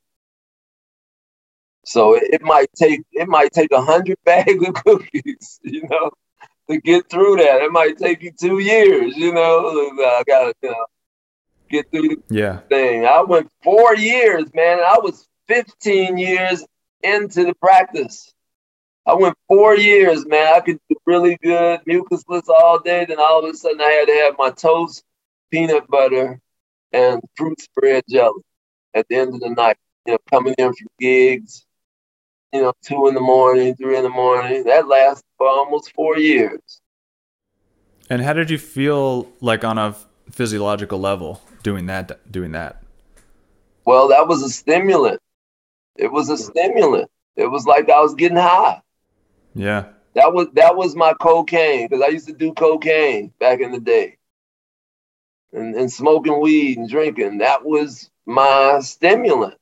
So 1.86 2.16
it, 2.16 2.42
might 2.42 2.70
take 2.76 3.02
it 3.12 3.28
might 3.28 3.52
take 3.52 3.72
a 3.72 3.82
hundred 3.82 4.18
bags 4.26 4.68
of 4.68 4.74
cookies, 4.74 5.60
you 5.64 5.84
know, 5.90 6.12
to 6.70 6.80
get 6.82 7.10
through 7.10 7.38
that. 7.38 7.62
It 7.62 7.72
might 7.72 7.98
take 7.98 8.22
you 8.22 8.32
two 8.32 8.60
years, 8.60 9.16
you 9.16 9.34
know. 9.34 9.70
I 9.70 10.24
gotta 10.26 10.54
you 10.62 10.72
know, 10.72 10.86
get 11.70 11.90
through 11.92 12.10
the 12.10 12.18
yeah. 12.30 12.60
thing. 12.70 13.06
I 13.06 13.22
went 13.22 13.52
four 13.64 13.96
years, 13.96 14.46
man. 14.54 14.80
I 14.80 14.98
was 15.02 15.28
15 15.48 16.18
years 16.18 16.66
into 17.04 17.46
the 17.46 17.54
practice. 17.56 18.34
I 19.08 19.14
went 19.14 19.38
four 19.48 19.78
years, 19.78 20.26
man. 20.26 20.54
I 20.56 20.60
could 20.62 20.80
do 20.90 20.96
really 21.06 21.38
good 21.44 21.82
mucusless 21.88 22.50
all 22.50 22.80
day. 22.80 23.06
Then 23.06 23.20
all 23.20 23.46
of 23.46 23.54
a 23.54 23.56
sudden, 23.56 23.80
I 23.80 23.92
had 23.92 24.08
to 24.08 24.14
have 24.26 24.36
my 24.38 24.50
toast, 24.50 25.04
peanut 25.52 25.88
butter, 25.88 26.40
and 26.92 27.22
fruit 27.36 27.62
spread 27.62 28.04
jelly 28.10 28.42
at 28.96 29.08
the 29.08 29.18
end 29.18 29.36
of 29.36 29.42
the 29.42 29.50
night. 29.50 29.78
You 30.08 30.14
know, 30.14 30.18
coming 30.32 30.56
in 30.58 30.74
from 30.74 30.88
gigs, 31.00 31.66
you 32.56 32.62
know, 32.62 32.74
two 32.82 33.08
in 33.08 33.14
the 33.14 33.22
morning, 33.22 33.76
three 33.76 33.98
in 33.98 34.04
the 34.04 34.10
morning. 34.10 34.64
That 34.64 34.88
lasted 34.88 35.26
for 35.38 35.48
almost 35.48 35.92
four 35.94 36.18
years. 36.18 36.82
And 38.10 38.22
how 38.22 38.34
did 38.34 38.50
you 38.50 38.58
feel 38.58 39.28
like 39.42 39.64
on 39.64 39.78
a 39.78 39.96
physiological 40.32 41.00
level 41.00 41.42
doing 41.64 41.88
that? 41.88 42.32
Doing 42.32 42.54
that? 42.54 42.82
Well, 43.86 44.08
that 44.08 44.28
was 44.28 44.42
a 44.42 44.50
stimulant. 44.50 45.22
It 45.98 46.12
was 46.12 46.30
a 46.30 46.38
stimulant. 46.38 47.12
It 47.36 47.48
was 47.48 47.66
like 47.66 47.90
I 47.90 48.00
was 48.00 48.16
getting 48.16 48.38
high. 48.38 48.82
Yeah. 49.54 49.88
That 50.14 50.34
was 50.34 50.48
that 50.54 50.78
was 50.78 50.96
my 50.96 51.14
cocaine 51.20 51.88
because 51.88 52.02
I 52.02 52.08
used 52.08 52.28
to 52.28 52.34
do 52.34 52.54
cocaine 52.54 53.34
back 53.40 53.60
in 53.60 53.72
the 53.72 53.82
day. 53.82 54.18
And, 55.52 55.76
and 55.76 55.92
smoking 55.92 56.42
weed 56.42 56.78
and 56.78 56.90
drinking. 56.90 57.40
That 57.40 57.66
was 57.66 58.10
my 58.26 58.80
stimulant. 58.80 59.56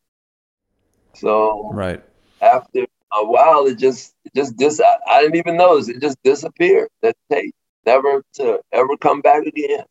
So 1.14 1.72
right 1.74 2.04
after 2.44 2.86
a 3.14 3.26
while, 3.26 3.66
it 3.68 3.78
just 3.78 4.16
it 4.26 4.34
just 4.36 4.58
dis. 4.58 4.82
I, 4.82 4.96
I 5.10 5.22
didn't 5.22 5.38
even 5.38 5.58
notice 5.58 5.90
it 5.90 6.02
just 6.02 6.18
disappeared. 6.24 6.90
That 7.02 7.16
tape 7.32 7.56
never 7.86 8.24
to 8.34 8.60
ever 8.72 8.98
come 8.98 9.22
back 9.22 9.46
again. 9.46 9.86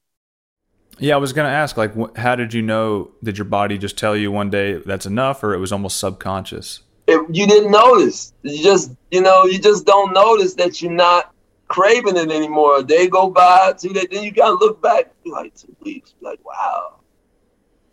Yeah, 0.99 1.15
I 1.15 1.19
was 1.19 1.33
gonna 1.33 1.49
ask, 1.49 1.77
like, 1.77 1.97
wh- 1.97 2.17
how 2.17 2.37
did 2.37 2.53
you 2.53 2.63
know? 2.63 3.13
Did 3.23 3.39
your 3.39 3.47
body 3.47 3.79
just 3.79 3.97
tell 3.97 4.17
you 4.17 4.31
one 4.31 4.51
day 4.51 4.75
that's 4.75 5.07
enough, 5.07 5.43
or 5.43 5.55
it 5.55 5.59
was 5.59 5.73
almost 5.73 5.99
subconscious? 5.99 6.83
It, 7.07 7.21
you 7.35 7.47
didn't 7.47 7.71
notice. 7.71 8.33
You 8.43 8.63
just, 8.63 8.93
you 9.11 9.23
know, 9.23 9.45
you 9.45 9.59
just 9.59 9.87
don't 9.87 10.13
notice 10.13 10.55
that 10.55 10.81
you're 10.81 10.93
not 10.93 11.35
craving 11.69 12.17
it 12.17 12.31
anymore. 12.31 12.79
A 12.79 12.83
day 12.83 13.09
go 13.09 13.31
by, 13.31 13.73
two 13.79 13.93
days, 13.93 14.07
then 14.11 14.23
you 14.23 14.31
gotta 14.31 14.55
look 14.55 14.83
back, 14.83 15.11
like 15.25 15.55
two 15.55 15.75
weeks, 15.81 16.15
like, 16.21 16.39
wow, 16.45 17.01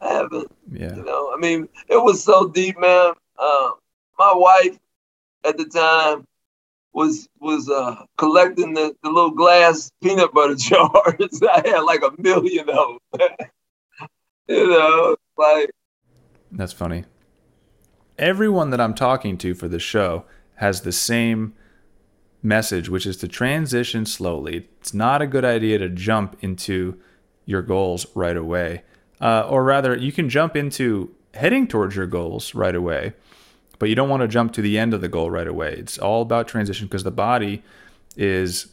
I 0.01 0.13
haven't. 0.13 0.51
Yeah. 0.71 0.95
You 0.95 1.03
know, 1.03 1.33
I 1.33 1.37
mean, 1.37 1.67
it 1.87 2.03
was 2.03 2.23
so 2.23 2.49
deep, 2.49 2.77
man. 2.79 3.13
Uh, 3.37 3.71
my 4.19 4.33
wife 4.35 4.77
at 5.45 5.57
the 5.57 5.65
time 5.65 6.25
was 6.93 7.27
was 7.39 7.69
uh, 7.69 8.03
collecting 8.17 8.73
the, 8.73 8.93
the 9.01 9.09
little 9.09 9.31
glass 9.31 9.89
peanut 10.03 10.33
butter 10.33 10.55
jars. 10.57 11.41
I 11.41 11.63
had 11.65 11.79
like 11.79 12.01
a 12.03 12.11
million 12.21 12.69
of 12.69 12.97
them. 13.13 13.29
you 14.47 14.67
know, 14.67 15.15
like 15.37 15.71
That's 16.51 16.73
funny. 16.73 17.05
Everyone 18.17 18.69
that 18.71 18.81
I'm 18.81 18.93
talking 18.93 19.37
to 19.39 19.55
for 19.55 19.69
the 19.69 19.79
show 19.79 20.25
has 20.55 20.81
the 20.81 20.91
same 20.91 21.53
message, 22.43 22.89
which 22.89 23.05
is 23.05 23.15
to 23.17 23.27
transition 23.29 24.05
slowly. 24.05 24.67
It's 24.81 24.93
not 24.93 25.21
a 25.21 25.27
good 25.27 25.45
idea 25.45 25.77
to 25.77 25.87
jump 25.87 26.35
into 26.41 26.99
your 27.45 27.61
goals 27.61 28.05
right 28.13 28.35
away. 28.35 28.83
Uh, 29.21 29.47
or 29.49 29.63
rather, 29.63 29.95
you 29.95 30.11
can 30.11 30.29
jump 30.29 30.55
into 30.55 31.15
heading 31.33 31.67
towards 31.67 31.95
your 31.95 32.07
goals 32.07 32.53
right 32.55 32.75
away, 32.75 33.13
but 33.79 33.89
you 33.89 33.95
don't 33.95 34.09
want 34.09 34.21
to 34.21 34.27
jump 34.27 34.53
to 34.53 34.61
the 34.61 34.77
end 34.77 34.93
of 34.93 35.01
the 35.01 35.07
goal 35.07 35.31
right 35.31 35.47
away. 35.47 35.73
It's 35.73 35.97
all 35.97 36.21
about 36.21 36.47
transition 36.47 36.87
because 36.87 37.03
the 37.03 37.11
body 37.11 37.63
is 38.15 38.67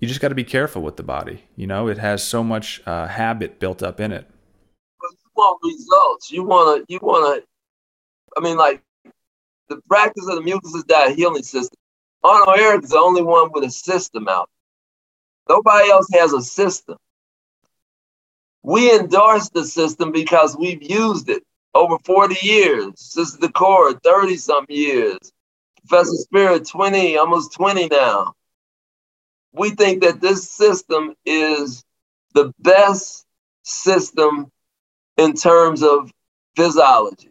you 0.00 0.08
just 0.08 0.20
got 0.20 0.28
to 0.28 0.34
be 0.34 0.44
careful 0.44 0.82
with 0.82 0.96
the 0.96 1.02
body. 1.02 1.44
You 1.56 1.66
know, 1.66 1.88
it 1.88 1.98
has 1.98 2.22
so 2.22 2.44
much 2.44 2.82
uh, 2.84 3.06
habit 3.06 3.58
built 3.58 3.82
up 3.82 4.00
in 4.00 4.12
it. 4.12 4.26
You 5.02 5.10
want 5.36 5.60
results. 5.62 6.30
You 6.30 6.42
want 6.42 6.86
to. 6.86 6.92
You 6.92 6.98
want 7.00 7.42
to. 7.42 7.46
I 8.36 8.40
mean, 8.42 8.56
like 8.56 8.82
the 9.68 9.80
practice 9.88 10.26
of 10.28 10.34
the 10.34 10.42
mucus 10.42 10.82
diet 10.84 11.16
healing 11.16 11.42
system. 11.42 11.78
Arnold 12.22 12.58
Ehret 12.58 12.84
is 12.84 12.90
the 12.90 12.98
only 12.98 13.22
one 13.22 13.50
with 13.52 13.64
a 13.64 13.70
system 13.70 14.28
out. 14.28 14.48
Nobody 15.48 15.90
else 15.90 16.08
has 16.12 16.32
a 16.32 16.42
system. 16.42 16.96
We 18.62 18.94
endorse 18.94 19.50
the 19.50 19.64
system 19.64 20.10
because 20.10 20.56
we've 20.56 20.82
used 20.82 21.28
it 21.28 21.44
over 21.74 21.96
40 22.04 22.36
years. 22.44 22.92
Sister 22.96 23.46
Decor, 23.46 23.94
30 24.00 24.36
some 24.36 24.66
years. 24.68 25.18
Professor 25.86 26.16
Spira, 26.16 26.60
20, 26.60 27.16
almost 27.18 27.52
20 27.54 27.88
now. 27.88 28.34
We 29.52 29.70
think 29.70 30.02
that 30.02 30.20
this 30.20 30.48
system 30.48 31.14
is 31.24 31.84
the 32.34 32.52
best 32.58 33.26
system 33.62 34.50
in 35.16 35.34
terms 35.34 35.82
of 35.82 36.10
physiology, 36.56 37.30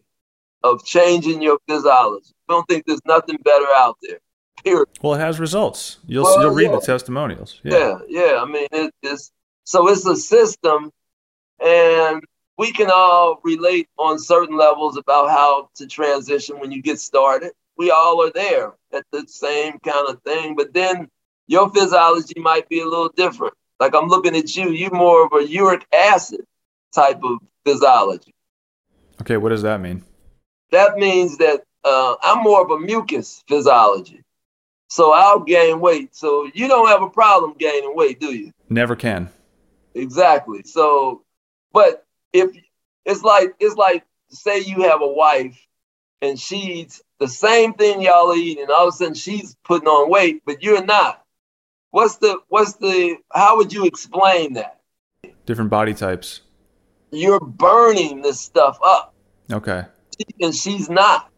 of 0.63 0.85
changing 0.85 1.41
your 1.41 1.59
physiology. 1.67 2.31
We 2.47 2.55
don't 2.55 2.67
think 2.67 2.85
there's 2.85 3.01
nothing 3.05 3.37
better 3.43 3.65
out 3.75 3.97
there. 4.01 4.19
Period. 4.63 4.87
Well, 5.01 5.15
it 5.15 5.19
has 5.19 5.39
results. 5.39 5.97
You'll 6.05 6.23
Well, 6.23 6.41
you'll 6.41 6.51
read 6.51 6.69
yeah. 6.69 6.75
the 6.75 6.81
testimonials. 6.81 7.59
Yeah, 7.63 7.99
yeah. 8.07 8.39
I 8.39 8.45
mean, 8.45 8.67
it, 8.71 8.93
it's 9.01 9.31
so 9.65 9.89
it's 9.89 10.05
a 10.05 10.15
system, 10.15 10.91
and 11.59 12.23
we 12.57 12.71
can 12.71 12.89
all 12.93 13.39
relate 13.43 13.89
on 13.97 14.19
certain 14.19 14.57
levels 14.57 14.97
about 14.97 15.29
how 15.29 15.69
to 15.75 15.87
transition 15.87 16.59
when 16.59 16.71
you 16.71 16.81
get 16.81 16.99
started. 16.99 17.51
We 17.77 17.91
all 17.91 18.23
are 18.23 18.31
there 18.31 18.73
at 18.93 19.05
the 19.11 19.25
same 19.27 19.79
kind 19.79 20.07
of 20.09 20.21
thing, 20.21 20.55
but 20.55 20.73
then 20.73 21.09
your 21.47 21.69
physiology 21.71 22.39
might 22.39 22.69
be 22.69 22.81
a 22.81 22.85
little 22.85 23.09
different. 23.09 23.53
Like 23.79 23.95
I'm 23.95 24.07
looking 24.07 24.35
at 24.35 24.55
you, 24.55 24.69
you're 24.69 24.93
more 24.93 25.25
of 25.25 25.33
a 25.33 25.47
uric 25.47 25.85
acid 25.93 26.41
type 26.93 27.23
of 27.23 27.39
physiology. 27.65 28.33
Okay, 29.21 29.37
what 29.37 29.49
does 29.49 29.63
that 29.63 29.81
mean? 29.81 30.03
That 30.71 30.97
means 30.97 31.37
that 31.37 31.63
uh, 31.83 32.15
I'm 32.21 32.43
more 32.43 32.61
of 32.61 32.71
a 32.71 32.79
mucus 32.79 33.43
physiology. 33.47 34.23
So 34.89 35.11
I'll 35.11 35.39
gain 35.39 35.79
weight. 35.79 36.15
So 36.15 36.49
you 36.53 36.67
don't 36.67 36.87
have 36.87 37.01
a 37.01 37.09
problem 37.09 37.55
gaining 37.57 37.95
weight, 37.95 38.19
do 38.19 38.33
you? 38.33 38.51
Never 38.69 38.95
can. 38.95 39.29
Exactly. 39.95 40.63
So, 40.63 41.23
but 41.71 42.05
if 42.33 42.51
it's 43.05 43.23
like 43.23 43.53
it's 43.59 43.75
like 43.75 44.03
say 44.29 44.59
you 44.59 44.81
have 44.83 45.01
a 45.01 45.07
wife 45.07 45.57
and 46.21 46.39
she 46.39 46.57
eats 46.57 47.01
the 47.19 47.27
same 47.27 47.73
thing 47.73 48.01
y'all 48.01 48.33
eat, 48.35 48.57
and 48.59 48.69
all 48.69 48.87
of 48.87 48.93
a 48.93 48.97
sudden 48.97 49.13
she's 49.13 49.55
putting 49.63 49.87
on 49.87 50.09
weight, 50.09 50.41
but 50.45 50.61
you're 50.63 50.83
not. 50.83 51.23
What's 51.91 52.17
the 52.17 52.39
what's 52.49 52.73
the 52.73 53.17
how 53.31 53.57
would 53.57 53.71
you 53.71 53.85
explain 53.85 54.53
that? 54.53 54.81
Different 55.45 55.69
body 55.69 55.93
types. 55.93 56.41
You're 57.11 57.39
burning 57.39 58.21
this 58.23 58.41
stuff 58.41 58.79
up, 58.83 59.13
Okay. 59.51 59.85
and 60.41 60.55
she's 60.55 60.89
not. 60.89 61.29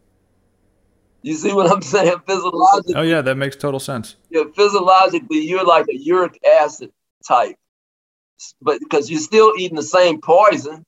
You 1.21 1.33
see 1.33 1.51
what 1.53 1.69
I'm 1.69 1.81
saying? 1.81 2.19
Physiologically, 2.25 2.95
Oh 2.95 3.01
yeah, 3.01 3.21
that 3.21 3.35
makes 3.35 3.55
total 3.55 3.79
sense. 3.79 4.15
yeah, 4.29 4.43
physiologically, 4.55 5.39
you're 5.39 5.65
like 5.65 5.87
a 5.89 5.97
uric 5.97 6.39
acid 6.45 6.91
type, 7.27 7.57
but 8.61 8.79
because 8.79 9.09
you're 9.09 9.19
still 9.19 9.53
eating 9.57 9.75
the 9.75 9.83
same 9.83 10.21
poison, 10.21 10.83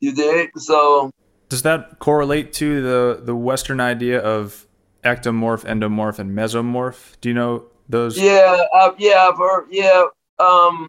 you 0.00 0.14
dig? 0.14 0.50
So 0.58 1.10
Does 1.48 1.62
that 1.62 1.98
correlate 1.98 2.52
to 2.54 2.82
the 2.82 3.20
the 3.22 3.34
Western 3.34 3.80
idea 3.80 4.20
of 4.20 4.66
ectomorph, 5.04 5.64
endomorph, 5.64 6.18
and 6.18 6.36
mesomorph? 6.36 7.20
Do 7.20 7.28
you 7.28 7.34
know 7.34 7.64
those? 7.88 8.18
yeah, 8.18 8.64
I've, 8.74 8.98
yeah, 8.98 9.28
I've 9.28 9.38
heard. 9.38 9.68
Yeah, 9.70 10.04
um, 10.38 10.88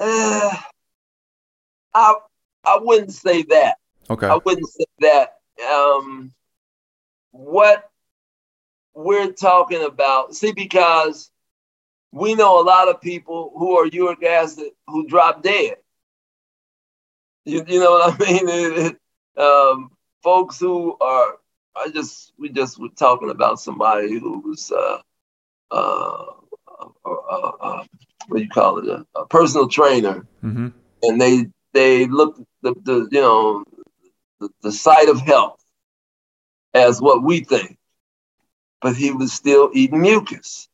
eh, 0.00 0.56
I 1.94 2.14
I 2.64 2.78
wouldn't 2.80 3.12
say 3.12 3.42
that. 3.44 3.76
Okay. 4.10 4.26
I 4.26 4.38
wouldn't 4.44 4.68
say 4.68 4.84
that. 5.00 5.38
Um, 5.70 6.32
what 7.30 7.90
we're 8.94 9.32
talking 9.32 9.84
about, 9.84 10.34
see, 10.34 10.52
because 10.52 11.30
we 12.14 12.34
know 12.34 12.60
a 12.60 12.64
lot 12.64 12.88
of 12.88 13.00
people 13.00 13.52
who 13.56 13.78
are 13.78 13.86
uric 13.86 14.22
acid 14.24 14.70
who 14.88 15.06
drop 15.08 15.42
dead. 15.42 15.76
You, 17.44 17.64
you 17.66 17.80
know 17.80 17.90
what 17.92 18.14
I 18.14 18.24
mean? 18.32 18.48
It- 18.48 18.78
it- 18.86 18.96
um, 19.36 19.90
folks 20.22 20.60
who 20.60 20.96
are, 21.00 21.34
I 21.76 21.88
just, 21.90 22.32
we 22.38 22.50
just 22.50 22.78
were 22.80 22.88
talking 22.90 23.30
about 23.30 23.60
somebody 23.60 24.18
who 24.18 24.38
was, 24.40 24.70
uh, 24.72 24.98
uh, 25.70 26.24
uh, 27.06 27.52
uh, 27.60 27.84
what 28.28 28.38
do 28.38 28.42
you 28.42 28.48
call 28.48 28.78
it, 28.78 28.88
a, 28.88 29.06
a 29.18 29.26
personal 29.26 29.68
trainer 29.68 30.26
Mm-hmm. 30.44 30.68
and 31.02 31.20
they 31.20 31.46
they 31.72 32.06
looked 32.06 32.40
the, 32.62 32.74
the 32.84 33.08
you 33.10 33.20
know 33.20 33.64
the, 34.40 34.48
the 34.62 35.06
of 35.10 35.20
health 35.20 35.62
as 36.74 37.00
what 37.00 37.22
we 37.22 37.40
think 37.40 37.76
but 38.80 38.96
he 38.96 39.10
was 39.12 39.32
still 39.32 39.70
eating 39.74 40.00
mucus 40.00 40.68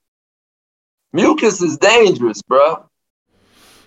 mucus 1.13 1.61
is 1.63 1.77
dangerous 1.79 2.43
bro 2.43 2.87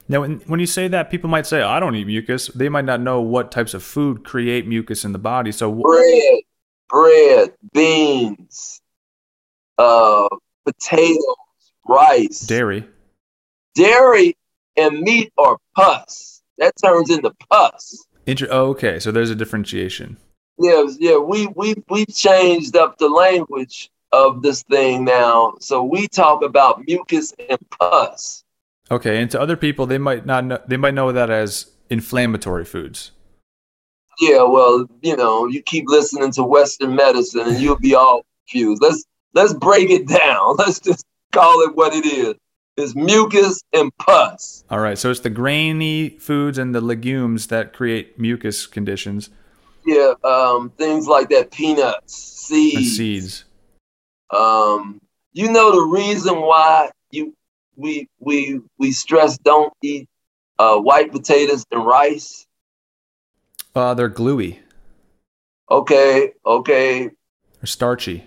Now, 0.09 0.21
when, 0.21 0.41
when 0.47 0.59
you 0.59 0.65
say 0.65 0.89
that, 0.89 1.09
people 1.09 1.29
might 1.29 1.47
say, 1.47 1.61
"I 1.61 1.79
don't 1.79 1.95
eat 1.95 2.07
mucus." 2.07 2.47
They 2.47 2.67
might 2.67 2.83
not 2.83 2.99
know 2.99 3.21
what 3.21 3.51
types 3.51 3.73
of 3.73 3.81
food 3.81 4.25
create 4.25 4.67
mucus 4.67 5.05
in 5.05 5.13
the 5.13 5.19
body. 5.19 5.51
So, 5.53 5.71
bread 5.71 6.39
bread 6.89 7.53
beans 7.73 8.81
uh 9.77 10.27
potatoes 10.65 11.71
rice 11.87 12.41
dairy. 12.41 12.85
dairy 13.75 14.35
and 14.75 14.99
meat 14.99 15.31
are 15.37 15.57
pus 15.75 16.41
that 16.57 16.73
turns 16.83 17.09
into 17.09 17.31
pus 17.49 18.05
Inter- 18.25 18.47
oh, 18.51 18.69
okay, 18.69 18.99
so 18.99 19.11
there's 19.11 19.29
a 19.31 19.35
differentiation. 19.35 20.17
Yeah, 20.59 20.85
yeah, 20.99 21.17
we 21.17 21.47
we 21.47 21.75
we 21.89 22.05
changed 22.05 22.75
up 22.77 22.97
the 22.97 23.09
language 23.09 23.89
of 24.13 24.43
this 24.43 24.63
thing 24.63 25.03
now. 25.03 25.55
So 25.59 25.83
we 25.83 26.07
talk 26.07 26.43
about 26.43 26.87
mucus 26.87 27.33
and 27.49 27.59
pus. 27.71 28.43
Okay, 28.91 29.21
and 29.21 29.31
to 29.31 29.41
other 29.41 29.57
people, 29.57 29.87
they 29.87 29.97
might 29.97 30.25
not 30.25 30.45
know, 30.45 30.59
they 30.67 30.77
might 30.77 30.93
know 30.93 31.11
that 31.11 31.29
as 31.29 31.71
inflammatory 31.89 32.63
foods. 32.63 33.11
Yeah, 34.21 34.43
well, 34.43 34.85
you 35.01 35.17
know, 35.17 35.47
you 35.47 35.63
keep 35.63 35.85
listening 35.87 36.31
to 36.33 36.43
Western 36.43 36.95
medicine 36.95 37.47
and 37.47 37.59
you'll 37.59 37.79
be 37.79 37.95
all 37.95 38.23
confused. 38.47 38.81
Let's 38.81 39.03
let's 39.33 39.53
break 39.53 39.89
it 39.89 40.07
down. 40.07 40.55
Let's 40.57 40.79
just 40.79 41.05
call 41.31 41.61
it 41.61 41.75
what 41.75 41.93
it 41.93 42.05
is. 42.05 42.35
It's 42.77 42.95
mucus 42.95 43.63
and 43.73 43.95
pus. 43.97 44.63
All 44.69 44.79
right, 44.79 44.97
so 44.97 45.09
it's 45.09 45.19
the 45.19 45.29
grainy 45.29 46.09
foods 46.09 46.57
and 46.57 46.73
the 46.73 46.81
legumes 46.81 47.47
that 47.47 47.73
create 47.73 48.19
mucus 48.19 48.67
conditions. 48.67 49.29
Yeah, 49.85 50.13
um, 50.23 50.71
things 50.77 51.07
like 51.07 51.29
that, 51.29 51.51
peanuts, 51.51 52.15
seeds. 52.15 52.75
And 52.75 52.85
seeds. 52.85 53.45
Um, 54.33 54.99
you 55.33 55.51
know 55.51 55.71
the 55.71 55.81
reason 55.87 56.41
why 56.41 56.89
you 57.11 57.35
we 57.75 58.07
we 58.19 58.61
we 58.77 58.91
stress 58.91 59.37
don't 59.37 59.73
eat 59.81 60.07
uh, 60.59 60.77
white 60.77 61.11
potatoes 61.11 61.65
and 61.71 61.85
rice. 61.85 62.45
Uh, 63.75 63.93
they're 63.93 64.09
gluey. 64.09 64.59
Okay, 65.71 66.33
okay, 66.45 67.09
They're 67.59 67.65
starchy. 67.65 68.25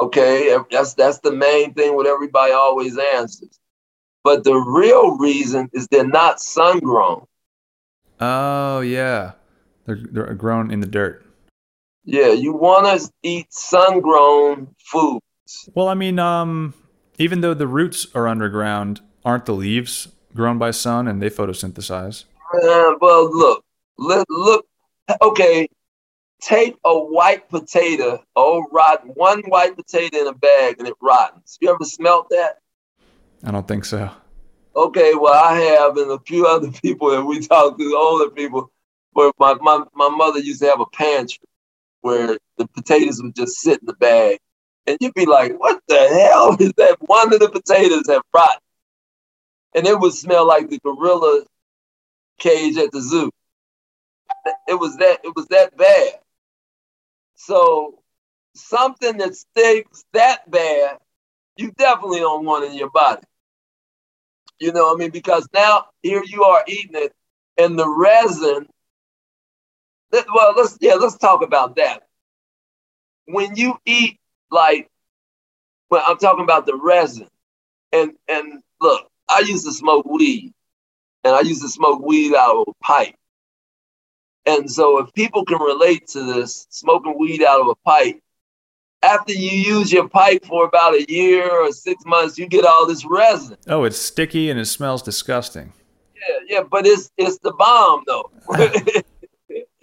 okay. 0.00 0.56
That's 0.70 0.94
that's 0.94 1.18
the 1.20 1.32
main 1.32 1.74
thing. 1.74 1.96
What 1.96 2.06
everybody 2.06 2.52
always 2.52 2.96
answers. 2.98 3.58
But 4.22 4.44
the 4.44 4.54
real 4.54 5.16
reason 5.18 5.68
is 5.72 5.88
they're 5.88 6.06
not 6.06 6.40
sun 6.40 6.78
grown. 6.78 7.26
Oh 8.20 8.80
yeah, 8.80 9.32
they're 9.86 9.98
they're 10.10 10.34
grown 10.34 10.70
in 10.70 10.80
the 10.80 10.86
dirt. 10.86 11.23
Yeah, 12.04 12.32
you 12.32 12.52
want 12.52 13.00
to 13.00 13.10
eat 13.22 13.52
sun 13.52 14.00
grown 14.00 14.74
foods. 14.78 15.22
Well, 15.74 15.88
I 15.88 15.94
mean, 15.94 16.18
um, 16.18 16.74
even 17.18 17.40
though 17.40 17.54
the 17.54 17.66
roots 17.66 18.06
are 18.14 18.28
underground, 18.28 19.00
aren't 19.24 19.46
the 19.46 19.54
leaves 19.54 20.08
grown 20.34 20.58
by 20.58 20.70
sun 20.70 21.08
and 21.08 21.22
they 21.22 21.30
photosynthesize? 21.30 22.24
Uh, 22.52 22.94
well, 23.00 23.30
look, 23.34 23.64
look, 23.98 24.26
look. 24.28 24.66
Okay, 25.22 25.68
take 26.42 26.76
a 26.84 26.98
white 26.98 27.48
potato, 27.48 28.22
oh 28.36 28.66
rotten, 28.70 29.10
one 29.10 29.42
white 29.48 29.76
potato 29.76 30.18
in 30.18 30.26
a 30.26 30.34
bag 30.34 30.76
and 30.78 30.86
it 30.86 30.94
rottens. 31.00 31.56
You 31.60 31.70
ever 31.70 31.84
smelt 31.84 32.28
that? 32.30 32.58
I 33.42 33.50
don't 33.50 33.66
think 33.66 33.86
so. 33.86 34.10
Okay, 34.76 35.12
well, 35.14 35.34
I 35.34 35.58
have, 35.60 35.96
and 35.96 36.10
a 36.10 36.18
few 36.26 36.46
other 36.46 36.70
people 36.82 37.10
that 37.10 37.24
we 37.24 37.40
talk 37.40 37.78
to, 37.78 37.96
older 37.96 38.30
people, 38.30 38.70
where 39.12 39.32
my, 39.38 39.54
my, 39.54 39.84
my 39.94 40.08
mother 40.08 40.40
used 40.40 40.60
to 40.60 40.66
have 40.66 40.80
a 40.80 40.86
pantry 40.86 41.46
where 42.04 42.36
the 42.58 42.68
potatoes 42.68 43.22
would 43.22 43.34
just 43.34 43.56
sit 43.56 43.80
in 43.80 43.86
the 43.86 43.94
bag. 43.94 44.38
And 44.86 44.98
you'd 45.00 45.14
be 45.14 45.24
like, 45.24 45.58
what 45.58 45.80
the 45.88 45.96
hell 45.96 46.54
is 46.60 46.74
that? 46.76 46.98
One 47.00 47.32
of 47.32 47.40
the 47.40 47.48
potatoes 47.48 48.04
have 48.08 48.20
rotten. 48.34 48.58
And 49.74 49.86
it 49.86 49.98
would 49.98 50.12
smell 50.12 50.46
like 50.46 50.68
the 50.68 50.78
gorilla 50.80 51.44
cage 52.38 52.76
at 52.76 52.92
the 52.92 53.00
zoo. 53.00 53.30
It 54.68 54.74
was 54.74 54.98
that 54.98 55.20
it 55.24 55.32
was 55.34 55.46
that 55.46 55.74
bad. 55.78 56.20
So 57.36 57.98
something 58.54 59.16
that 59.16 59.34
stinks 59.34 60.04
that 60.12 60.50
bad, 60.50 60.98
you 61.56 61.72
definitely 61.72 62.20
don't 62.20 62.44
want 62.44 62.66
in 62.66 62.74
your 62.74 62.90
body. 62.90 63.22
You 64.60 64.72
know 64.72 64.92
I 64.92 64.96
mean? 64.98 65.10
Because 65.10 65.48
now 65.54 65.86
here 66.02 66.22
you 66.26 66.44
are 66.44 66.64
eating 66.68 66.96
it, 66.96 67.14
and 67.56 67.78
the 67.78 67.88
resin. 67.88 68.68
Let- 70.14 70.26
Well, 70.34 70.54
let's 70.56 70.78
yeah, 70.80 70.94
let's 70.94 71.18
talk 71.18 71.42
about 71.42 71.76
that. 71.76 72.06
When 73.26 73.56
you 73.56 73.76
eat 73.84 74.18
like, 74.50 74.90
well, 75.90 76.04
I'm 76.06 76.18
talking 76.18 76.44
about 76.44 76.66
the 76.66 76.76
resin, 76.76 77.28
and 77.92 78.12
and 78.28 78.62
look, 78.80 79.08
I 79.28 79.40
used 79.40 79.64
to 79.64 79.72
smoke 79.72 80.06
weed, 80.06 80.52
and 81.24 81.34
I 81.34 81.40
used 81.40 81.62
to 81.62 81.68
smoke 81.68 82.02
weed 82.02 82.34
out 82.34 82.56
of 82.56 82.68
a 82.68 82.84
pipe. 82.84 83.14
And 84.46 84.70
so, 84.70 84.98
if 84.98 85.12
people 85.14 85.44
can 85.44 85.58
relate 85.58 86.06
to 86.08 86.22
this, 86.22 86.66
smoking 86.68 87.16
weed 87.18 87.42
out 87.42 87.62
of 87.62 87.68
a 87.68 87.74
pipe, 87.76 88.20
after 89.02 89.32
you 89.32 89.50
use 89.50 89.90
your 89.90 90.08
pipe 90.08 90.44
for 90.44 90.66
about 90.66 90.94
a 90.94 91.04
year 91.08 91.50
or 91.50 91.72
six 91.72 92.04
months, 92.04 92.38
you 92.38 92.46
get 92.46 92.66
all 92.66 92.86
this 92.86 93.04
resin. 93.06 93.56
Oh, 93.68 93.84
it's 93.84 93.98
sticky 93.98 94.50
and 94.50 94.60
it 94.60 94.66
smells 94.66 95.02
disgusting. 95.02 95.72
Yeah, 96.14 96.56
yeah, 96.56 96.62
but 96.62 96.86
it's 96.86 97.10
it's 97.16 97.38
the 97.38 97.52
bomb 97.52 98.02
though. 98.06 98.30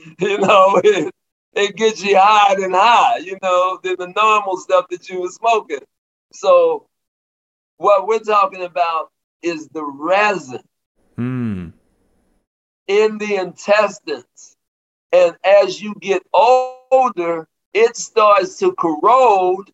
you 0.19 0.37
know, 0.37 0.79
it, 0.83 1.13
it 1.53 1.75
gets 1.75 2.03
you 2.03 2.17
higher 2.19 2.59
than 2.59 2.73
high, 2.73 3.17
you 3.17 3.37
know, 3.41 3.79
than 3.83 3.95
the 3.97 4.13
normal 4.15 4.57
stuff 4.57 4.85
that 4.89 5.09
you 5.09 5.21
were 5.21 5.29
smoking. 5.29 5.79
So 6.33 6.87
what 7.77 8.07
we're 8.07 8.19
talking 8.19 8.63
about 8.63 9.11
is 9.41 9.67
the 9.69 9.83
resin 9.83 10.61
Hmm. 11.17 11.73
in 12.87 13.17
the 13.17 13.35
intestines. 13.35 14.55
And 15.11 15.35
as 15.43 15.81
you 15.81 15.95
get 15.99 16.23
older, 16.33 17.17
it 17.73 17.95
starts 17.95 18.57
to 18.59 18.73
corrode 18.73 19.71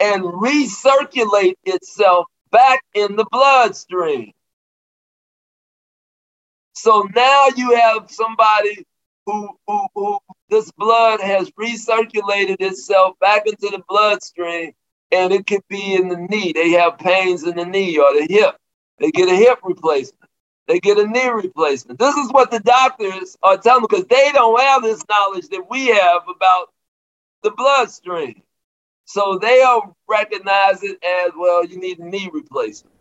and 0.00 0.22
recirculate 0.22 1.56
itself 1.64 2.26
back 2.50 2.80
in 2.94 3.16
the 3.16 3.26
bloodstream. 3.30 4.32
So 6.72 7.06
now 7.14 7.46
you 7.56 7.74
have 7.76 8.10
somebody 8.10 8.84
who, 9.28 9.48
who, 9.66 9.86
who 9.94 10.18
this 10.48 10.70
blood 10.72 11.20
has 11.20 11.50
recirculated 11.50 12.56
itself 12.60 13.18
back 13.20 13.46
into 13.46 13.68
the 13.70 13.82
bloodstream, 13.86 14.72
and 15.12 15.32
it 15.32 15.46
could 15.46 15.66
be 15.68 15.94
in 15.94 16.08
the 16.08 16.16
knee. 16.16 16.52
They 16.52 16.70
have 16.70 16.98
pains 16.98 17.44
in 17.44 17.56
the 17.56 17.66
knee 17.66 17.98
or 17.98 18.10
the 18.14 18.26
hip. 18.28 18.56
They 18.98 19.10
get 19.10 19.28
a 19.28 19.36
hip 19.36 19.58
replacement. 19.62 20.30
They 20.66 20.80
get 20.80 20.98
a 20.98 21.06
knee 21.06 21.28
replacement. 21.28 21.98
This 21.98 22.14
is 22.16 22.32
what 22.32 22.50
the 22.50 22.60
doctors 22.60 23.36
are 23.42 23.58
telling 23.58 23.82
them 23.82 23.88
because 23.90 24.06
they 24.06 24.30
don't 24.32 24.60
have 24.60 24.82
this 24.82 25.02
knowledge 25.08 25.48
that 25.48 25.66
we 25.70 25.88
have 25.88 26.22
about 26.34 26.68
the 27.42 27.50
bloodstream. 27.50 28.42
So 29.04 29.38
they'll 29.38 29.96
recognize 30.08 30.82
it 30.82 31.02
as 31.04 31.32
well, 31.36 31.64
you 31.64 31.78
need 31.78 31.98
a 31.98 32.04
knee 32.04 32.30
replacement. 32.32 32.94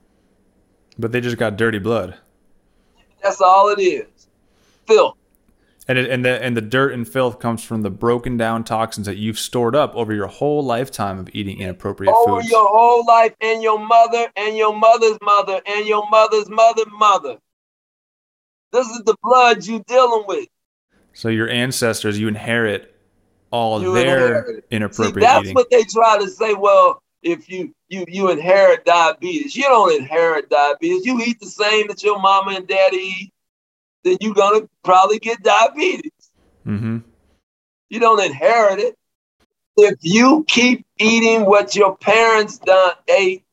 But 1.00 1.12
they 1.12 1.22
just 1.22 1.38
got 1.38 1.58
dirty 1.58 1.80
blood. 1.80 2.18
That's 3.24 3.42
all 3.42 3.70
it 3.70 3.82
is. 3.82 4.28
Filth. 4.88 5.18
And 5.90 5.98
it, 5.98 6.10
and 6.10 6.26
the 6.26 6.44
and 6.44 6.58
the 6.58 6.62
dirt 6.62 6.94
and 6.94 7.08
filth 7.08 7.40
comes 7.40 7.64
from 7.64 7.82
the 7.82 7.90
broken 7.90 8.36
down 8.36 8.66
toxins 8.66 9.06
that 9.08 9.16
you've 9.16 9.40
stored 9.40 9.76
up 9.76 9.96
over 9.96 10.14
your 10.14 10.28
whole 10.28 10.64
lifetime 10.64 11.18
of 11.18 11.30
eating 11.34 11.62
inappropriate 11.62 12.14
Over 12.14 12.42
foods. 12.42 12.52
your 12.52 12.68
whole 12.68 13.06
life, 13.06 13.34
and 13.40 13.64
your 13.64 13.80
mother, 13.80 14.28
and 14.36 14.58
your 14.58 14.76
mother's 14.76 15.18
mother, 15.22 15.62
and 15.66 15.88
your 15.88 16.08
mother's 16.10 16.50
mother, 16.50 16.84
mother. 16.92 17.38
This 18.74 18.88
is 18.88 19.02
the 19.06 19.16
blood 19.24 19.66
you're 19.66 19.80
dealing 19.88 20.26
with. 20.28 20.50
So 21.14 21.30
your 21.30 21.50
ancestors, 21.50 22.20
you 22.20 22.28
inherit 22.28 22.94
all 23.50 23.82
You 23.82 23.94
their 23.94 24.04
inherit 24.04 24.58
it. 24.58 24.66
See, 24.70 24.76
inappropriate 24.76 25.22
that's 25.22 25.46
eating. 25.46 25.56
what 25.56 25.70
they 25.72 25.84
try 25.84 26.18
to 26.20 26.28
say. 26.30 26.54
Well, 26.54 27.02
if 27.24 27.50
you 27.50 27.74
you 27.88 28.04
you 28.10 28.30
inherit 28.30 28.84
diabetes, 28.86 29.56
you 29.56 29.64
don't 29.64 29.94
inherit 29.94 30.50
diabetes. 30.50 31.06
You 31.06 31.22
eat 31.22 31.40
the 31.40 31.48
same 31.48 31.88
that 31.88 32.04
your 32.04 32.20
mama 32.20 32.52
and 32.52 32.68
daddy 32.68 32.98
eat, 32.98 33.34
then 34.08 34.18
you're 34.22 34.34
gonna 34.34 34.68
probably 34.84 35.20
get 35.20 35.44
diabetes. 35.44 36.12
mm-hmm. 36.66 37.00
You 37.90 38.00
don't 38.00 38.22
inherit 38.22 38.80
it. 38.80 38.96
If 39.78 39.96
you 40.02 40.44
keep 40.48 40.86
eating 40.98 41.46
what 41.46 41.76
your 41.76 41.96
parents 41.96 42.58
done 42.58 42.94
ate, 43.08 43.44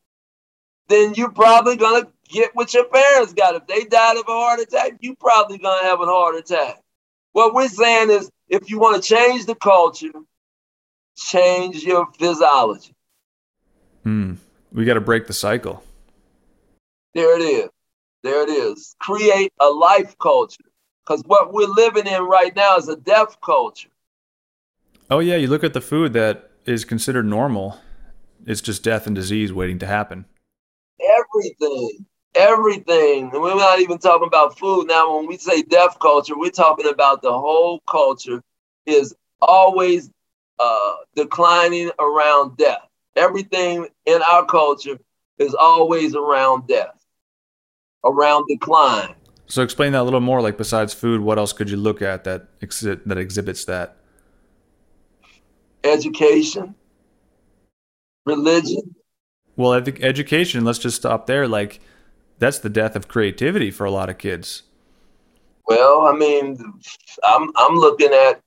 then 0.89 1.15
you're 1.15 1.31
probably 1.31 1.77
gonna 1.77 2.09
get 2.29 2.55
what 2.55 2.73
your 2.73 2.87
parents 2.87 3.33
got. 3.35 3.55
If 3.55 3.67
they 3.67 3.85
died 3.85 4.17
of 4.17 4.25
a 4.27 4.33
heart 4.33 4.61
attack, 4.61 4.93
you're 5.01 5.17
probably 5.17 5.59
gonna 5.59 5.85
have 5.85 6.01
a 6.01 6.07
heart 6.07 6.37
attack. 6.37 6.81
What 7.33 7.55
we're 7.55 7.69
saying 7.69 8.11
is, 8.11 8.31
if 8.49 8.71
you 8.71 8.79
want 8.79 9.03
to 9.03 9.09
change 9.09 9.47
the 9.47 9.55
culture, 9.55 10.13
change 11.17 11.83
your 11.83 12.07
physiology. 12.19 12.95
Mm. 14.05 14.39
We 14.73 14.85
got 14.85 14.95
to 14.95 15.01
break 15.01 15.27
the 15.27 15.33
cycle. 15.33 15.83
There 17.15 17.39
it 17.39 17.43
is. 17.43 17.71
There 18.25 18.43
it 18.43 18.49
is. 18.49 18.97
Create 19.01 19.53
a 19.61 19.69
life 19.69 20.17
culture. 20.19 20.65
Because 21.07 21.23
what 21.27 21.53
we're 21.53 21.67
living 21.67 22.07
in 22.07 22.23
right 22.23 22.57
now 22.57 22.79
is 22.79 22.89
a 22.89 22.97
death 22.97 23.37
culture. 23.43 23.91
Oh 25.11 25.19
yeah, 25.19 25.37
you 25.37 25.47
look 25.49 25.63
at 25.63 25.75
the 25.75 25.83
food 25.83 26.15
that 26.15 26.51
is 26.65 26.87
considered 26.87 27.27
normal. 27.27 27.79
It's 28.47 28.63
just 28.63 28.83
death 28.83 29.07
and 29.07 29.15
disease 29.15 29.53
waiting 29.53 29.79
to 29.81 29.87
happen. 29.87 30.25
Everything, 30.99 32.07
everything. 32.35 33.31
And 33.31 33.43
we're 33.43 33.57
not 33.57 33.81
even 33.81 33.99
talking 33.99 34.27
about 34.27 34.59
food. 34.59 34.87
Now, 34.87 35.17
when 35.17 35.27
we 35.27 35.37
say 35.37 35.61
death 35.61 35.99
culture, 36.01 36.39
we're 36.39 36.51
talking 36.51 36.89
about 36.89 37.21
the 37.21 37.33
whole 37.33 37.81
culture 37.87 38.43
is 38.87 39.15
always 39.43 40.11
uh, 40.59 40.95
declining 41.15 41.91
around 41.99 42.57
death. 42.57 42.89
Everything 43.17 43.87
in 44.07 44.23
our 44.23 44.47
culture 44.47 44.99
is 45.39 45.55
always 45.55 46.15
around 46.15 46.67
death, 46.67 47.04
around 48.05 48.47
decline. 48.49 49.15
So 49.47 49.63
explain 49.63 49.93
that 49.93 50.01
a 50.01 50.03
little 50.03 50.21
more. 50.21 50.41
Like 50.41 50.57
besides 50.57 50.95
food, 50.95 51.21
what 51.21 51.39
else 51.39 51.53
could 51.53 51.71
you 51.71 51.77
look 51.77 52.03
at 52.03 52.25
that 52.25 52.61
exi- 52.61 53.01
that 53.05 53.19
exhibits 53.19 53.65
that? 53.67 53.97
Education, 55.83 56.75
religion. 58.25 58.95
Well, 59.57 59.73
education. 59.75 60.65
Let's 60.65 60.79
just 60.79 60.97
stop 60.97 61.27
there. 61.27 61.47
Like, 61.47 61.81
that's 62.39 62.59
the 62.59 62.71
death 62.71 62.97
of 62.97 63.07
creativity 63.07 63.71
for 63.71 63.85
a 63.85 63.91
lot 63.91 64.09
of 64.09 64.19
kids. 64.19 64.63
Well, 65.67 66.03
I 66.03 66.13
mean, 66.13 66.59
I'm 67.23 67.51
I'm 67.57 67.77
looking 67.77 68.13
at 68.13 68.41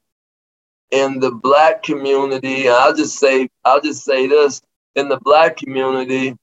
in 0.91 1.19
the 1.19 1.31
black 1.31 1.83
community. 1.83 2.69
I'll 2.69 2.95
just 2.95 3.17
say 3.17 3.49
I'll 3.65 3.81
just 3.81 4.03
say 4.03 4.27
this 4.27 4.61
in 4.95 5.09
the 5.09 5.19
black 5.21 5.57
community. 5.57 6.35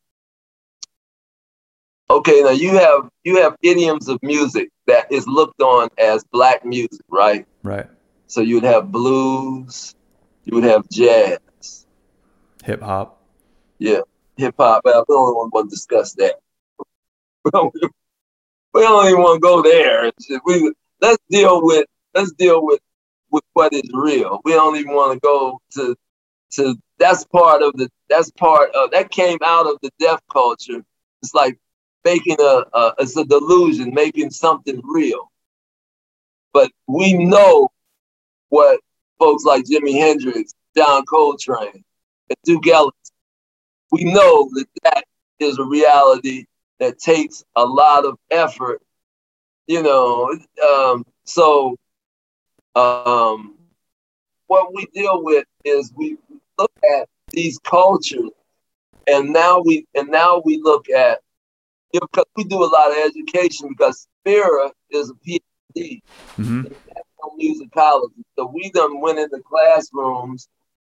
Okay, 2.15 2.43
now 2.43 2.51
you 2.51 2.79
have 2.79 3.11
you 3.25 3.43
have 3.43 3.57
idioms 3.61 4.09
of 4.09 4.23
music 4.23 4.69
that 4.87 5.11
is 5.11 5.27
looked 5.27 5.61
on 5.61 5.89
as 5.99 6.23
black 6.31 6.65
music, 6.65 7.05
right? 7.09 7.45
Right. 7.65 7.89
So 8.29 8.41
you'd 8.41 8.63
have 8.63 8.93
blues, 8.93 9.97
you 10.45 10.55
would 10.55 10.63
have 10.63 10.89
jazz, 10.89 11.87
hip 12.63 12.83
hop. 12.83 13.21
Yeah, 13.79 14.03
hip 14.37 14.55
hop. 14.57 14.83
We 14.85 14.93
don't 14.93 15.09
want 15.09 15.69
to 15.69 15.75
discuss 15.75 16.13
that. 16.13 16.37
we 17.45 17.51
don't, 17.51 17.75
we 18.73 18.81
don't 18.83 19.07
even 19.09 19.21
want 19.21 19.43
to 19.43 19.49
go 19.49 19.63
there. 19.63 20.13
We 20.45 20.73
let's 21.01 21.19
deal 21.29 21.67
with 21.67 21.85
let's 22.15 22.31
deal 22.31 22.65
with 22.65 22.79
with 23.33 23.43
what 23.55 23.73
is 23.73 23.91
real. 23.93 24.41
We 24.45 24.53
don't 24.53 24.77
even 24.77 24.95
want 24.95 25.15
to 25.15 25.19
go 25.19 25.61
to 25.73 25.97
to 26.53 26.77
that's 26.97 27.25
part 27.25 27.63
of 27.63 27.73
the 27.73 27.91
that's 28.09 28.31
part 28.31 28.73
of 28.77 28.93
that 28.93 29.11
came 29.11 29.39
out 29.45 29.67
of 29.67 29.79
the 29.83 29.91
deaf 29.99 30.21
culture. 30.33 30.85
It's 31.21 31.35
like 31.35 31.59
making 32.05 32.37
a, 32.41 32.65
a 32.73 32.95
it's 32.99 33.17
a 33.17 33.25
delusion, 33.25 33.93
making 33.95 34.31
something 34.31 34.81
real. 34.85 35.31
But 36.53 36.71
we 36.87 37.15
know 37.15 37.71
what 38.49 38.81
folks 39.19 39.45
like 39.45 39.65
Jimi 39.65 39.95
Hendrix, 39.95 40.55
John 40.77 41.05
Coltrane, 41.07 41.85
and 42.29 42.37
Duke 42.45 42.67
Ellington, 42.67 42.93
we 43.91 44.05
know 44.05 44.49
that 44.53 44.67
that 44.85 45.05
is 45.39 45.59
a 45.59 45.65
reality 45.65 46.47
that 46.79 46.99
takes 46.99 47.45
a 47.57 47.65
lot 47.65 48.05
of 48.05 48.19
effort, 48.31 48.83
you 49.67 49.83
know. 49.83 50.37
Um, 50.69 51.05
so, 51.25 51.77
um, 52.75 53.57
what 54.47 54.75
we 54.75 54.87
deal 54.95 55.23
with 55.23 55.47
is 55.65 55.93
we 55.97 56.17
look 56.59 56.73
at 56.97 57.09
these 57.31 57.59
cultures, 57.59 58.31
and 59.07 59.33
now 59.33 59.61
we 59.61 59.87
and 59.95 60.09
now 60.09 60.43
we 60.45 60.61
look 60.63 60.89
at 60.91 61.21
because 62.01 62.25
we 62.37 62.45
do 62.45 62.63
a 62.63 62.67
lot 62.67 62.91
of 62.91 62.97
education 62.99 63.69
because 63.69 64.07
Spira 64.21 64.71
is 64.91 65.11
a 65.11 65.15
PhD 65.15 66.01
mm-hmm. 66.39 66.67
in 66.67 66.75
musicology. 67.41 68.23
So 68.37 68.51
we 68.53 68.71
done 68.71 69.01
went 69.01 69.19
into 69.19 69.41
classrooms 69.49 70.49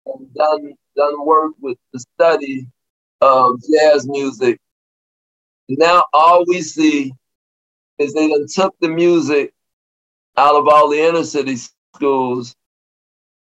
and 0.06 0.32
done 0.34 0.74
done 0.96 1.24
work 1.24 1.52
with 1.60 1.78
the 1.92 2.00
study 2.00 2.66
of 3.20 3.60
jazz 3.72 4.06
music. 4.06 4.60
Now 5.68 6.04
all 6.12 6.44
we 6.46 6.62
see 6.62 7.12
is 7.98 8.14
they 8.14 8.28
done 8.28 8.46
took 8.52 8.74
the 8.80 8.88
music 8.88 9.52
out 10.36 10.54
of 10.54 10.68
all 10.68 10.88
the 10.88 11.00
inner 11.00 11.24
city 11.24 11.56
schools. 11.94 12.54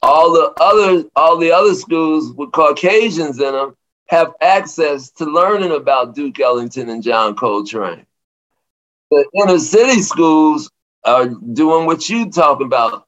All 0.01 0.33
the 0.33 0.53
other 0.61 1.09
all 1.15 1.37
the 1.37 1.51
other 1.51 1.73
schools 1.73 2.31
with 2.33 2.51
Caucasians 2.51 3.39
in 3.39 3.53
them 3.53 3.75
have 4.07 4.33
access 4.41 5.09
to 5.11 5.25
learning 5.25 5.71
about 5.71 6.15
Duke 6.15 6.39
Ellington 6.39 6.89
and 6.89 7.03
John 7.03 7.35
Coltrane. 7.35 8.05
The 9.11 9.25
inner 9.33 9.59
city 9.59 10.01
schools 10.01 10.69
are 11.03 11.27
doing 11.27 11.85
what 11.85 12.09
you 12.09 12.29
talking 12.29 12.65
about. 12.65 13.07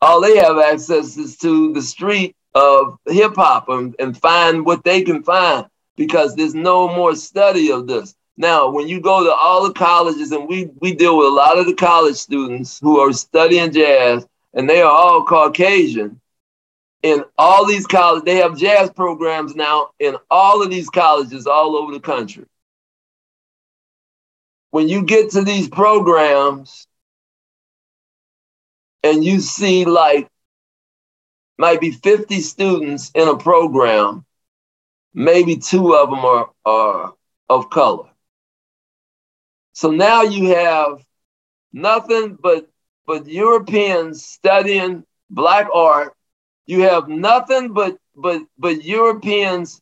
All 0.00 0.20
they 0.20 0.36
have 0.36 0.58
access 0.58 1.16
is 1.16 1.36
to 1.38 1.72
the 1.72 1.82
street 1.82 2.36
of 2.54 2.98
hip 3.06 3.34
hop 3.36 3.68
and, 3.68 3.94
and 3.98 4.16
find 4.16 4.64
what 4.64 4.84
they 4.84 5.02
can 5.02 5.22
find 5.22 5.66
because 5.96 6.34
there's 6.34 6.54
no 6.54 6.88
more 6.88 7.14
study 7.14 7.70
of 7.70 7.86
this. 7.86 8.14
Now, 8.36 8.70
when 8.70 8.86
you 8.86 9.00
go 9.00 9.24
to 9.24 9.32
all 9.32 9.66
the 9.66 9.72
colleges, 9.72 10.30
and 10.30 10.48
we, 10.48 10.70
we 10.80 10.94
deal 10.94 11.18
with 11.18 11.26
a 11.26 11.30
lot 11.30 11.58
of 11.58 11.66
the 11.66 11.74
college 11.74 12.14
students 12.14 12.78
who 12.78 13.00
are 13.00 13.12
studying 13.12 13.72
jazz, 13.72 14.24
and 14.54 14.70
they 14.70 14.80
are 14.80 14.90
all 14.90 15.24
Caucasian. 15.24 16.20
In 17.02 17.24
all 17.36 17.64
these 17.66 17.86
colleges, 17.86 18.24
they 18.24 18.36
have 18.36 18.56
jazz 18.56 18.90
programs 18.90 19.54
now 19.54 19.90
in 19.98 20.16
all 20.30 20.62
of 20.62 20.70
these 20.70 20.90
colleges 20.90 21.46
all 21.46 21.76
over 21.76 21.92
the 21.92 22.00
country. 22.00 22.44
When 24.70 24.88
you 24.88 25.04
get 25.04 25.30
to 25.30 25.42
these 25.42 25.68
programs, 25.68 26.88
and 29.02 29.24
you 29.24 29.40
see 29.40 29.84
like 29.84 30.28
might 31.56 31.80
be 31.80 31.90
50 31.90 32.40
students 32.40 33.10
in 33.14 33.26
a 33.28 33.36
program, 33.36 34.24
maybe 35.12 35.56
two 35.56 35.94
of 35.94 36.10
them 36.10 36.24
are, 36.24 36.50
are 36.64 37.14
of 37.48 37.70
color. 37.70 38.08
So 39.72 39.90
now 39.90 40.22
you 40.22 40.54
have 40.54 41.04
nothing 41.72 42.38
but 42.40 42.68
but 43.06 43.26
Europeans 43.26 44.24
studying 44.24 45.04
black 45.30 45.68
art. 45.72 46.14
You 46.68 46.82
have 46.82 47.08
nothing 47.08 47.72
but 47.72 47.96
but 48.14 48.42
but 48.58 48.84
Europeans 48.84 49.80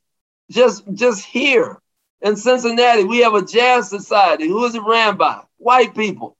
just 0.53 0.85
just 0.95 1.25
here 1.27 1.81
in 2.23 2.37
Cincinnati. 2.37 3.03
We 3.03 3.19
have 3.19 3.35
a 3.35 3.45
jazz 3.45 3.91
society. 3.91 4.47
Who 4.47 4.65
is 4.67 4.77
it 4.77 4.83
ran 4.87 5.17
by? 5.17 5.43
White 5.59 5.97
people. 5.97 6.37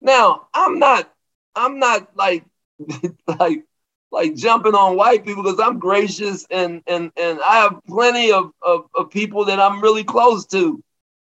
Now 0.00 0.46
I'm 0.54 0.78
not 0.78 1.12
I'm 1.56 1.80
not 1.80 2.16
like 2.16 2.44
like 3.40 3.64
like 4.12 4.36
jumping 4.36 4.76
on 4.76 4.96
white 4.96 5.24
people 5.24 5.42
because 5.42 5.58
I'm 5.58 5.80
gracious 5.80 6.46
and 6.48 6.80
and 6.86 7.10
and 7.16 7.40
I 7.40 7.56
have 7.56 7.80
plenty 7.88 8.30
of, 8.30 8.52
of, 8.62 8.86
of 8.94 9.10
people 9.10 9.46
that 9.46 9.58
I'm 9.58 9.82
really 9.82 10.04
close 10.04 10.46
to. 10.46 10.80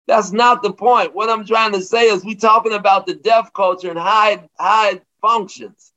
That's 0.06 0.32
not 0.32 0.62
the 0.62 0.72
point. 0.72 1.14
What 1.14 1.28
I'm 1.28 1.44
trying 1.44 1.72
to 1.72 1.82
say 1.82 2.06
is 2.06 2.24
we 2.24 2.36
talking 2.36 2.72
about 2.72 3.04
the 3.04 3.14
deaf 3.14 3.52
culture 3.52 3.90
and 3.90 3.98
how 3.98 4.30
it 4.88 5.04
functions. 5.20 5.92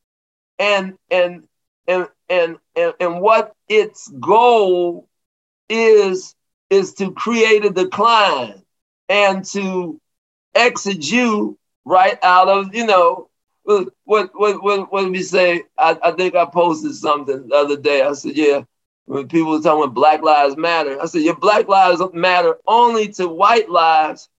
And 0.60 0.98
and 1.10 1.48
and 1.88 2.08
and 2.30 2.58
and, 2.76 2.94
and 3.00 3.22
what 3.22 3.56
its 3.68 4.08
goal 4.20 5.08
is 5.70 6.36
is 6.70 6.94
to 6.96 7.12
create 7.12 7.66
a 7.66 7.70
decline 7.70 8.62
and 9.10 9.46
to 9.46 10.00
exit 10.56 11.10
you 11.12 11.58
right 11.86 12.18
out 12.24 12.48
of, 12.48 12.74
you 12.74 12.86
know, 12.86 13.30
what 13.64 13.90
what 14.04 14.32
what 14.36 14.92
what 14.92 15.10
we 15.12 15.22
say? 15.24 15.64
I, 15.78 15.98
I 16.04 16.12
think 16.12 16.36
I 16.36 16.46
posted 16.46 16.96
something 16.96 17.48
the 17.48 17.56
other 17.56 17.78
day. 17.78 18.02
I 18.02 18.14
said, 18.14 18.36
yeah, 18.36 18.64
when 19.06 19.28
people 19.28 19.52
were 19.52 19.62
talking 19.62 19.84
about 19.84 19.94
Black 19.94 20.22
Lives 20.22 20.58
Matter, 20.58 21.02
I 21.02 21.06
said, 21.06 21.22
your 21.22 21.38
Black 21.38 21.68
Lives 21.68 22.02
matter 22.14 22.58
only 22.68 23.10
to 23.14 23.28
white 23.28 23.70
lives 23.70 24.30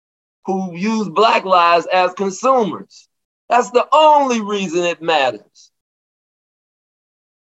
who 0.47 0.76
use 0.76 1.09
Black 1.09 1.45
lives 1.45 1.86
as 1.92 2.12
consumers. 2.14 3.09
That's 3.49 3.70
the 3.70 3.86
only 3.92 4.40
reason 4.40 4.84
it 4.84 5.01
matters. 5.01 5.40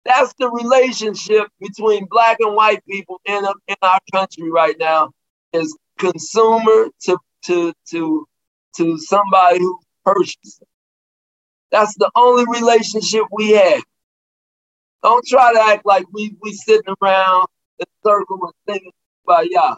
That's 0.05 0.33
the 0.37 0.49
relationship 0.51 1.47
between 1.59 2.05
black 2.05 2.37
and 2.39 2.55
white 2.55 2.85
people 2.85 3.19
in, 3.25 3.43
in 3.67 3.75
our 3.81 3.99
country 4.13 4.51
right 4.51 4.75
now 4.79 5.11
is 5.51 5.75
consumer 5.97 6.87
to 7.05 7.17
to 7.45 7.73
to 7.89 8.27
to 8.77 8.97
somebody 8.99 9.59
who 9.59 9.79
purchases. 10.05 10.61
That's 11.71 11.95
the 11.95 12.11
only 12.15 12.45
relationship 12.47 13.23
we 13.31 13.51
have. 13.53 13.83
Don't 15.01 15.25
try 15.25 15.53
to 15.53 15.59
act 15.59 15.85
like 15.85 16.05
we 16.13 16.35
we 16.41 16.53
sitting 16.53 16.93
around 17.01 17.47
in 17.79 17.85
a 17.85 18.07
circle 18.07 18.39
and 18.43 18.53
thinking 18.67 18.91
about 19.25 19.47
y'all, 19.49 19.77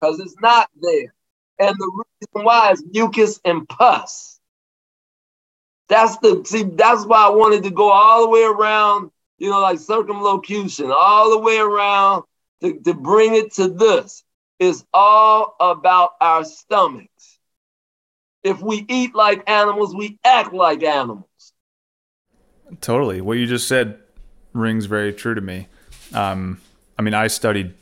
because 0.00 0.18
it's 0.20 0.36
not 0.40 0.68
there. 0.80 1.14
And 1.58 1.76
the 1.78 2.04
reason 2.20 2.44
why 2.44 2.72
is 2.72 2.84
mucus 2.92 3.40
and 3.44 3.68
pus. 3.68 4.40
That's 5.88 6.18
the 6.18 6.42
see. 6.44 6.64
That's 6.64 7.06
why 7.06 7.26
I 7.26 7.30
wanted 7.30 7.62
to 7.64 7.70
go 7.70 7.90
all 7.90 8.22
the 8.22 8.28
way 8.30 8.42
around. 8.42 9.10
You 9.38 9.50
know, 9.50 9.60
like 9.60 9.78
circumlocution, 9.78 10.90
all 10.90 11.30
the 11.30 11.38
way 11.38 11.58
around 11.58 12.24
to, 12.62 12.78
to 12.80 12.94
bring 12.94 13.34
it 13.34 13.52
to 13.54 13.68
this. 13.68 14.24
It's 14.58 14.84
all 14.94 15.54
about 15.60 16.12
our 16.20 16.44
stomachs. 16.44 17.38
If 18.42 18.62
we 18.62 18.84
eat 18.88 19.14
like 19.14 19.48
animals, 19.48 19.94
we 19.94 20.18
act 20.24 20.54
like 20.54 20.82
animals. 20.82 21.52
Totally. 22.80 23.20
What 23.20 23.38
you 23.38 23.46
just 23.46 23.68
said 23.68 23.98
rings 24.52 24.86
very 24.86 25.12
true 25.12 25.34
to 25.34 25.40
me. 25.40 25.68
Um, 26.14 26.60
I 26.98 27.02
mean, 27.02 27.14
I 27.14 27.26
studied 27.26 27.74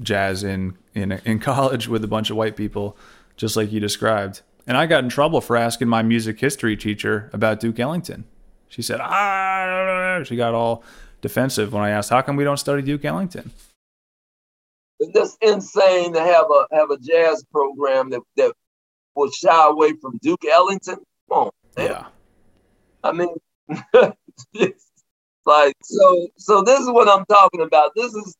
jazz 0.00 0.44
in, 0.44 0.76
in 0.94 1.12
in 1.24 1.38
college 1.50 1.88
with 1.88 2.04
a 2.04 2.08
bunch 2.08 2.30
of 2.30 2.36
white 2.36 2.56
people, 2.56 2.96
just 3.36 3.56
like 3.56 3.72
you 3.72 3.80
described, 3.80 4.42
and 4.66 4.76
I 4.76 4.86
got 4.86 5.02
in 5.04 5.10
trouble 5.10 5.40
for 5.40 5.56
asking 5.56 5.88
my 5.88 6.02
music 6.02 6.40
history 6.40 6.76
teacher 6.76 7.30
about 7.32 7.60
Duke 7.60 7.78
Ellington. 7.78 8.24
She 8.72 8.80
said, 8.80 9.00
"Ah," 9.02 10.22
she 10.24 10.34
got 10.34 10.54
all 10.54 10.82
defensive 11.20 11.74
when 11.74 11.82
I 11.82 11.90
asked, 11.90 12.08
"How 12.08 12.22
come 12.22 12.36
we 12.36 12.44
don't 12.44 12.56
study 12.56 12.80
Duke 12.80 13.04
Ellington?" 13.04 13.50
It's 14.98 15.12
just 15.12 15.36
insane 15.42 16.14
to 16.14 16.20
have 16.20 16.46
a 16.50 16.66
have 16.72 16.90
a 16.90 16.96
jazz 16.96 17.44
program 17.52 18.08
that 18.10 18.22
that 18.36 18.54
will 19.14 19.30
shy 19.30 19.66
away 19.68 19.92
from 20.00 20.18
Duke 20.22 20.46
Ellington. 20.46 20.96
Come 21.28 21.38
on, 21.38 21.50
man. 21.76 21.90
Yeah. 21.90 22.06
I 23.04 23.12
mean, 23.12 23.34
like 25.44 25.76
so. 25.82 26.28
So 26.38 26.62
this 26.62 26.80
is 26.80 26.90
what 26.90 27.10
I'm 27.10 27.26
talking 27.26 27.60
about. 27.60 27.92
This 27.94 28.14
is 28.14 28.34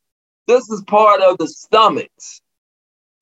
this 0.46 0.70
is 0.70 0.82
part 0.84 1.20
of 1.20 1.36
the 1.36 1.48
stomachs. 1.48 2.40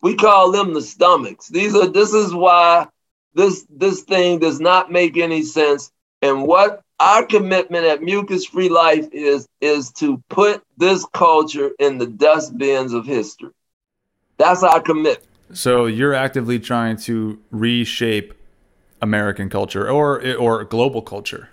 We 0.01 0.15
call 0.15 0.53
them 0.53 0.75
the 0.75 0.83
stomachs. 0.83 1.49
These 1.49 1.75
are 1.75 1.89
this 1.89 2.15
is 2.15 2.33
why 2.33 2.87
this 3.35 3.67
this 3.69 4.03
thing 4.03 4.39
does 4.39 4.61
not 4.61 4.93
make 4.93 5.17
any 5.17 5.43
sense. 5.43 5.91
And 6.23 6.47
what 6.47 6.83
our 7.01 7.25
commitment 7.25 7.87
at 7.87 8.03
Mucus 8.03 8.45
Free 8.45 8.69
Life 8.69 9.09
is 9.13 9.49
is 9.61 9.91
to 9.93 10.23
put 10.29 10.63
this 10.77 11.05
culture 11.13 11.71
in 11.79 11.99
the 11.99 12.07
dustbins 12.07 12.93
of 12.93 13.07
history. 13.07 13.51
That's 14.37 14.63
our 14.63 14.81
commitment. 14.81 15.27
So 15.53 15.87
you're 15.87 16.15
actively 16.15 16.61
trying 16.61 16.99
to 16.99 17.41
reshape 17.51 18.35
American 19.03 19.49
culture 19.49 19.91
or 19.91 20.37
or 20.37 20.65
global 20.65 21.03
culture. 21.03 21.49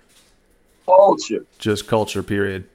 Culture. 0.86 1.44
Just 1.58 1.88
culture. 1.88 2.22
Period. 2.22 2.68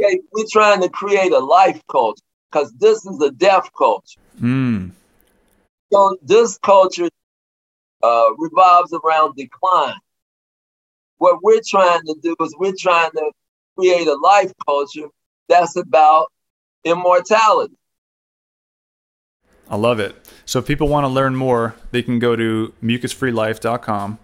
Okay, 0.00 0.20
we're 0.32 0.44
trying 0.50 0.80
to 0.82 0.88
create 0.88 1.32
a 1.32 1.38
life 1.38 1.80
culture 1.88 2.22
because 2.50 2.72
this 2.74 3.04
is 3.06 3.20
a 3.20 3.30
death 3.30 3.70
culture. 3.76 4.20
Mm. 4.40 4.90
So 5.92 6.16
this 6.22 6.58
culture 6.58 7.08
uh, 8.02 8.34
revolves 8.36 8.92
around 8.92 9.36
decline. 9.36 9.94
What 11.18 11.42
we're 11.42 11.60
trying 11.66 12.00
to 12.02 12.14
do 12.22 12.34
is 12.40 12.54
we're 12.58 12.74
trying 12.78 13.10
to 13.10 13.30
create 13.76 14.06
a 14.06 14.14
life 14.14 14.52
culture 14.66 15.08
that's 15.48 15.76
about 15.76 16.32
immortality. 16.84 17.74
I 19.70 19.76
love 19.76 20.00
it. 20.00 20.16
So 20.46 20.60
if 20.60 20.66
people 20.66 20.88
want 20.88 21.04
to 21.04 21.08
learn 21.08 21.36
more, 21.36 21.74
they 21.90 22.02
can 22.02 22.18
go 22.18 22.34
to 22.36 22.72
mucusfreelife.com. 22.82 24.18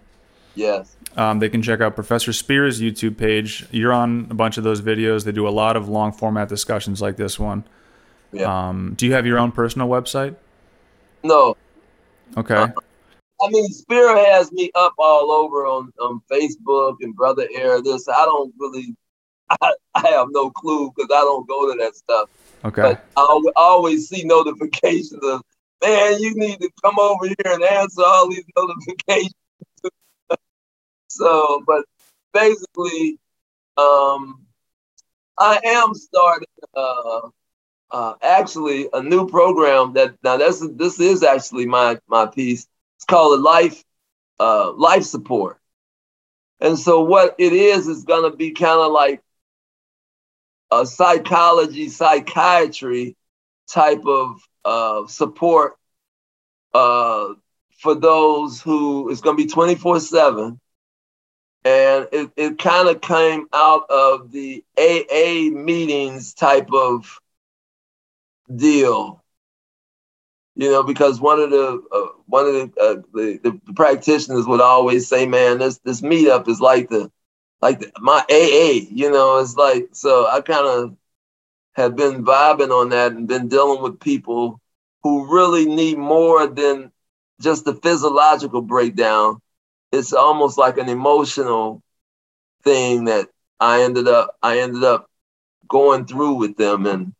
Yes. 0.55 0.95
Um, 1.17 1.39
they 1.39 1.49
can 1.49 1.61
check 1.61 1.81
out 1.81 1.95
Professor 1.95 2.31
Spira's 2.31 2.81
YouTube 2.81 3.17
page. 3.17 3.67
You're 3.71 3.93
on 3.93 4.27
a 4.29 4.33
bunch 4.33 4.57
of 4.57 4.63
those 4.63 4.81
videos. 4.81 5.23
They 5.23 5.31
do 5.31 5.47
a 5.47 5.49
lot 5.49 5.75
of 5.75 5.87
long 5.87 6.11
format 6.11 6.49
discussions 6.49 7.01
like 7.01 7.17
this 7.17 7.37
one. 7.37 7.63
Yeah. 8.31 8.69
Um, 8.69 8.95
do 8.97 9.05
you 9.05 9.13
have 9.13 9.25
your 9.25 9.37
own 9.37 9.51
personal 9.51 9.87
website? 9.87 10.35
No. 11.23 11.55
Okay. 12.37 12.55
Uh, 12.55 12.67
I 13.41 13.49
mean, 13.49 13.67
Spira 13.69 14.17
has 14.17 14.51
me 14.51 14.71
up 14.75 14.93
all 14.97 15.31
over 15.31 15.65
on, 15.65 15.91
on 15.99 16.21
Facebook 16.31 16.95
and 17.01 17.15
Brother 17.15 17.47
Air. 17.53 17.81
This 17.81 18.07
I 18.07 18.25
don't 18.25 18.53
really, 18.57 18.95
I, 19.61 19.73
I 19.93 20.07
have 20.07 20.27
no 20.31 20.49
clue 20.51 20.91
because 20.95 21.09
I 21.11 21.21
don't 21.21 21.47
go 21.47 21.71
to 21.71 21.77
that 21.79 21.95
stuff. 21.95 22.29
Okay. 22.63 22.81
But 22.81 23.05
I 23.17 23.41
always 23.55 24.07
see 24.07 24.23
notifications 24.23 25.23
of, 25.23 25.41
man, 25.83 26.19
you 26.19 26.33
need 26.35 26.59
to 26.61 26.69
come 26.83 26.97
over 26.97 27.27
here 27.27 27.35
and 27.45 27.63
answer 27.63 28.01
all 28.05 28.29
these 28.29 28.45
notifications. 28.57 29.33
so, 31.09 31.63
but 31.67 31.85
basically, 32.33 33.19
um, 33.77 34.45
I 35.37 35.59
am 35.63 35.93
starting 35.93 36.47
uh, 36.75 37.29
uh, 37.91 38.13
actually 38.21 38.87
a 38.93 39.03
new 39.03 39.27
program 39.27 39.93
that 39.93 40.15
now 40.23 40.37
this 40.37 40.65
this 40.75 40.99
is 40.99 41.23
actually 41.23 41.65
my 41.65 41.99
my 42.07 42.25
piece. 42.25 42.67
Called 43.07 43.39
a 43.39 43.41
life 43.41 43.83
uh, 44.39 44.71
life 44.73 45.03
support, 45.03 45.59
and 46.59 46.77
so 46.77 47.03
what 47.03 47.35
it 47.37 47.53
is 47.53 47.87
is 47.87 48.03
going 48.03 48.29
to 48.29 48.35
be 48.35 48.51
kind 48.51 48.79
of 48.79 48.91
like 48.91 49.21
a 50.71 50.85
psychology, 50.85 51.89
psychiatry 51.89 53.15
type 53.67 54.05
of 54.05 54.39
uh, 54.63 55.07
support 55.07 55.77
uh, 56.73 57.33
for 57.79 57.95
those 57.95 58.61
who 58.61 59.09
it's 59.09 59.21
going 59.21 59.37
to 59.37 59.43
be 59.43 59.49
24 59.49 59.99
7. 59.99 60.59
And 61.63 62.07
it, 62.11 62.31
it 62.35 62.59
kind 62.59 62.87
of 62.89 63.01
came 63.01 63.47
out 63.51 63.89
of 63.89 64.31
the 64.31 64.63
AA 64.77 65.49
meetings 65.51 66.33
type 66.35 66.71
of 66.71 67.19
deal. 68.55 69.23
You 70.55 70.71
know, 70.71 70.83
because 70.83 71.19
one 71.21 71.39
of 71.39 71.51
the 71.51 71.81
uh, 71.91 72.07
one 72.27 72.47
of 72.47 72.53
the, 72.53 72.81
uh, 72.81 72.95
the, 73.13 73.39
the 73.65 73.73
practitioners 73.73 74.45
would 74.47 74.61
always 74.61 75.07
say, 75.07 75.25
"Man, 75.25 75.59
this 75.59 75.79
this 75.79 76.01
meetup 76.01 76.47
is 76.47 76.61
like 76.61 76.89
the 76.89 77.11
like 77.61 77.83
my 77.99 78.23
AA, 78.29 78.87
you 78.91 79.11
know, 79.11 79.39
it's 79.39 79.55
like 79.55 79.89
so 79.93 80.27
I 80.27 80.41
kind 80.41 80.67
of 80.67 80.95
have 81.73 81.95
been 81.95 82.23
vibing 82.25 82.71
on 82.71 82.89
that 82.89 83.13
and 83.13 83.27
been 83.27 83.47
dealing 83.47 83.81
with 83.83 83.99
people 83.99 84.59
who 85.03 85.33
really 85.33 85.65
need 85.65 85.97
more 85.97 86.47
than 86.47 86.91
just 87.41 87.65
the 87.65 87.73
physiological 87.75 88.61
breakdown. 88.61 89.39
It's 89.91 90.13
almost 90.13 90.57
like 90.57 90.77
an 90.77 90.89
emotional 90.89 91.81
thing 92.63 93.05
that 93.05 93.29
I 93.59 93.83
ended 93.83 94.07
up 94.07 94.35
I 94.43 94.59
ended 94.59 94.83
up 94.83 95.09
going 95.69 96.05
through 96.05 96.35
with 96.35 96.57
them 96.57 96.87
and 96.87 97.14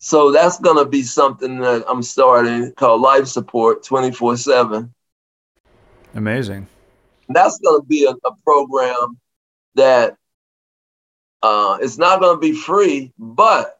so 0.00 0.32
that's 0.32 0.58
gonna 0.58 0.84
be 0.84 1.02
something 1.02 1.60
that 1.60 1.84
I'm 1.88 2.02
starting 2.02 2.72
called 2.72 3.00
life 3.00 3.26
support 3.26 3.84
24-7. 3.84 4.90
Amazing. 6.14 6.66
That's 7.28 7.58
gonna 7.60 7.84
be 7.84 8.04
a, 8.06 8.10
a 8.26 8.34
program 8.44 9.18
that 9.76 10.16
uh, 11.42 11.78
it's 11.80 11.98
not 11.98 12.20
going 12.20 12.36
to 12.36 12.40
be 12.40 12.52
free, 12.52 13.12
but 13.18 13.78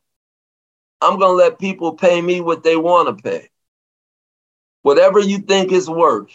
I'm 1.01 1.19
going 1.19 1.33
to 1.33 1.45
let 1.45 1.59
people 1.59 1.95
pay 1.95 2.21
me 2.21 2.41
what 2.41 2.63
they 2.63 2.77
want 2.77 3.17
to 3.17 3.23
pay. 3.23 3.49
Whatever 4.83 5.21
you 5.21 5.39
think 5.39 5.73
is 5.73 5.91
worth, 5.91 6.31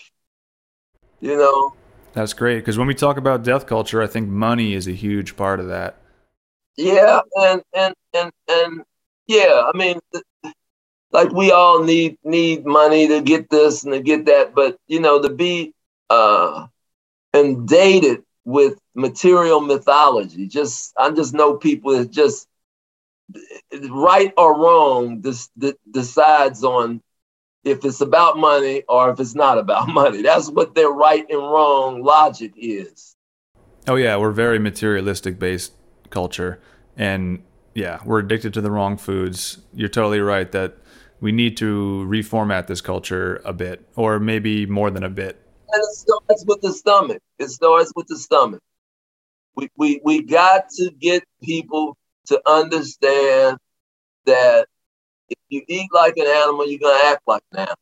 you 1.19 1.35
know. 1.35 1.73
That's 2.13 2.33
great 2.33 2.59
because 2.59 2.77
when 2.77 2.87
we 2.87 2.93
talk 2.93 3.17
about 3.17 3.43
death 3.43 3.65
culture, 3.65 4.01
I 4.01 4.07
think 4.07 4.29
money 4.29 4.73
is 4.73 4.87
a 4.87 4.91
huge 4.91 5.35
part 5.35 5.59
of 5.59 5.67
that. 5.67 5.97
Yeah, 6.77 7.21
and 7.35 7.61
and 7.73 7.95
and 8.13 8.31
and 8.47 8.81
yeah, 9.27 9.69
I 9.73 9.77
mean, 9.77 9.99
like 11.11 11.31
we 11.31 11.51
all 11.51 11.83
need 11.83 12.17
need 12.23 12.65
money 12.65 13.07
to 13.07 13.21
get 13.21 13.49
this 13.49 13.83
and 13.83 13.93
to 13.93 14.01
get 14.01 14.25
that, 14.25 14.53
but 14.53 14.77
you 14.87 14.99
know, 14.99 15.21
to 15.21 15.29
be 15.29 15.73
uh, 16.09 16.67
inundated 17.33 18.23
with 18.43 18.79
material 18.93 19.61
mythology. 19.61 20.47
Just 20.47 20.93
I 20.97 21.09
just 21.11 21.33
know 21.33 21.55
people 21.55 21.97
that 21.97 22.11
just 22.11 22.47
right 23.89 24.33
or 24.37 24.57
wrong 24.57 25.21
this 25.21 25.49
decides 25.89 26.63
on 26.63 27.01
if 27.63 27.83
it's 27.83 28.01
about 28.01 28.37
money 28.37 28.83
or 28.87 29.09
if 29.09 29.19
it's 29.19 29.35
not 29.35 29.57
about 29.57 29.87
money. 30.01 30.21
That's 30.21 30.49
what 30.49 30.75
their 30.75 30.89
right 30.89 31.25
and 31.29 31.39
wrong 31.39 32.03
logic 32.03 32.53
is. 32.55 33.15
Oh 33.87 33.95
yeah, 33.95 34.17
we're 34.17 34.31
very 34.31 34.59
materialistic 34.59 35.37
based 35.39 35.73
culture 36.09 36.59
and 36.95 37.43
yeah, 37.75 37.99
we're 38.05 38.19
addicted 38.19 38.53
to 38.53 38.61
the 38.61 38.71
wrong 38.71 38.97
foods. 38.97 39.59
You're 39.73 39.89
totally 39.89 40.21
right 40.21 40.49
that 40.53 40.77
we 41.19 41.33
need 41.33 41.57
to 41.57 42.05
reformat 42.09 42.67
this 42.67 42.79
culture 42.81 43.41
a 43.43 43.51
bit 43.51 43.85
or 43.95 44.19
maybe 44.19 44.65
more 44.65 44.89
than 44.89 45.03
a 45.03 45.09
bit. 45.09 45.41
And 45.71 45.81
it 45.81 45.95
starts 45.95 46.45
with 46.47 46.61
the 46.61 46.71
stomach. 46.71 47.21
It 47.37 47.49
starts 47.49 47.91
with 47.95 48.07
the 48.07 48.17
stomach. 48.17 48.61
We, 49.55 49.69
we, 49.77 50.01
we 50.03 50.23
got 50.23 50.69
to 50.77 50.89
get 50.99 51.23
people 51.43 51.97
to 52.27 52.41
understand 52.49 53.57
that 54.25 54.67
if 55.29 55.37
you 55.49 55.61
eat 55.67 55.89
like 55.93 56.15
an 56.17 56.27
animal, 56.27 56.67
you're 56.67 56.79
gonna 56.79 56.99
act 57.07 57.23
like 57.27 57.43
an 57.51 57.59
animal. 57.59 57.75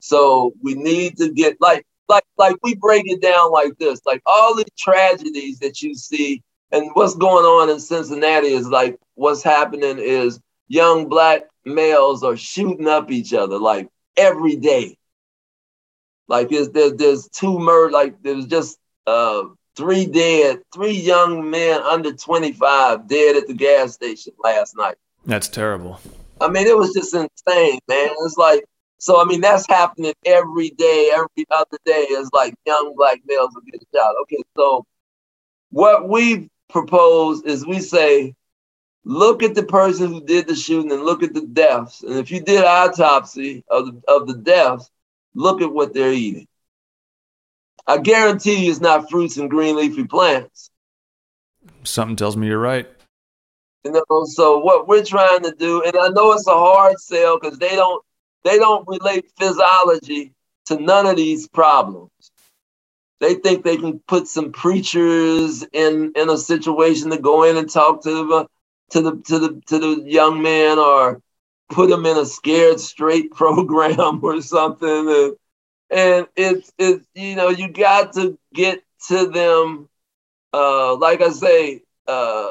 So 0.00 0.52
we 0.62 0.74
need 0.74 1.16
to 1.18 1.32
get 1.32 1.56
like 1.60 1.86
like 2.08 2.24
like 2.36 2.56
we 2.62 2.74
break 2.74 3.04
it 3.06 3.20
down 3.20 3.50
like 3.50 3.76
this, 3.78 4.00
like 4.06 4.22
all 4.26 4.54
the 4.54 4.64
tragedies 4.78 5.58
that 5.60 5.82
you 5.82 5.94
see 5.94 6.42
and 6.72 6.90
what's 6.94 7.14
going 7.14 7.44
on 7.44 7.70
in 7.70 7.80
Cincinnati 7.80 8.48
is 8.48 8.68
like 8.68 8.98
what's 9.14 9.42
happening 9.42 9.98
is 9.98 10.40
young 10.68 11.08
black 11.08 11.42
males 11.64 12.22
are 12.22 12.36
shooting 12.36 12.88
up 12.88 13.10
each 13.10 13.32
other 13.32 13.58
like 13.58 13.88
every 14.16 14.56
day. 14.56 14.96
Like 16.28 16.50
there's 16.50 16.70
there's, 16.70 16.94
there's 16.94 17.28
two 17.28 17.58
murder 17.58 17.92
like 17.92 18.22
there's 18.22 18.46
just 18.46 18.78
uh 19.06 19.44
three 19.76 20.06
dead, 20.06 20.60
three 20.74 20.92
young 20.92 21.48
men 21.48 21.80
under 21.82 22.12
25 22.12 23.08
dead 23.08 23.36
at 23.36 23.46
the 23.46 23.54
gas 23.54 23.94
station 23.94 24.32
last 24.42 24.76
night. 24.76 24.96
That's 25.24 25.48
terrible. 25.48 26.00
I 26.40 26.48
mean, 26.48 26.66
it 26.66 26.76
was 26.76 26.92
just 26.92 27.14
insane, 27.14 27.78
man. 27.88 28.10
It's 28.24 28.36
like, 28.36 28.64
so 28.98 29.22
I 29.22 29.24
mean, 29.24 29.40
that's 29.40 29.66
happening 29.68 30.14
every 30.24 30.70
day, 30.70 31.12
every 31.14 31.46
other 31.50 31.78
day. 31.84 32.06
It's 32.10 32.30
like 32.32 32.54
young 32.66 32.94
black 32.96 33.20
males 33.26 33.50
will 33.54 33.62
get 33.62 33.80
shot. 33.94 34.14
Okay, 34.22 34.42
so 34.56 34.84
what 35.70 36.08
we 36.08 36.50
propose 36.68 37.42
is 37.42 37.66
we 37.66 37.80
say, 37.80 38.34
look 39.04 39.42
at 39.42 39.54
the 39.54 39.62
person 39.62 40.12
who 40.12 40.24
did 40.24 40.46
the 40.46 40.54
shooting 40.54 40.92
and 40.92 41.02
look 41.02 41.22
at 41.22 41.34
the 41.34 41.46
deaths. 41.46 42.02
And 42.02 42.14
if 42.14 42.30
you 42.30 42.40
did 42.40 42.64
autopsy 42.64 43.64
of 43.68 43.86
the, 43.86 44.02
of 44.08 44.26
the 44.26 44.34
deaths, 44.34 44.90
look 45.34 45.62
at 45.62 45.72
what 45.72 45.94
they're 45.94 46.12
eating. 46.12 46.46
I 47.86 47.98
guarantee 47.98 48.66
you 48.66 48.70
it's 48.70 48.80
not 48.80 49.10
fruits 49.10 49.38
and 49.38 49.48
green 49.48 49.76
leafy 49.76 50.04
plants. 50.04 50.70
Something 51.84 52.16
tells 52.16 52.36
me 52.36 52.46
you're 52.46 52.58
right. 52.58 52.86
You 53.84 53.92
know, 53.92 54.24
so 54.26 54.58
what 54.58 54.88
we're 54.88 55.04
trying 55.04 55.42
to 55.44 55.52
do, 55.52 55.82
and 55.82 55.96
I 55.96 56.08
know 56.08 56.32
it's 56.32 56.46
a 56.46 56.52
hard 56.52 56.98
sell 56.98 57.38
because 57.40 57.58
they 57.58 57.74
don't 57.76 58.04
they 58.44 58.58
don't 58.58 58.86
relate 58.86 59.30
physiology 59.38 60.34
to 60.66 60.78
none 60.78 61.06
of 61.06 61.16
these 61.16 61.48
problems. 61.48 62.10
They 63.20 63.34
think 63.34 63.64
they 63.64 63.76
can 63.76 63.98
put 64.00 64.28
some 64.28 64.52
preachers 64.52 65.64
in 65.72 66.12
in 66.14 66.30
a 66.30 66.38
situation 66.38 67.10
to 67.10 67.18
go 67.18 67.42
in 67.44 67.56
and 67.56 67.68
talk 67.68 68.02
to 68.04 68.10
them. 68.10 68.46
to 68.90 69.00
the 69.02 69.16
to 69.26 69.38
the 69.38 69.62
to 69.66 69.78
the 69.78 70.02
young 70.10 70.42
man 70.42 70.78
or 70.78 71.20
put 71.68 71.90
them 71.90 72.06
in 72.06 72.16
a 72.16 72.24
scared 72.24 72.80
straight 72.80 73.30
program 73.34 74.20
or 74.22 74.40
something 74.40 75.08
and, 75.08 75.36
and 75.90 76.26
it's 76.36 76.72
it's 76.78 77.06
you 77.14 77.36
know 77.36 77.48
you 77.48 77.68
got 77.68 78.14
to 78.14 78.38
get 78.54 78.82
to 79.08 79.26
them 79.26 79.88
uh 80.54 80.96
like 80.96 81.20
i 81.20 81.28
say 81.30 81.82
uh 82.06 82.50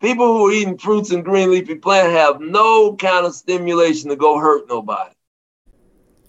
people 0.00 0.26
who 0.26 0.48
are 0.48 0.52
eating 0.52 0.78
fruits 0.78 1.10
and 1.10 1.24
green 1.24 1.50
leafy 1.50 1.74
plant 1.74 2.12
have 2.12 2.40
no 2.40 2.94
kind 2.94 3.26
of 3.26 3.34
stimulation 3.34 4.10
to 4.10 4.16
go 4.16 4.38
hurt 4.38 4.68
nobody 4.68 5.12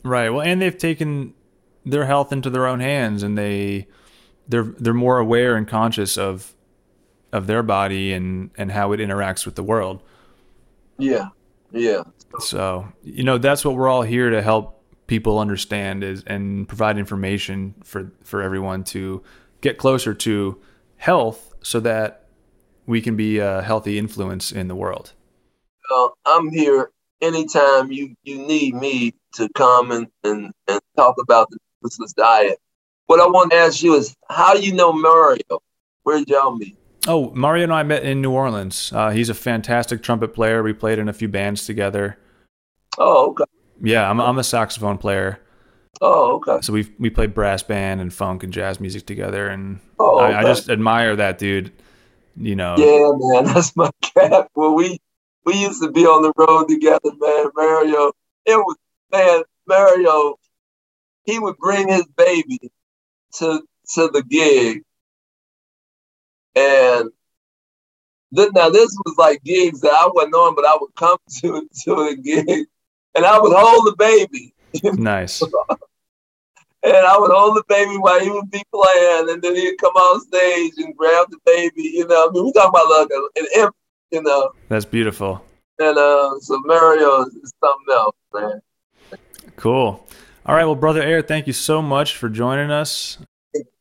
right 0.03 0.29
well 0.29 0.41
and 0.41 0.59
they've 0.61 0.77
taken 0.77 1.34
their 1.85 2.05
health 2.05 2.31
into 2.31 2.49
their 2.49 2.65
own 2.65 2.79
hands 2.79 3.23
and 3.23 3.37
they 3.37 3.87
they're 4.47 4.63
they're 4.63 4.93
more 4.93 5.19
aware 5.19 5.55
and 5.55 5.67
conscious 5.67 6.17
of 6.17 6.53
of 7.31 7.47
their 7.47 7.63
body 7.63 8.13
and 8.13 8.49
and 8.57 8.71
how 8.71 8.91
it 8.91 8.99
interacts 8.99 9.45
with 9.45 9.55
the 9.55 9.63
world. 9.63 10.01
Yeah. 10.97 11.29
Yeah. 11.71 12.03
So, 12.39 12.87
you 13.03 13.23
know, 13.23 13.37
that's 13.37 13.65
what 13.65 13.75
we're 13.75 13.89
all 13.89 14.01
here 14.01 14.29
to 14.29 14.41
help 14.41 14.81
people 15.07 15.39
understand 15.39 16.03
is 16.03 16.23
and 16.25 16.67
provide 16.67 16.97
information 16.97 17.75
for 17.83 18.11
for 18.23 18.41
everyone 18.41 18.83
to 18.85 19.21
get 19.61 19.77
closer 19.77 20.13
to 20.13 20.59
health 20.97 21.53
so 21.61 21.79
that 21.81 22.27
we 22.85 23.01
can 23.01 23.15
be 23.15 23.39
a 23.39 23.61
healthy 23.61 23.97
influence 23.97 24.51
in 24.51 24.67
the 24.67 24.75
world. 24.75 25.13
Well, 25.89 26.17
I'm 26.25 26.49
here 26.49 26.91
anytime 27.21 27.91
you 27.91 28.15
you 28.23 28.37
need 28.37 28.75
me 28.75 29.13
to 29.33 29.49
come 29.55 29.91
and 29.91 30.07
and, 30.23 30.51
and 30.67 30.79
talk 30.95 31.15
about 31.21 31.49
the 31.49 31.57
Christmas 31.81 32.13
diet. 32.13 32.59
What 33.07 33.19
I 33.19 33.27
want 33.27 33.51
to 33.51 33.57
ask 33.57 33.83
you 33.83 33.95
is, 33.95 34.15
how 34.29 34.55
do 34.55 34.61
you 34.61 34.73
know 34.73 34.91
Mario? 34.91 35.61
Where 36.03 36.17
did 36.17 36.29
y'all 36.29 36.55
meet? 36.55 36.77
Oh, 37.07 37.31
Mario 37.31 37.63
and 37.63 37.73
I 37.73 37.83
met 37.83 38.03
in 38.03 38.21
New 38.21 38.31
Orleans. 38.31 38.91
Uh, 38.93 39.11
he's 39.11 39.29
a 39.29 39.33
fantastic 39.35 40.01
trumpet 40.01 40.33
player. 40.33 40.63
We 40.63 40.73
played 40.73 40.97
in 40.97 41.07
a 41.07 41.13
few 41.13 41.27
bands 41.27 41.65
together. 41.65 42.17
Oh, 42.97 43.29
okay. 43.31 43.43
Yeah, 43.81 44.09
I'm, 44.09 44.19
I'm 44.19 44.39
a 44.39 44.43
saxophone 44.43 44.97
player. 44.97 45.39
Oh, 46.01 46.35
okay. 46.37 46.59
So 46.61 46.73
we 46.73 46.91
we 46.99 47.09
played 47.09 47.33
brass 47.33 47.63
band 47.63 48.01
and 48.01 48.13
funk 48.13 48.43
and 48.43 48.51
jazz 48.51 48.79
music 48.79 49.05
together, 49.05 49.47
and 49.47 49.79
oh, 49.97 50.19
okay. 50.19 50.33
I, 50.33 50.41
I, 50.41 50.43
just 50.43 50.69
admire 50.69 51.15
that 51.15 51.37
dude. 51.37 51.71
You 52.35 52.55
know. 52.55 52.75
Yeah, 52.77 53.11
man, 53.15 53.45
that's 53.53 53.75
my 53.75 53.89
cat. 54.01 54.49
Well, 54.55 54.75
we 54.75 54.99
we 55.45 55.53
used 55.55 55.81
to 55.81 55.91
be 55.91 56.05
on 56.05 56.21
the 56.21 56.33
road 56.35 56.67
together, 56.67 57.11
man. 57.17 57.45
Mario, 57.55 58.11
it 58.45 58.57
was 58.57 58.75
man, 59.11 59.43
Mario. 59.67 60.35
He 61.25 61.39
would 61.39 61.57
bring 61.57 61.89
his 61.89 62.05
baby 62.15 62.71
to 63.35 63.61
to 63.95 64.09
the 64.09 64.23
gig, 64.23 64.83
and 66.55 67.09
then 68.31 68.49
now 68.53 68.69
this 68.69 68.95
was 69.05 69.15
like 69.17 69.43
gigs 69.43 69.81
that 69.81 69.93
I 69.93 70.09
wasn't 70.13 70.35
on, 70.35 70.55
but 70.55 70.65
I 70.65 70.77
would 70.79 70.95
come 70.95 71.17
to 71.41 71.67
to 71.83 71.93
a 72.01 72.15
gig, 72.15 72.67
and 73.15 73.25
I 73.25 73.39
would 73.39 73.55
hold 73.55 73.87
the 73.87 73.95
baby. 73.97 74.53
Nice. 74.83 75.41
and 75.41 75.51
I 76.83 77.17
would 77.17 77.31
hold 77.31 77.55
the 77.55 77.63
baby 77.69 77.95
while 77.95 78.19
he 78.19 78.29
would 78.29 78.51
be 78.51 78.61
playing, 78.73 79.29
and 79.29 79.41
then 79.41 79.55
he'd 79.55 79.77
come 79.77 79.93
on 79.93 80.19
stage 80.19 80.73
and 80.77 80.95
grab 80.97 81.27
the 81.29 81.37
baby. 81.45 81.83
You 81.83 82.07
know, 82.07 82.27
I 82.27 82.31
mean, 82.33 82.43
we 82.43 82.51
talking 82.51 82.69
about 82.69 82.89
like 82.89 83.07
an 83.37 83.47
imp, 83.55 83.75
you 84.11 84.21
know. 84.21 84.51
That's 84.67 84.83
beautiful. 84.83 85.41
And 85.79 85.97
uh, 85.97 86.39
so 86.41 86.59
Mario 86.65 87.21
is 87.21 87.53
something 87.63 87.93
else, 87.93 88.15
man. 88.33 88.61
Cool. 89.55 90.05
All 90.47 90.53
right, 90.53 90.65
well, 90.65 90.75
brother 90.75 91.01
Air, 91.01 91.23
thank 91.23 91.47
you 91.47 91.53
so 91.53 91.81
much 91.81 92.17
for 92.17 92.29
joining 92.29 92.69
us. 92.69 93.17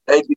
Thank 0.06 0.30
you. 0.30 0.36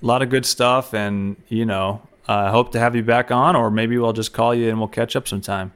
A 0.00 0.06
lot 0.06 0.22
of 0.22 0.30
good 0.30 0.46
stuff, 0.46 0.94
and 0.94 1.34
you 1.48 1.66
know, 1.66 2.00
I 2.28 2.46
uh, 2.46 2.52
hope 2.52 2.70
to 2.72 2.78
have 2.78 2.94
you 2.94 3.02
back 3.02 3.32
on, 3.32 3.56
or 3.56 3.68
maybe 3.68 3.98
we'll 3.98 4.12
just 4.12 4.32
call 4.32 4.54
you 4.54 4.68
and 4.68 4.78
we'll 4.78 4.86
catch 4.86 5.16
up 5.16 5.26
sometime. 5.26 5.72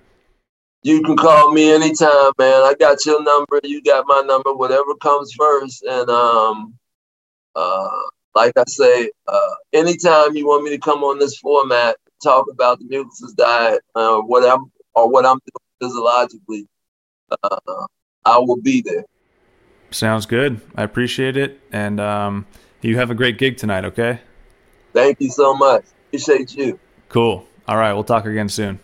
You 0.85 1.03
can 1.03 1.17
call 1.17 1.51
me 1.51 1.73
anytime, 1.73 2.31
man. 2.39 2.63
I 2.63 2.77
got 2.79 3.05
your 3.05 3.25
number. 3.25 3.59
You 3.65 3.83
got 3.83 4.05
my 4.07 4.21
number. 4.21 4.55
Whatever 4.55 4.95
comes 5.01 5.33
first, 5.33 5.83
and 5.83 6.09
um, 6.09 6.75
uh, 7.57 7.89
like 8.37 8.53
I 8.57 8.63
say, 8.69 9.11
uh, 9.27 9.55
anytime 9.73 10.37
you 10.37 10.47
want 10.47 10.63
me 10.63 10.71
to 10.71 10.79
come 10.79 11.03
on 11.03 11.19
this 11.19 11.39
format, 11.39 11.97
talk 12.23 12.47
about 12.53 12.79
the 12.79 12.85
Mucus 12.85 13.33
diet, 13.37 13.81
uh, 13.97 14.21
what 14.21 14.49
I'm 14.49 14.71
or 14.95 15.11
what 15.11 15.27
I'm 15.27 15.39
doing 15.39 15.91
physiologically, 15.91 16.69
uh, 17.43 17.87
I 18.25 18.39
will 18.39 18.61
be 18.63 18.81
there. 18.83 19.05
Sounds 19.93 20.27
good. 20.27 20.61
I 20.75 20.83
appreciate 20.83 21.37
it, 21.37 21.61
and 21.71 22.01
um, 22.01 22.47
you 22.81 22.97
have 22.97 23.11
a 23.11 23.15
great 23.15 23.39
gig 23.39 23.57
tonight, 23.57 23.85
okay? 23.85 24.21
Thank 24.93 25.21
you 25.21 25.31
so 25.31 25.55
much. 25.55 25.85
Appreciate 26.09 26.55
you. 26.57 26.79
Cool. 27.09 27.47
All 27.67 27.77
right. 27.77 27.93
We'll 27.93 28.05
talk 28.05 28.27
again 28.27 28.49
soon. 28.49 28.79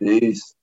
Peace. 0.00 0.55